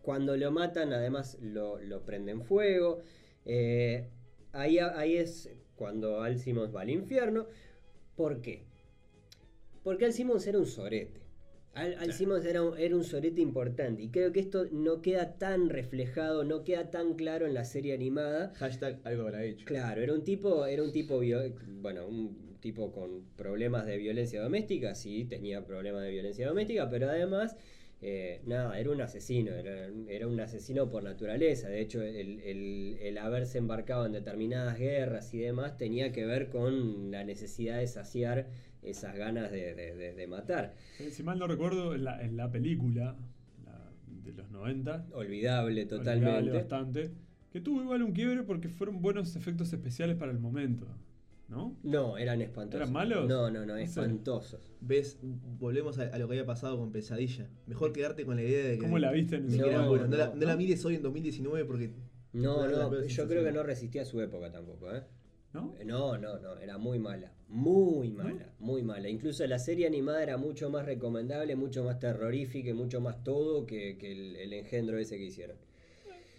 cuando 0.00 0.34
lo 0.38 0.50
matan, 0.50 0.94
además 0.94 1.36
lo, 1.42 1.78
lo 1.80 2.06
prenden 2.06 2.40
fuego. 2.44 3.02
Eh, 3.44 4.08
ahí, 4.52 4.78
ahí 4.78 5.18
es 5.18 5.50
cuando 5.76 6.22
Al 6.22 6.38
Simmons 6.38 6.74
va 6.74 6.80
al 6.80 6.88
infierno. 6.88 7.46
¿Por 8.16 8.40
qué? 8.40 8.64
Porque 9.82 10.06
Al 10.06 10.14
Simmons 10.14 10.46
era 10.46 10.58
un 10.58 10.66
sorete. 10.66 11.27
Al, 11.78 11.94
Al 11.98 12.12
Simmons 12.12 12.44
era 12.44 12.62
un, 12.62 12.76
era 12.78 12.96
un 12.96 13.04
sorete 13.04 13.40
importante. 13.40 14.02
Y 14.02 14.08
creo 14.08 14.32
que 14.32 14.40
esto 14.40 14.66
no 14.72 15.00
queda 15.00 15.38
tan 15.38 15.70
reflejado, 15.70 16.44
no 16.44 16.64
queda 16.64 16.90
tan 16.90 17.14
claro 17.14 17.46
en 17.46 17.54
la 17.54 17.64
serie 17.64 17.94
animada. 17.94 18.52
Hashtag 18.56 18.98
algo 19.04 19.22
habrá 19.22 19.44
hecho. 19.44 19.64
Claro, 19.64 20.00
era 20.02 20.12
un 20.12 20.24
tipo, 20.24 20.66
era 20.66 20.82
un 20.82 20.92
tipo, 20.92 21.20
bueno, 21.80 22.06
un 22.06 22.56
tipo 22.60 22.90
con 22.92 23.22
problemas 23.36 23.86
de 23.86 23.96
violencia 23.98 24.42
doméstica, 24.42 24.94
sí, 24.94 25.24
tenía 25.24 25.64
problemas 25.64 26.02
de 26.02 26.10
violencia 26.10 26.48
doméstica, 26.48 26.90
pero 26.90 27.08
además, 27.08 27.56
eh, 28.02 28.40
nada, 28.46 28.78
era 28.78 28.90
un 28.90 29.00
asesino, 29.00 29.52
era, 29.52 29.88
era 30.08 30.26
un 30.26 30.40
asesino 30.40 30.90
por 30.90 31.04
naturaleza. 31.04 31.68
De 31.68 31.80
hecho, 31.80 32.02
el, 32.02 32.40
el- 32.40 32.96
el 33.00 33.18
haberse 33.18 33.58
embarcado 33.58 34.06
en 34.06 34.12
determinadas 34.12 34.76
guerras 34.78 35.32
y 35.34 35.38
demás 35.38 35.76
tenía 35.76 36.10
que 36.12 36.26
ver 36.26 36.48
con 36.48 37.10
la 37.12 37.22
necesidad 37.24 37.78
de 37.78 37.86
saciar 37.86 38.46
esas 38.82 39.16
ganas 39.16 39.50
de, 39.50 39.74
de- 39.74 39.94
de- 39.94 40.14
de 40.14 40.26
matar. 40.26 40.74
Eh, 41.00 41.10
Si 41.10 41.22
mal 41.22 41.38
no 41.38 41.46
recuerdo, 41.46 41.94
en 41.94 42.04
la, 42.04 42.22
en 42.22 42.36
la 42.36 42.50
película 42.50 43.16
la 43.64 43.90
de 44.24 44.32
los 44.32 44.50
90, 44.50 45.06
Olvidable 45.12 45.82
olvidable 45.82 45.84
totalmente. 45.86 46.50
bastante, 46.52 47.10
que 47.50 47.60
tuvo 47.60 47.82
igual 47.82 48.02
un 48.02 48.12
quiebre 48.12 48.42
porque 48.42 48.68
fueron 48.68 49.00
buenos 49.00 49.34
efectos 49.36 49.72
especiales 49.72 50.16
para 50.16 50.32
el 50.32 50.38
momento, 50.38 50.86
¿no? 51.48 51.76
No, 51.82 52.18
eran 52.18 52.40
espantosos. 52.42 52.80
¿Eran 52.82 52.92
malos? 52.92 53.28
No, 53.28 53.50
no, 53.50 53.64
no, 53.64 53.76
espantosos. 53.76 54.60
¿Ves? 54.80 55.18
Volvemos 55.58 55.98
a, 55.98 56.02
a 56.02 56.18
lo 56.18 56.28
que 56.28 56.34
había 56.34 56.46
pasado 56.46 56.76
con 56.78 56.92
Pesadilla. 56.92 57.48
Mejor 57.66 57.92
quedarte 57.92 58.24
con 58.26 58.36
la 58.36 58.42
idea 58.42 58.64
de 58.64 58.74
que. 58.76 58.82
¿Cómo 58.84 58.98
la 58.98 59.10
viste 59.12 59.36
en 59.36 59.50
eran 59.52 59.86
No. 59.86 59.96
No, 59.96 60.16
la, 60.16 60.26
no, 60.28 60.34
no 60.36 60.46
la 60.46 60.56
mires 60.56 60.84
hoy 60.84 60.96
en 60.96 61.02
2019 61.02 61.64
porque. 61.64 61.90
No, 62.34 62.68
no, 62.68 63.02
yo 63.06 63.26
creo 63.26 63.42
que 63.42 63.52
no 63.52 63.62
resistía 63.62 64.02
a 64.02 64.04
su 64.04 64.20
época 64.20 64.52
tampoco, 64.52 64.94
¿eh? 64.94 65.02
¿No? 65.54 65.74
No, 65.84 66.18
no, 66.18 66.38
no, 66.38 66.58
era 66.58 66.78
muy 66.78 66.98
mala. 66.98 67.32
Muy 67.48 68.10
mala, 68.10 68.52
muy 68.58 68.82
mala. 68.82 69.08
Incluso 69.08 69.46
la 69.46 69.58
serie 69.58 69.86
animada 69.86 70.22
era 70.22 70.36
mucho 70.36 70.68
más 70.68 70.84
recomendable, 70.84 71.56
mucho 71.56 71.82
más 71.84 71.98
terrorífica 71.98 72.68
y 72.68 72.74
mucho 72.74 73.00
más 73.00 73.24
todo 73.24 73.64
que, 73.64 73.96
que 73.96 74.12
el, 74.12 74.36
el 74.36 74.52
engendro 74.52 74.98
ese 74.98 75.16
que 75.16 75.24
hicieron. 75.24 75.56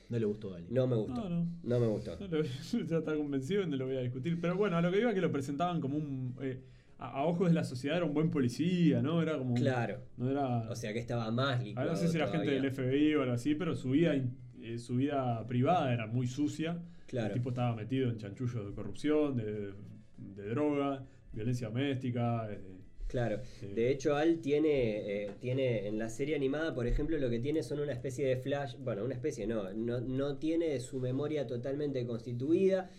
No 0.10 0.20
le 0.20 0.26
gustó 0.26 0.54
a. 0.56 0.60
No 0.70 0.86
me 0.88 0.96
gustó. 0.96 1.28
No, 1.28 1.30
no. 1.30 1.48
No 1.64 1.80
me 1.80 1.88
gustó. 1.88 2.18
No 2.20 2.28
lo- 2.28 2.44
ya 2.88 2.98
está 3.00 3.16
convencido, 3.16 3.66
no 3.66 3.76
lo 3.78 3.88
voy 3.88 3.98
a 3.98 4.02
discutir. 4.02 4.40
Pero 4.40 4.56
bueno, 4.56 4.78
a 4.78 4.82
lo 4.82 4.92
que 4.92 5.00
iba 5.00 5.14
que 5.14 5.22
lo 5.22 5.32
presentaban 5.32 5.82
como 5.82 5.98
un. 5.98 6.36
eh, 6.42 6.62
a, 7.00 7.10
a 7.22 7.24
ojos 7.26 7.48
de 7.50 7.54
la 7.56 7.64
sociedad 7.64 7.98
era 7.98 8.06
un 8.06 8.14
buen 8.14 8.30
policía, 8.30 9.02
¿no? 9.02 9.22
Era 9.22 9.38
como. 9.38 9.52
un- 9.56 9.60
Claro. 9.60 10.02
No 10.18 10.30
era. 10.30 10.70
O 10.70 10.76
sea 10.76 10.94
que 10.94 11.00
estaba 11.00 11.30
más 11.32 11.64
licuado 11.64 11.92
no 11.92 11.96
sé 11.96 12.08
si 12.08 12.18
era 12.18 12.28
gente 12.28 12.52
del 12.52 12.72
FBI 12.72 13.16
o 13.16 13.22
algo 13.24 13.34
así, 13.34 13.56
pero 13.56 13.76
su 13.76 13.92
vida, 13.92 14.16
eh, 14.62 14.78
su 14.78 14.96
vida 14.98 15.46
privada 15.48 15.92
era 15.94 16.06
muy 16.08 16.28
sucia. 16.28 16.80
Claro. 17.10 17.28
El 17.28 17.34
tipo 17.34 17.50
estaba 17.50 17.76
metido 17.76 18.10
en 18.10 18.18
chanchullos 18.18 18.68
de 18.68 18.74
corrupción, 18.74 19.36
de, 19.36 19.74
de 20.18 20.50
droga, 20.50 21.04
violencia 21.34 21.68
doméstica. 21.68 22.48
eh, 22.52 22.60
Claro, 23.08 23.42
Sí. 23.60 23.66
de 23.74 23.90
hecho 23.90 24.16
Al 24.16 24.38
tiene, 24.40 25.24
eh, 25.24 25.32
tiene 25.40 25.88
en 25.88 25.98
la 25.98 26.10
serie 26.10 26.36
animada, 26.36 26.76
por 26.76 26.86
ejemplo, 26.86 27.18
lo 27.18 27.28
que 27.32 27.40
tiene 27.40 27.64
son 27.64 27.80
una 27.80 27.92
especie 27.92 28.28
de 28.28 28.38
flash, 28.38 28.76
bueno, 28.78 29.04
una 29.04 29.16
especie 29.16 29.48
no, 29.48 29.74
no, 29.74 30.00
no 30.00 30.38
tiene 30.38 30.80
su 30.80 31.00
memoria 31.00 31.48
totalmente 31.48 32.06
constituida. 32.06 32.92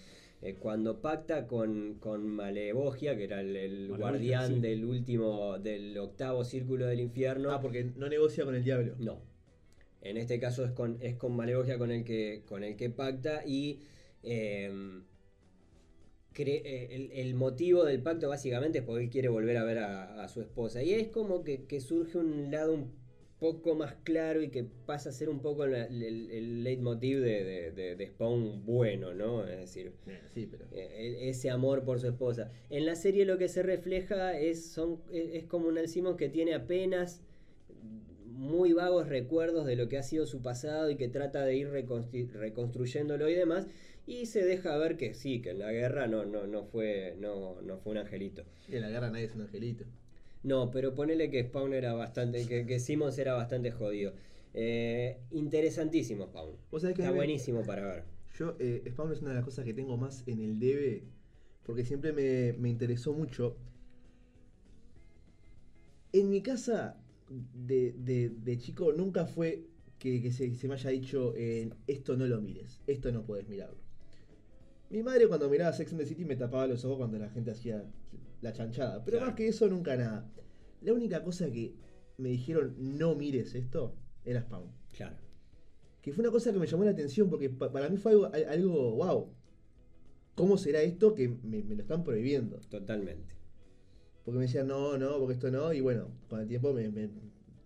Eh, 0.42 0.54
cuando 0.58 1.00
pacta 1.02 1.46
con, 1.46 1.98
con 2.00 2.26
Malevogia, 2.26 3.14
que 3.16 3.24
era 3.24 3.40
el, 3.42 3.92
guardián 3.96 4.54
sí. 4.54 4.60
del 4.60 4.84
último, 4.86 5.58
del 5.58 5.96
octavo 5.98 6.44
círculo 6.44 6.86
del 6.86 6.98
infierno. 6.98 7.52
Ah, 7.52 7.60
porque 7.60 7.84
no 7.84 8.08
negocia 8.08 8.44
con 8.44 8.54
el 8.56 8.64
diablo. 8.64 8.94
No. 8.98 9.20
En 10.02 10.16
este 10.16 10.40
caso 10.40 10.64
es 10.64 10.72
con, 10.72 10.96
es 11.02 11.14
con 11.16 11.36
Malevogia 11.36 11.76
con 11.78 11.90
el 11.92 12.02
que, 12.04 12.42
con 12.46 12.64
el 12.64 12.74
que 12.74 12.88
pacta 12.90 13.42
y 13.46 13.80
eh, 14.22 14.70
cre- 16.34 16.62
eh, 16.64 16.88
el, 16.92 17.12
el 17.12 17.34
motivo 17.34 17.84
del 17.84 18.02
pacto 18.02 18.28
básicamente 18.28 18.78
es 18.78 18.84
porque 18.84 19.04
él 19.04 19.10
quiere 19.10 19.28
volver 19.28 19.56
a 19.56 19.64
ver 19.64 19.78
a, 19.78 20.22
a 20.22 20.28
su 20.28 20.40
esposa. 20.40 20.82
Y 20.82 20.92
es 20.92 21.08
como 21.08 21.44
que, 21.44 21.64
que 21.64 21.80
surge 21.80 22.18
un 22.18 22.50
lado 22.50 22.74
un 22.74 22.92
poco 23.38 23.74
más 23.74 23.94
claro 24.04 24.42
y 24.42 24.50
que 24.50 24.64
pasa 24.64 25.08
a 25.08 25.12
ser 25.12 25.30
un 25.30 25.40
poco 25.40 25.66
la- 25.66 25.86
el, 25.86 26.30
el 26.30 26.62
leitmotiv 26.62 27.20
de, 27.20 27.42
de- 27.44 27.70
de- 27.72 27.96
de 27.96 28.06
Spawn 28.06 28.66
bueno, 28.66 29.14
¿no? 29.14 29.46
Es 29.46 29.58
decir, 29.58 29.92
Eh, 30.06 30.20
Sí, 30.34 30.46
pero. 30.50 30.66
ese 30.72 31.48
amor 31.50 31.82
por 31.84 31.98
su 32.00 32.06
esposa. 32.06 32.52
En 32.68 32.84
la 32.86 32.94
serie 32.96 33.24
lo 33.24 33.38
que 33.38 33.48
se 33.48 33.62
refleja 33.62 34.38
es, 34.38 34.66
son, 34.66 35.00
es 35.10 35.44
como 35.46 35.68
un 35.68 35.78
Al 35.78 35.88
Simmons 35.88 36.16
que 36.18 36.28
tiene 36.28 36.54
apenas 36.54 37.22
muy 38.26 38.72
vagos 38.72 39.08
recuerdos 39.08 39.66
de 39.66 39.76
lo 39.76 39.88
que 39.88 39.98
ha 39.98 40.02
sido 40.02 40.26
su 40.26 40.40
pasado 40.40 40.90
y 40.90 40.96
que 40.96 41.08
trata 41.08 41.44
de 41.44 41.56
ir 41.56 41.68
reconstru- 41.70 42.30
reconstruyéndolo 42.32 43.28
y 43.28 43.34
demás. 43.34 43.66
Y 44.06 44.26
se 44.26 44.44
deja 44.44 44.76
ver 44.76 44.96
que 44.96 45.14
sí, 45.14 45.40
que 45.40 45.50
en 45.50 45.58
la 45.60 45.72
guerra 45.72 46.06
no, 46.06 46.24
no, 46.24 46.46
no, 46.46 46.64
fue, 46.64 47.14
no, 47.18 47.60
no 47.62 47.78
fue 47.78 47.92
un 47.92 47.98
angelito. 47.98 48.44
Y 48.68 48.76
en 48.76 48.82
la 48.82 48.90
guerra 48.90 49.10
nadie 49.10 49.24
es 49.26 49.34
un 49.34 49.42
angelito. 49.42 49.84
No, 50.42 50.70
pero 50.70 50.94
ponele 50.94 51.30
que 51.30 51.44
Spawn 51.44 51.74
era 51.74 51.92
bastante, 51.92 52.46
que, 52.46 52.66
que 52.66 52.80
Simmons 52.80 53.18
era 53.18 53.34
bastante 53.34 53.70
jodido. 53.70 54.14
Eh, 54.54 55.18
interesantísimo 55.30 56.26
Spawn. 56.26 56.56
Está 56.94 57.10
me- 57.10 57.16
buenísimo 57.16 57.62
para 57.64 57.86
ver. 57.86 58.04
Yo, 58.36 58.56
eh, 58.58 58.82
Spawn 58.90 59.12
es 59.12 59.20
una 59.20 59.30
de 59.30 59.36
las 59.36 59.44
cosas 59.44 59.64
que 59.64 59.74
tengo 59.74 59.96
más 59.96 60.26
en 60.26 60.40
el 60.40 60.58
debe, 60.58 61.04
porque 61.62 61.84
siempre 61.84 62.12
me, 62.12 62.54
me 62.58 62.68
interesó 62.70 63.12
mucho. 63.12 63.56
En 66.12 66.30
mi 66.30 66.40
casa, 66.42 66.96
de, 67.28 67.92
de- 67.98 68.30
de 68.30 68.58
chico, 68.58 68.92
nunca 68.92 69.26
fue 69.26 69.66
que, 69.98 70.20
que 70.22 70.32
se, 70.32 70.54
se 70.54 70.68
me 70.68 70.74
haya 70.74 70.90
dicho, 70.90 71.34
eh, 71.36 71.70
esto 71.86 72.16
no 72.16 72.26
lo 72.26 72.40
mires, 72.40 72.80
esto 72.86 73.12
no 73.12 73.24
puedes 73.24 73.48
mirarlo. 73.48 73.78
Mi 74.90 75.02
madre 75.02 75.28
cuando 75.28 75.48
miraba 75.48 75.72
Sex 75.72 75.92
and 75.92 76.00
the 76.00 76.06
City 76.06 76.24
me 76.24 76.36
tapaba 76.36 76.66
los 76.66 76.84
ojos 76.84 76.98
cuando 76.98 77.18
la 77.18 77.28
gente 77.30 77.50
hacía 77.52 77.84
la 78.42 78.52
chanchada, 78.52 79.04
pero 79.04 79.18
Claro. 79.18 79.30
más 79.30 79.36
que 79.36 79.48
eso 79.48 79.68
nunca 79.68 79.96
nada. 79.96 80.28
La 80.82 80.92
única 80.92 81.22
cosa 81.22 81.50
que 81.50 81.74
me 82.18 82.30
dijeron, 82.30 82.74
no 82.78 83.14
mires 83.14 83.54
esto, 83.54 83.94
era 84.24 84.40
Spawn 84.42 84.70
Claro. 84.96 85.16
que 86.02 86.12
fue 86.12 86.22
una 86.22 86.30
cosa 86.32 86.52
que 86.52 86.58
me 86.58 86.66
llamó 86.66 86.84
la 86.84 86.90
atención 86.90 87.28
porque 87.30 87.50
pa- 87.50 87.70
para 87.70 87.88
mí 87.88 87.96
fue 87.98 88.12
algo, 88.12 88.26
al- 88.26 88.44
algo 88.48 88.92
wow. 88.96 89.28
¿Cómo 90.34 90.56
será 90.56 90.80
esto 90.82 91.14
que 91.14 91.28
me, 91.28 91.62
me 91.62 91.74
lo 91.76 91.82
están 91.82 92.02
prohibiendo? 92.02 92.56
Totalmente. 92.68 93.34
Porque 94.24 94.38
me 94.38 94.44
decían, 94.46 94.66
no, 94.68 94.96
no, 94.96 95.18
porque 95.18 95.34
esto 95.34 95.50
no. 95.50 95.72
Y 95.72 95.80
bueno, 95.80 96.08
con 96.28 96.40
el 96.40 96.48
tiempo 96.48 96.72
me, 96.72 96.88
me- 96.88 97.10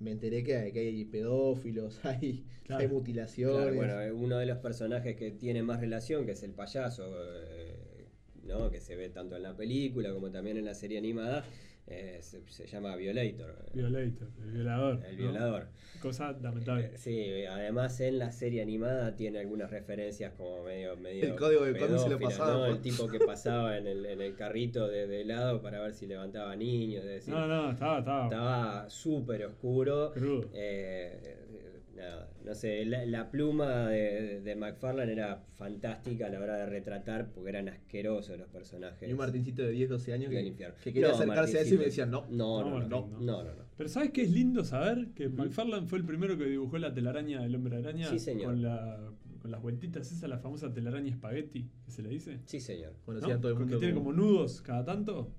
me 0.01 0.11
enteré 0.13 0.43
que 0.45 0.57
hay, 0.57 0.73
que 0.73 0.81
hay 0.81 1.05
pedófilos, 1.05 2.01
hay, 2.05 2.45
Claro. 2.65 2.83
hay 2.83 2.89
mutilaciones. 2.89 3.57
Claro, 3.57 3.75
bueno, 3.75 4.17
uno 4.19 4.39
de 4.39 4.47
los 4.47 4.59
personajes 4.59 5.17
que 5.17 5.31
tiene 5.31 5.63
más 5.63 5.81
relación, 5.81 6.25
que 6.25 6.33
es 6.33 6.43
el 6.43 6.53
payaso, 6.53 7.05
eh, 7.47 8.07
¿no? 8.47 8.71
que 8.71 8.81
se 8.81 8.97
ve 8.97 9.11
tanto 9.11 9.37
en 9.37 9.43
la 9.43 9.55
película 9.57 10.13
como 10.13 10.31
también 10.31 10.57
en 10.57 10.65
la 10.65 10.75
serie 10.75 10.99
animada, 10.99 11.45
eh, 11.87 12.19
se, 12.23 12.41
se 12.49 12.67
llama 12.67 12.97
Violator. 12.97 13.57
Violator, 13.75 14.29
el 14.43 14.51
violador. 14.53 15.05
El 15.05 15.17
¿no? 15.17 15.23
violador. 15.23 15.67
Cosa 16.01 16.33
lamentable. 16.33 16.87
Eh, 16.95 16.99
Sí, 16.99 17.45
además 17.47 18.01
en 18.01 18.19
la 18.19 18.31
serie 18.33 18.63
animada 18.63 19.17
tiene 19.17 19.39
algunas 19.39 19.71
referencias 19.71 20.33
como 20.35 20.65
medio... 20.65 20.97
medio 20.97 21.25
El 21.25 21.37
código 21.37 21.65
de 21.65 21.79
cómic 21.79 21.99
se 21.99 22.09
lo 22.11 22.19
pasaba 22.19 22.53
¿no? 22.55 22.59
por- 22.61 22.69
El 22.77 22.81
tipo 22.81 23.07
que 23.09 23.19
pasaba 23.27 23.77
en 23.79 23.87
el, 23.87 24.07
en 24.07 24.21
el 24.21 24.35
carrito 24.35 24.89
de, 24.89 25.07
de 25.07 25.21
helado 25.23 25.61
para 25.63 25.81
ver 25.81 25.95
si 25.95 26.07
levantaba 26.07 26.57
niños. 26.57 27.05
Es 27.05 27.11
decir, 27.11 27.35
No, 27.35 27.47
no, 27.47 27.71
estaba, 27.71 27.99
estaba. 28.01 28.25
estaba 28.25 28.91
súper 28.91 29.45
oscuro. 29.47 30.11
Crudo. 30.13 30.49
Eh, 30.55 31.44
nada, 31.97 32.31
no 32.45 32.55
sé, 32.55 32.85
la, 32.85 33.05
la 33.07 33.31
pluma 33.31 33.89
de, 33.89 34.41
de 34.41 34.57
McFarlane 34.57 35.13
era 35.13 35.43
fantástica 35.55 36.27
a 36.27 36.31
la 36.31 36.41
hora 36.41 36.57
de 36.57 36.67
retratar 36.67 37.31
porque 37.33 37.51
eran 37.51 37.69
asquerosos 37.69 38.39
los 38.39 38.49
personajes. 38.49 39.09
Y 39.09 39.13
un 39.13 39.19
Martincito 39.19 39.63
de 39.63 39.71
10, 39.71 39.89
12 39.91 40.13
años 40.13 40.31
que, 40.31 40.43
infierno. 40.43 40.75
que 40.83 40.93
quería 40.93 41.09
No, 41.09 41.15
acercarse 41.15 41.59
a 41.59 41.61
eso 41.63 41.75
y 41.75 41.79
me 41.79 41.85
decían, 41.85 42.11
no. 42.11 42.27
No, 42.31 42.63
no, 42.63 42.71
No, 42.71 42.81
no, 42.81 42.89
no, 42.89 43.19
no, 43.21 43.43
no, 43.45 43.55
no. 43.55 43.65
Pero 43.77 43.89
¿sabes 43.89 44.11
qué 44.11 44.23
es 44.23 44.31
lindo 44.31 44.65
saber? 44.65 45.09
Que 45.15 45.29
McFarlane 45.29 45.87
fue 45.87 45.99
el 45.99 46.05
primero 46.05 46.37
que 46.39 46.45
dibujó 46.45 46.79
la 46.79 46.93
telaraña 46.95 47.43
del 47.43 47.55
hombre 47.55 47.77
araña. 47.79 48.09
Sí, 48.09 48.19
señor. 48.19 48.47
Con, 48.47 48.63
la, 48.63 49.01
con 49.41 49.51
las 49.51 49.61
vueltitas, 49.63 50.11
esa 50.13 50.29
la 50.29 50.39
famosa 50.39 50.73
telaraña 50.73 51.11
espagueti, 51.11 51.69
que 51.85 51.91
se 51.91 52.03
le 52.03 52.09
dice. 52.09 52.39
Sí, 52.47 52.61
señor. 52.61 52.93
Conocía 53.05 53.35
¿no? 53.35 53.39
a 53.39 53.41
todo 53.41 53.51
el 53.51 53.55
Con 53.57 53.63
mundo. 53.65 53.77
que 53.79 53.87
tiene 53.87 53.95
como- 53.99 54.13
nudos 54.13 54.61
cada 54.63 54.85
tanto. 54.85 55.33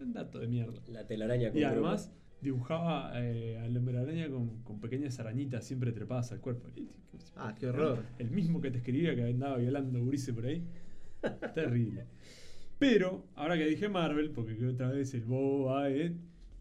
Un 0.00 0.12
dato 0.12 0.38
de 0.38 0.46
mierda. 0.46 0.80
La 0.88 1.06
telaraña 1.06 1.50
con 1.50 1.58
Y 1.60 1.64
además 1.64 2.12
dibujaba 2.40 3.12
eh, 3.16 3.58
al 3.58 3.76
hombre 3.76 3.98
araña 3.98 4.28
con, 4.28 4.62
con 4.62 4.80
pequeñas 4.80 5.18
arañitas 5.20 5.64
siempre 5.64 5.92
trepadas 5.92 6.32
al 6.32 6.40
cuerpo. 6.40 6.68
Ah, 7.36 7.54
qué 7.58 7.66
horror. 7.66 8.04
El 8.18 8.30
mismo 8.30 8.60
que 8.60 8.70
te 8.70 8.78
escribía 8.78 9.14
que 9.14 9.22
andaba 9.24 9.56
violando 9.56 9.98
gurises 10.02 10.34
por 10.34 10.46
ahí. 10.46 10.64
Terrible. 11.54 12.06
Pero, 12.78 13.26
ahora 13.34 13.56
que 13.56 13.66
dije 13.66 13.88
Marvel, 13.88 14.30
porque 14.30 14.56
que 14.56 14.66
otra 14.66 14.88
vez 14.90 15.12
el 15.14 15.24
bobo 15.24 15.66
va 15.66 15.90
eh, 15.90 16.14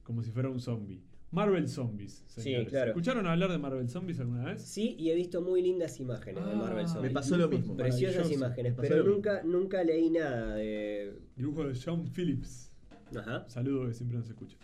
como 0.03 0.23
si 0.23 0.31
fuera 0.31 0.49
un 0.49 0.59
zombie. 0.59 1.01
Marvel 1.29 1.67
Zombies. 1.67 2.23
señores. 2.27 2.69
claro. 2.69 2.91
¿Escucharon 2.91 3.27
hablar 3.27 3.51
de 3.51 3.57
Marvel 3.57 3.89
Zombies 3.89 4.17
alguna 4.21 4.45
vez? 4.45 4.61
Sí, 4.61 4.95
y 4.97 5.09
he 5.11 5.15
visto 5.15 5.41
muy 5.41 5.61
lindas 5.61 5.99
imágenes 5.99 6.43
de 6.43 6.51
Ah, 6.51 6.55
Marvel 6.55 6.85
Me 6.85 6.89
Zombies. 6.89 7.13
pasó 7.13 7.37
lo 7.37 7.49
mismo. 7.49 7.75
Preciosas 7.75 8.31
imágenes, 8.31 8.77
Me 8.77 8.87
pero 8.87 9.03
nunca, 9.03 9.43
nunca 9.43 9.83
leí 9.83 10.09
nada 10.09 10.55
de. 10.55 11.19
Dibujo 11.35 11.65
de 11.67 11.75
Sean 11.75 12.07
Phillips. 12.07 12.71
Ajá. 13.15 13.43
Saludo 13.49 13.87
que 13.87 13.93
siempre 13.93 14.17
nos 14.17 14.29
escucha. 14.29 14.57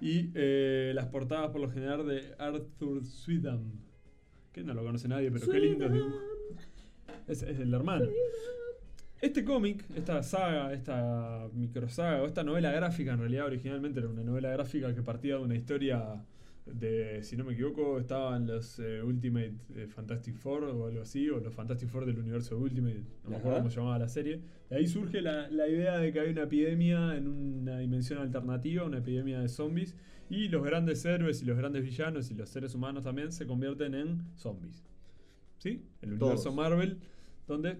Y 0.00 0.30
eh, 0.34 0.92
las 0.94 1.06
portadas 1.06 1.50
por 1.50 1.60
lo 1.60 1.70
general 1.70 2.06
de 2.06 2.34
Arthur 2.38 3.04
Swedham. 3.04 3.72
Que 4.52 4.62
no 4.62 4.74
lo 4.74 4.82
conoce 4.82 5.08
nadie, 5.08 5.30
pero 5.30 5.50
qué 5.50 5.58
lindo 5.60 5.88
dibujo. 5.88 6.18
Es, 7.26 7.42
es 7.42 7.58
el 7.58 7.72
hermano. 7.74 8.06
Este 9.20 9.44
cómic, 9.44 9.84
esta 9.96 10.22
saga, 10.22 10.72
esta 10.72 11.48
microsaga, 11.52 12.22
o 12.22 12.26
esta 12.26 12.44
novela 12.44 12.70
gráfica, 12.70 13.12
en 13.12 13.18
realidad 13.18 13.46
originalmente 13.46 13.98
era 13.98 14.08
una 14.08 14.22
novela 14.22 14.50
gráfica 14.50 14.94
que 14.94 15.02
partía 15.02 15.34
de 15.34 15.42
una 15.42 15.56
historia 15.56 16.24
de, 16.74 17.22
si 17.22 17.36
no 17.36 17.44
me 17.44 17.52
equivoco, 17.52 17.98
estaban 17.98 18.46
los 18.46 18.78
eh, 18.78 19.02
Ultimate 19.02 19.54
eh, 19.74 19.86
Fantastic 19.88 20.36
Four 20.36 20.64
o 20.64 20.86
algo 20.86 21.02
así, 21.02 21.28
o 21.28 21.40
los 21.40 21.54
Fantastic 21.54 21.88
Four 21.88 22.06
del 22.06 22.18
universo 22.18 22.56
Ultimate, 22.58 23.02
no 23.24 23.30
me 23.30 23.36
acuerdo 23.36 23.58
cómo 23.58 23.70
se 23.70 23.76
llamaba 23.76 23.98
la 23.98 24.08
serie. 24.08 24.40
De 24.70 24.76
ahí 24.76 24.86
surge 24.86 25.20
la, 25.20 25.48
la 25.50 25.68
idea 25.68 25.98
de 25.98 26.12
que 26.12 26.20
hay 26.20 26.30
una 26.30 26.42
epidemia 26.42 27.16
en 27.16 27.28
una 27.28 27.78
dimensión 27.78 28.20
alternativa, 28.20 28.84
una 28.84 28.98
epidemia 28.98 29.40
de 29.40 29.48
zombies, 29.48 29.96
y 30.30 30.48
los 30.48 30.62
grandes 30.62 31.04
héroes 31.04 31.42
y 31.42 31.46
los 31.46 31.56
grandes 31.56 31.82
villanos 31.82 32.30
y 32.30 32.34
los 32.34 32.50
seres 32.50 32.74
humanos 32.74 33.04
también 33.04 33.32
se 33.32 33.46
convierten 33.46 33.94
en 33.94 34.22
zombies. 34.36 34.84
¿Sí? 35.58 35.82
El 36.02 36.12
universo 36.12 36.44
Todos. 36.44 36.54
Marvel, 36.54 36.98
donde, 37.46 37.78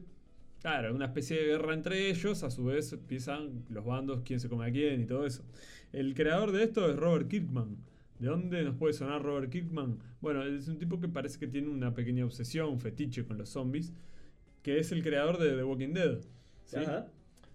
claro, 0.60 0.94
una 0.94 1.06
especie 1.06 1.36
de 1.36 1.46
guerra 1.46 1.74
entre 1.74 2.10
ellos, 2.10 2.42
a 2.42 2.50
su 2.50 2.64
vez 2.64 2.92
empiezan 2.92 3.64
los 3.68 3.84
bandos, 3.84 4.22
quién 4.24 4.40
se 4.40 4.48
come 4.48 4.66
a 4.66 4.72
quién 4.72 5.00
y 5.02 5.06
todo 5.06 5.26
eso. 5.26 5.44
El 5.92 6.14
creador 6.14 6.52
de 6.52 6.64
esto 6.64 6.90
es 6.90 6.96
Robert 6.96 7.28
Kirkman. 7.28 7.76
¿De 8.18 8.26
dónde 8.28 8.62
nos 8.64 8.74
puede 8.76 8.92
sonar 8.94 9.22
Robert 9.22 9.50
Kirkman? 9.50 9.98
Bueno, 10.20 10.42
es 10.44 10.68
un 10.68 10.78
tipo 10.78 10.98
que 11.00 11.08
parece 11.08 11.38
que 11.38 11.46
tiene 11.46 11.68
una 11.68 11.94
pequeña 11.94 12.24
obsesión, 12.24 12.68
un 12.70 12.80
fetiche 12.80 13.24
con 13.24 13.38
los 13.38 13.48
zombies, 13.50 13.92
que 14.62 14.78
es 14.78 14.90
el 14.92 15.02
creador 15.02 15.38
de 15.38 15.50
The 15.56 15.62
Walking 15.64 15.92
Dead. 15.94 16.18
¿sí? 16.64 16.76
Ajá. 16.76 17.06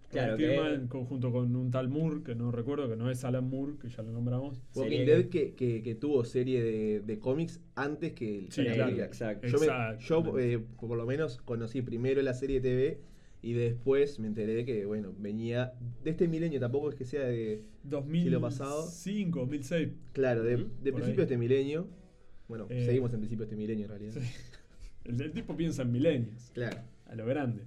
Claro, 0.09 0.38
que- 0.38 0.47
Kirkman, 0.47 0.88
con- 0.88 1.05
junto 1.05 1.32
con 1.32 1.55
un 1.55 1.72
tal 1.72 1.89
Moore, 1.89 2.22
que 2.24 2.36
no 2.36 2.51
recuerdo, 2.51 2.88
que 2.88 2.95
no 2.95 3.09
es 3.09 3.24
Alan 3.26 3.49
Moore, 3.49 3.74
que 3.82 3.89
ya 3.89 4.03
lo 4.03 4.11
nombramos. 4.11 4.61
Walking 4.76 5.05
Dead 5.05 5.26
que, 5.30 5.53
que, 5.55 5.82
que 5.82 5.95
tuvo 5.95 6.24
serie 6.24 6.64
de, 6.64 6.99
de 7.01 7.20
cómics 7.20 7.59
antes 7.76 8.14
que 8.14 8.39
el 8.45 8.51
Sí, 8.51 8.61
la 8.64 8.74
claro. 8.74 8.95
exacto. 9.03 9.47
Yo, 9.47 9.57
me- 9.59 9.66
Exactamente. 9.66 10.05
yo, 10.05 10.39
eh, 10.39 10.59
por 10.80 10.95
lo 10.97 11.05
menos 11.07 11.38
conocí 11.38 11.82
primero 11.82 12.22
la 12.22 12.34
serie 12.36 12.61
de 12.61 12.70
TV 12.70 13.01
y 13.44 13.54
después 13.54 14.20
me 14.20 14.28
enteré 14.28 14.56
de 14.56 14.66
que, 14.66 14.86
bueno, 14.86 15.14
venía 15.20 15.74
de 16.04 16.10
este 16.12 16.28
milenio, 16.28 16.60
tampoco 16.60 16.89
es 16.89 16.96
que 16.96 17.06
sea 17.06 17.26
de, 17.26 17.62
2005, 17.84 18.41
pasado. 18.41 18.84
2006. 18.84 19.89
claro, 20.14 20.44
de, 20.44 20.66
de 20.82 20.94
principio 20.94 21.18
de 21.18 21.24
este 21.24 21.38
milenio. 21.38 21.88
Bueno, 22.48 22.68
Eh, 22.70 22.86
seguimos 22.86 23.14
en 23.14 23.20
principio 23.20 23.46
de 23.46 23.52
este 23.52 23.58
milenio 23.58 23.86
en 23.86 23.89
realidad. 23.89 24.14
Sí. 24.14 24.22
El, 25.04 25.22
el 25.22 25.34
tipo 25.34 25.58
piensa 25.58 25.82
en 25.82 25.91
milenios. 25.91 26.52
Claro. 26.54 26.78
A 27.08 27.16
lo 27.16 27.26
grande. 27.26 27.64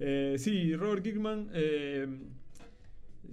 Eh, 0.00 0.34
sí, 0.36 0.74
Robert 0.74 1.04
Kirkman, 1.04 1.48
eh, 1.54 2.08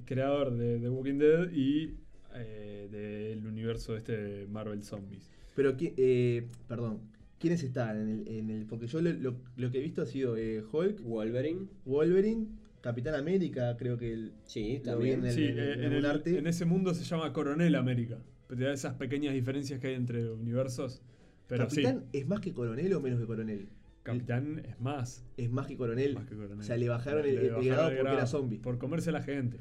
creador 0.05 0.55
de 0.55 0.77
The 0.77 0.89
Walking 0.89 1.17
Dead 1.17 1.51
y 1.51 1.95
eh, 2.35 2.87
del 2.91 3.47
universo 3.47 3.97
este 3.97 4.15
de 4.15 4.47
Marvel 4.47 4.83
Zombies. 4.83 5.31
Pero, 5.55 5.75
eh, 5.79 6.47
perdón, 6.67 6.99
¿quiénes 7.39 7.63
están 7.63 7.97
en 8.01 8.09
el, 8.09 8.27
en 8.27 8.49
el- 8.49 8.65
Porque 8.65 8.87
yo 8.87 9.01
lo, 9.01 9.11
lo- 9.13 9.37
lo 9.57 9.71
que 9.71 9.79
he 9.79 9.81
visto 9.81 10.01
ha 10.01 10.05
sido 10.05 10.37
eh, 10.37 10.63
Hulk, 10.71 11.01
Wolverine. 11.01 11.67
Wolverine, 11.85 12.47
Capitán 12.81 13.15
América, 13.15 13.75
creo 13.77 13.97
que 13.97 14.13
el, 14.13 14.33
Sí, 14.45 14.81
también. 14.83 15.19
en 15.19 15.25
el, 15.25 15.31
Sí, 15.33 15.43
en 15.45 15.59
el 15.59 15.83
en, 15.83 15.93
el- 15.93 16.05
arte. 16.05 16.37
en 16.37 16.47
ese 16.47 16.65
mundo 16.65 16.93
se 16.93 17.03
llama 17.03 17.33
Coronel 17.33 17.75
América. 17.75 18.17
Pero 18.47 18.59
te 18.59 18.65
da 18.65 18.73
esas 18.73 18.95
pequeñas 18.95 19.33
diferencias 19.33 19.79
que 19.79 19.87
hay 19.87 19.93
entre 19.95 20.29
universos. 20.31 21.01
Pero 21.47 21.67
¿Capitán 21.67 22.05
sí, 22.11 22.19
es 22.19 22.27
más 22.27 22.39
que 22.41 22.53
coronel 22.53 22.93
o 22.93 23.01
menos 23.01 23.19
que 23.19 23.25
coronel? 23.25 23.67
Capitán 24.03 24.61
es 24.65 24.79
más. 24.79 25.23
Es 25.37 25.51
más 25.51 25.67
que 25.67 25.75
coronel. 25.77 26.15
más 26.15 26.25
que 26.25 26.35
coronel. 26.35 26.59
O 26.59 26.63
sea, 26.63 26.77
le 26.77 26.87
bajaron 26.89 27.23
Le 27.23 27.29
el, 27.31 27.37
el 27.37 27.49
bajaron 27.51 27.65
grado 27.67 27.89
el 27.89 27.95
porque 27.97 28.01
era 28.01 28.11
grado, 28.13 28.27
zombie. 28.27 28.57
Por 28.59 28.77
comerse 28.77 29.09
a 29.09 29.13
la 29.13 29.21
gente. 29.21 29.57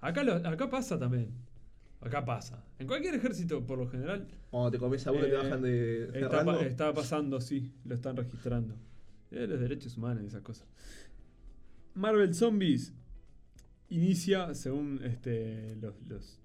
Acá, 0.00 0.24
lo- 0.24 0.34
acá 0.34 0.70
pasa 0.70 0.98
también. 0.98 1.28
Acá 2.00 2.24
pasa. 2.24 2.62
En 2.78 2.86
cualquier 2.86 3.14
ejército, 3.14 3.64
por 3.66 3.78
lo 3.78 3.88
general, 3.88 4.26
Cuando 4.50 4.70
te 4.70 4.78
comes 4.78 5.06
a 5.06 5.12
uno 5.12 5.22
te 5.22 5.28
Eh, 5.30 5.36
bajan 5.36 5.62
de 5.62 6.04
está, 6.04 6.18
cerrando. 6.20 6.52
pa- 6.58 6.64
está 6.64 6.92
pasando, 6.94 7.40
sí. 7.40 7.72
Lo 7.84 7.94
están 7.94 8.16
registrando. 8.16 8.74
Eh, 9.30 9.46
los 9.46 9.58
derechos 9.60 9.96
humanos 9.96 10.22
y 10.22 10.26
esas 10.26 10.42
cosas. 10.42 10.66
Marvel 11.94 12.34
Zombies 12.34 12.92
inicia, 13.88 14.54
según 14.54 15.00
este, 15.04 15.76
los, 15.76 15.94
los- 16.08 16.40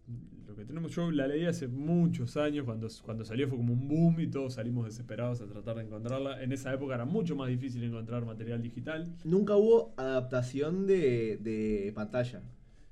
lo 0.47 0.55
que 0.55 0.65
tenemos 0.65 0.93
yo, 0.95 1.11
la 1.11 1.27
leí 1.27 1.45
hace 1.45 1.67
muchos 1.67 2.35
años, 2.37 2.65
cuando, 2.65 2.87
cuando 3.03 3.23
salió 3.23 3.47
fue 3.47 3.57
como 3.57 3.73
un 3.73 3.87
boom 3.87 4.19
y 4.19 4.27
todos 4.27 4.55
salimos 4.55 4.85
desesperados 4.85 5.41
a 5.41 5.47
tratar 5.47 5.77
de 5.77 5.83
encontrarla. 5.83 6.41
En 6.43 6.51
esa 6.51 6.73
época 6.73 6.95
era 6.95 7.05
mucho 7.05 7.35
más 7.35 7.47
difícil 7.49 7.83
encontrar 7.83 8.25
material 8.25 8.61
digital. 8.61 9.15
Nunca 9.23 9.55
hubo 9.55 9.93
adaptación 9.97 10.87
de, 10.87 11.37
de 11.41 11.91
pantalla, 11.95 12.41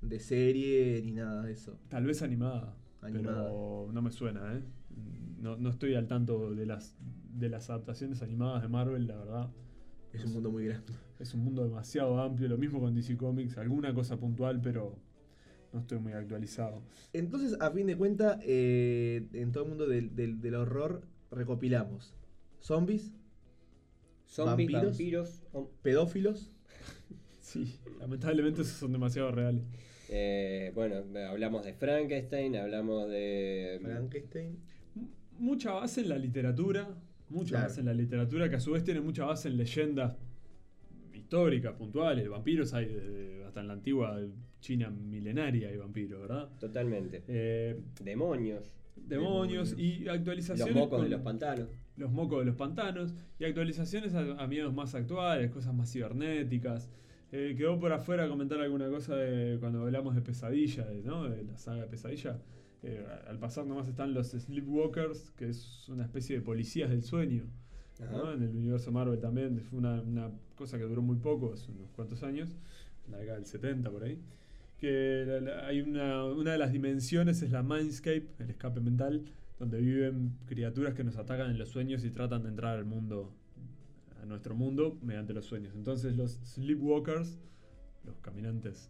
de 0.02 0.20
serie 0.20 1.02
ni 1.04 1.12
nada 1.12 1.44
de 1.44 1.52
eso. 1.54 1.80
Tal 1.90 2.06
vez 2.06 2.22
animada, 2.22 2.76
Animada. 3.02 3.44
pero 3.50 3.90
no 3.94 4.02
me 4.02 4.12
suena, 4.12 4.54
¿eh? 4.56 4.64
No, 5.40 5.56
no 5.58 5.70
estoy 5.70 5.96
al 5.96 6.08
tanto 6.08 6.54
de 6.54 6.66
las, 6.66 6.96
de 7.34 7.50
las 7.50 7.70
adaptaciones 7.70 8.22
animadas 8.22 8.62
de 8.62 8.68
Marvel, 8.68 9.08
la 9.08 9.16
verdad. 9.18 9.50
Es 10.14 10.26
un 10.26 10.34
mundo 10.34 10.52
muy 10.52 10.66
grande. 10.66 10.92
Es 11.20 11.34
un 11.34 11.44
mundo 11.44 11.64
demasiado 11.64 12.20
amplio, 12.22 12.48
lo 12.50 12.58
mismo 12.58 12.80
con 12.80 12.94
DC 12.96 13.16
Comics, 13.18 13.58
alguna 13.58 13.94
cosa 13.94 14.18
puntual, 14.18 14.60
pero 14.62 14.98
no 15.72 15.80
estoy 15.82 16.00
muy 16.00 16.14
actualizado. 16.14 16.82
Entonces, 17.14 17.56
a 17.62 17.70
fin 17.72 17.88
de 17.88 17.96
cuentas, 17.96 18.40
eh, 18.44 19.28
en 19.34 19.52
todo 19.52 19.64
el 19.66 19.70
mundo 19.70 19.88
del, 19.88 20.16
del- 20.16 20.42
del 20.42 20.56
horror 20.56 21.04
recopilamos 21.32 22.16
zombies, 22.60 23.14
Zombies, 24.26 24.72
Vampiros. 24.72 24.84
vampiros. 24.84 25.44
pedófilos, 25.82 26.52
Sí, 27.50 27.80
lamentablemente 28.00 28.62
esos 28.62 28.78
son 28.78 28.92
demasiado 28.92 29.32
reales. 29.32 29.64
eh, 30.10 30.72
bueno, 30.76 30.98
hablamos 31.30 31.66
de 31.66 31.74
Frankenstein, 31.74 32.56
hablamos 32.56 33.10
de. 33.10 33.80
Frankenstein. 33.82 34.60
Mucha 35.40 35.72
base 35.72 36.02
en 36.02 36.10
la 36.10 36.18
literatura, 36.20 36.88
mucha 37.30 37.50
Claro. 37.52 37.68
base 37.70 37.80
en 37.80 37.86
la 37.88 37.94
literatura 37.94 38.50
que 38.50 38.58
a 38.58 38.60
su 38.60 38.72
vez 38.74 38.84
tiene 38.84 39.02
mucha 39.02 39.26
base 39.26 39.48
en 39.48 39.58
leyendas 39.58 40.16
históricas, 41.14 41.74
puntuales, 41.74 42.30
vampiros 42.30 42.74
hay 42.74 42.86
desde- 42.86 43.44
hasta 43.46 43.62
en 43.62 43.68
la 43.68 43.74
antigua 43.74 44.20
China 44.62 44.90
milenaria 44.92 45.70
hay 45.70 45.78
vampiros, 45.78 46.22
¿verdad? 46.22 46.50
Totalmente. 46.60 47.24
Eh, 47.28 47.80
Demonios. 48.04 48.72
demonios, 48.96 49.74
y 49.78 50.00
Los 50.00 50.18
actualizaciones. 50.18 50.76
mocos 50.76 51.02
de 51.02 51.10
los 51.10 51.22
pantanos. 51.22 51.68
los 51.98 52.12
mocos 52.12 52.40
de 52.40 52.46
los 52.46 52.56
pantanos 52.56 53.14
y 53.40 53.46
actualizaciones 53.46 54.14
a, 54.14 54.20
a 54.42 54.48
miedos 54.48 54.74
más 54.74 54.94
actuales, 54.96 55.50
cosas 55.52 55.74
más 55.74 55.92
cibernéticas. 55.92 56.90
Eh, 57.32 57.54
quedó 57.58 57.80
por 57.80 57.92
afuera 57.94 58.28
comentar 58.28 58.60
alguna 58.60 58.90
cosa 58.90 59.16
de 59.16 59.58
cuando 59.60 59.82
hablamos 59.84 60.16
de 60.16 60.22
pesadilla, 60.22 60.86
de, 60.86 61.04
¿no? 61.04 61.30
de 61.30 61.44
la 61.44 61.58
saga 61.58 61.82
de 61.84 61.88
pesadilla. 61.88 62.40
Eh, 62.82 63.06
al 63.28 63.38
pasar 63.38 63.66
nomás 63.68 63.88
están 63.88 64.14
los 64.14 64.30
Sleepwalkers, 64.30 65.32
que 65.32 65.50
es 65.50 65.88
una 65.90 66.04
especie 66.06 66.36
de 66.38 66.42
policías 66.42 66.90
del 66.90 67.04
sueño. 67.04 67.44
¿no? 68.12 68.32
En 68.34 68.42
el 68.42 68.56
universo 68.56 68.92
Marvel 68.92 69.20
también 69.20 69.60
fue 69.60 69.78
una, 69.80 70.02
una 70.02 70.32
cosa 70.56 70.78
que 70.78 70.86
duró 70.86 71.02
muy 71.02 71.18
poco, 71.18 71.54
hace 71.54 71.72
unos 71.72 71.92
cuantos 71.92 72.24
años, 72.24 72.50
en 73.06 73.12
la 73.12 73.18
década 73.20 73.38
del 73.38 73.46
70 73.46 73.92
por 73.92 74.04
ahí. 74.04 74.18
Que 74.78 75.26
la- 75.28 75.42
la- 75.42 75.68
hay 75.68 75.82
una, 75.82 76.24
una 76.26 76.54
de 76.54 76.58
las 76.58 76.72
dimensiones 76.72 77.42
es 77.42 77.52
la 77.52 77.62
Mindscape, 77.62 78.26
el 78.40 78.50
escape 78.50 78.80
mental, 78.80 79.26
donde 79.60 79.82
viven 79.82 80.32
criaturas 80.46 80.94
que 80.94 81.04
nos 81.04 81.18
atacan 81.18 81.52
en 81.52 81.58
los 81.58 81.70
sueños 81.70 82.06
y 82.06 82.10
tratan 82.12 82.44
de 82.44 82.50
entrar 82.50 82.78
al 82.78 82.86
mundo, 82.86 83.34
a 84.22 84.26
nuestro 84.26 84.56
mundo, 84.56 84.98
mediante 85.02 85.34
los 85.34 85.46
sueños. 85.46 85.74
Entonces 85.76 86.16
los 86.16 86.34
Sleepwalkers, 86.44 87.40
los 88.06 88.18
caminantes 88.20 88.90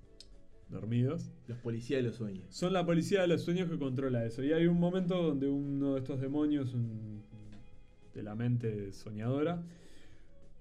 dormidos, 0.69 1.31
Los 1.47 1.57
policías 1.59 2.01
de 2.03 2.09
los 2.09 2.17
sueños. 2.17 2.45
son 2.49 2.73
la 2.73 2.85
policía 2.85 3.21
de 3.21 3.27
los 3.27 3.41
sueños 3.41 3.69
que 3.69 3.77
controla 3.79 4.25
eso. 4.25 4.43
Y 4.43 4.53
hay 4.53 4.67
un 4.67 4.79
momento 4.79 5.21
donde 5.21 5.47
uno 5.49 5.93
de 5.93 5.99
estos 5.99 6.19
demonios, 6.21 6.73
un- 6.73 7.23
de 8.13 8.23
la 8.23 8.35
mente 8.35 8.91
soñadora, 8.91 9.63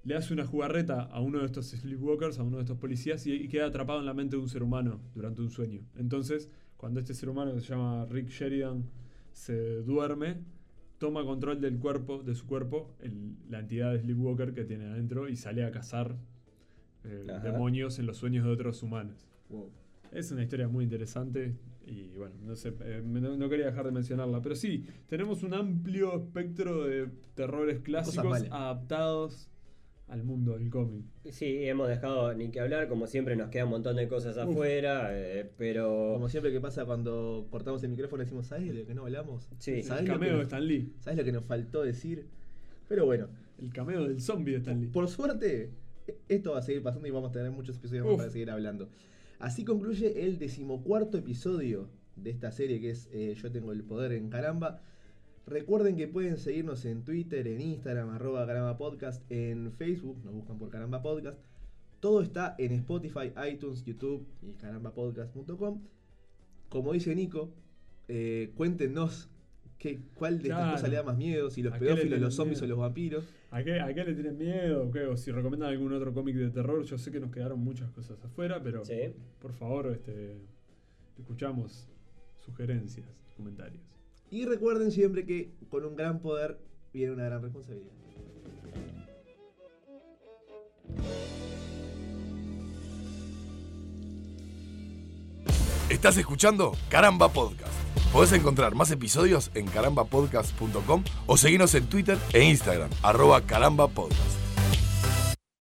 le 0.04 0.14
hace 0.14 0.32
una 0.32 0.46
jugarreta 0.46 1.02
a 1.02 1.20
uno 1.20 1.40
de 1.40 1.46
estos 1.46 1.66
sleepwalkers, 1.70 2.38
a 2.38 2.42
uno 2.44 2.56
de 2.58 2.62
estos 2.62 2.78
policías, 2.78 3.26
y, 3.26 3.32
y 3.32 3.48
queda 3.48 3.66
atrapado 3.66 3.98
en 4.00 4.06
la 4.06 4.14
mente 4.14 4.36
de 4.36 4.42
un 4.42 4.48
ser 4.48 4.62
humano 4.62 5.00
durante 5.14 5.42
un 5.42 5.50
sueño. 5.50 5.82
Entonces, 5.96 6.50
cuando 6.76 7.00
este 7.00 7.14
ser 7.14 7.28
humano 7.28 7.52
que 7.54 7.60
se 7.60 7.68
llama 7.68 8.06
Rick 8.06 8.28
Sheridan 8.28 8.84
se 9.32 9.82
duerme, 9.82 10.36
toma 10.98 11.24
control 11.24 11.60
del 11.60 11.78
cuerpo, 11.78 12.22
de 12.22 12.34
su 12.34 12.46
cuerpo, 12.46 12.94
el- 13.00 13.36
la 13.48 13.60
entidad 13.60 13.92
de 13.92 14.00
Sleepwalker 14.00 14.52
que 14.54 14.64
tiene 14.64 14.84
adentro, 14.86 15.28
y 15.28 15.36
sale 15.36 15.64
a 15.64 15.70
cazar 15.70 16.16
eh, 17.04 17.24
demonios 17.42 17.98
en 18.00 18.06
los 18.06 18.16
sueños 18.18 18.44
de 18.44 18.50
otros 18.50 18.82
humanos. 18.82 19.28
Wow. 19.48 19.70
Es 20.12 20.32
una 20.32 20.42
historia 20.42 20.68
muy 20.68 20.84
interesante 20.84 21.54
y 21.86 22.08
bueno, 22.16 22.34
no 22.44 22.56
sé, 22.56 22.74
eh, 22.80 23.02
no, 23.04 23.36
no 23.36 23.48
quería 23.48 23.66
dejar 23.66 23.86
de 23.86 23.92
mencionarla, 23.92 24.42
pero 24.42 24.54
sí, 24.56 24.84
tenemos 25.06 25.42
un 25.42 25.54
amplio 25.54 26.16
espectro 26.18 26.84
de 26.84 27.08
terrores 27.34 27.78
clásicos 27.80 28.42
adaptados 28.50 29.48
al 30.08 30.24
mundo 30.24 30.56
del 30.58 30.70
cómic. 30.70 31.04
Sí, 31.30 31.64
hemos 31.64 31.88
dejado 31.88 32.32
ni 32.34 32.50
que 32.50 32.60
hablar, 32.60 32.88
como 32.88 33.06
siempre 33.06 33.36
nos 33.36 33.50
queda 33.50 33.64
un 33.64 33.70
montón 33.70 33.96
de 33.96 34.08
cosas 34.08 34.36
Uf. 34.36 34.52
afuera, 34.52 35.10
eh, 35.12 35.50
pero... 35.56 36.12
Como 36.14 36.28
siempre 36.28 36.50
que 36.50 36.60
pasa 36.60 36.84
cuando 36.86 37.46
cortamos 37.50 37.82
el 37.84 37.90
micrófono 37.90 38.22
decimos, 38.22 38.46
¿sabes 38.46 38.68
de 38.68 38.74
lo 38.74 38.86
que 38.86 38.94
no 38.94 39.02
hablamos? 39.02 39.48
Sí. 39.58 39.82
¿Sabes 39.82 40.02
El 40.02 40.08
cameo 40.08 40.36
de 40.38 40.42
Stan 40.42 40.66
Lee, 40.66 40.92
¿Sabes 41.00 41.18
lo 41.18 41.24
que 41.24 41.32
nos 41.32 41.44
faltó 41.44 41.82
decir? 41.82 42.26
Pero 42.88 43.04
bueno, 43.04 43.28
el 43.60 43.72
cameo 43.72 44.04
del 44.04 44.20
zombie 44.20 44.52
de 44.52 44.58
Stan 44.58 44.80
Lee. 44.80 44.86
por 44.86 45.08
suerte, 45.08 45.70
esto 46.28 46.52
va 46.52 46.58
a 46.58 46.62
seguir 46.62 46.82
pasando 46.82 47.06
y 47.06 47.10
vamos 47.10 47.30
a 47.30 47.32
tener 47.32 47.50
muchos 47.50 47.76
episodios 47.76 48.06
más 48.06 48.16
para 48.16 48.30
seguir 48.30 48.50
hablando. 48.50 48.88
Así 49.38 49.64
concluye 49.64 50.24
el 50.24 50.38
decimocuarto 50.38 51.18
episodio 51.18 51.90
de 52.16 52.30
esta 52.30 52.50
serie 52.50 52.80
que 52.80 52.90
es 52.90 53.08
eh, 53.12 53.34
Yo 53.40 53.52
tengo 53.52 53.72
el 53.72 53.84
poder 53.84 54.12
en 54.12 54.30
caramba. 54.30 54.80
Recuerden 55.48 55.96
que 55.96 56.08
pueden 56.08 56.36
seguirnos 56.36 56.84
en 56.84 57.04
Twitter, 57.04 57.46
en 57.48 57.60
Instagram, 57.60 58.10
arroba 58.10 58.46
caramba 58.46 58.76
podcast, 58.76 59.22
en 59.30 59.72
Facebook, 59.72 60.22
nos 60.24 60.34
buscan 60.34 60.58
por 60.58 60.68
caramba 60.68 61.00
podcast. 61.00 61.38
Todo 62.00 62.20
está 62.22 62.54
en 62.58 62.72
Spotify, 62.72 63.32
iTunes, 63.50 63.82
YouTube 63.84 64.26
y 64.42 64.52
carambapodcast.com. 64.54 65.80
Como 66.68 66.92
dice 66.92 67.14
Nico, 67.14 67.50
eh, 68.08 68.52
cuéntenos 68.56 69.30
qué, 69.78 70.00
cuál 70.14 70.38
de 70.38 70.48
estas 70.48 70.58
Claro. 70.58 70.72
cosas 70.72 70.90
le 70.90 70.96
da 70.96 71.02
más 71.02 71.16
miedo, 71.16 71.50
si 71.50 71.62
los 71.62 71.72
¿A 71.72 71.78
qué 71.78 71.84
le 71.86 71.90
pedófilos, 71.94 72.20
los 72.20 72.34
zombies 72.34 72.60
miedo? 72.60 72.74
o 72.74 72.76
los 72.76 72.86
vampiros. 72.86 73.24
¿A 73.50 73.62
qué, 73.62 73.80
¿A 73.80 73.94
qué 73.94 74.04
le 74.04 74.14
tienen 74.14 74.36
miedo? 74.36 74.86
o 74.86 74.90
qué? 74.90 75.06
O 75.06 75.16
si 75.16 75.32
recomiendan 75.32 75.70
algún 75.70 75.92
otro 75.94 76.12
cómic 76.12 76.36
de 76.36 76.50
terror, 76.50 76.84
yo 76.84 76.98
sé 76.98 77.10
que 77.10 77.20
nos 77.20 77.30
quedaron 77.32 77.58
muchas 77.60 77.90
cosas 77.92 78.22
afuera, 78.22 78.62
pero 78.62 78.84
Sí. 78.84 79.14
por 79.40 79.54
favor, 79.54 79.86
este, 79.92 80.36
escuchamos 81.18 81.88
sugerencias, 82.36 83.08
comentarios. 83.36 83.82
Y 84.30 84.44
recuerden 84.44 84.90
siempre 84.90 85.24
que 85.24 85.52
con 85.70 85.84
un 85.84 85.96
gran 85.96 86.20
poder 86.20 86.58
viene 86.92 87.12
una 87.12 87.24
gran 87.24 87.42
responsabilidad. 87.42 87.92
Estás 95.88 96.18
escuchando 96.18 96.72
Caramba 96.90 97.30
Podcast. 97.30 97.72
Podés 98.12 98.32
encontrar 98.32 98.74
más 98.74 98.90
episodios 98.90 99.50
en 99.54 99.66
carambapodcast.com 99.66 101.04
o 101.26 101.36
seguirnos 101.36 101.74
en 101.74 101.86
Twitter 101.86 102.18
e 102.32 102.44
Instagram, 102.44 102.90
arroba 103.02 103.40
carambapodcast. 103.42 104.47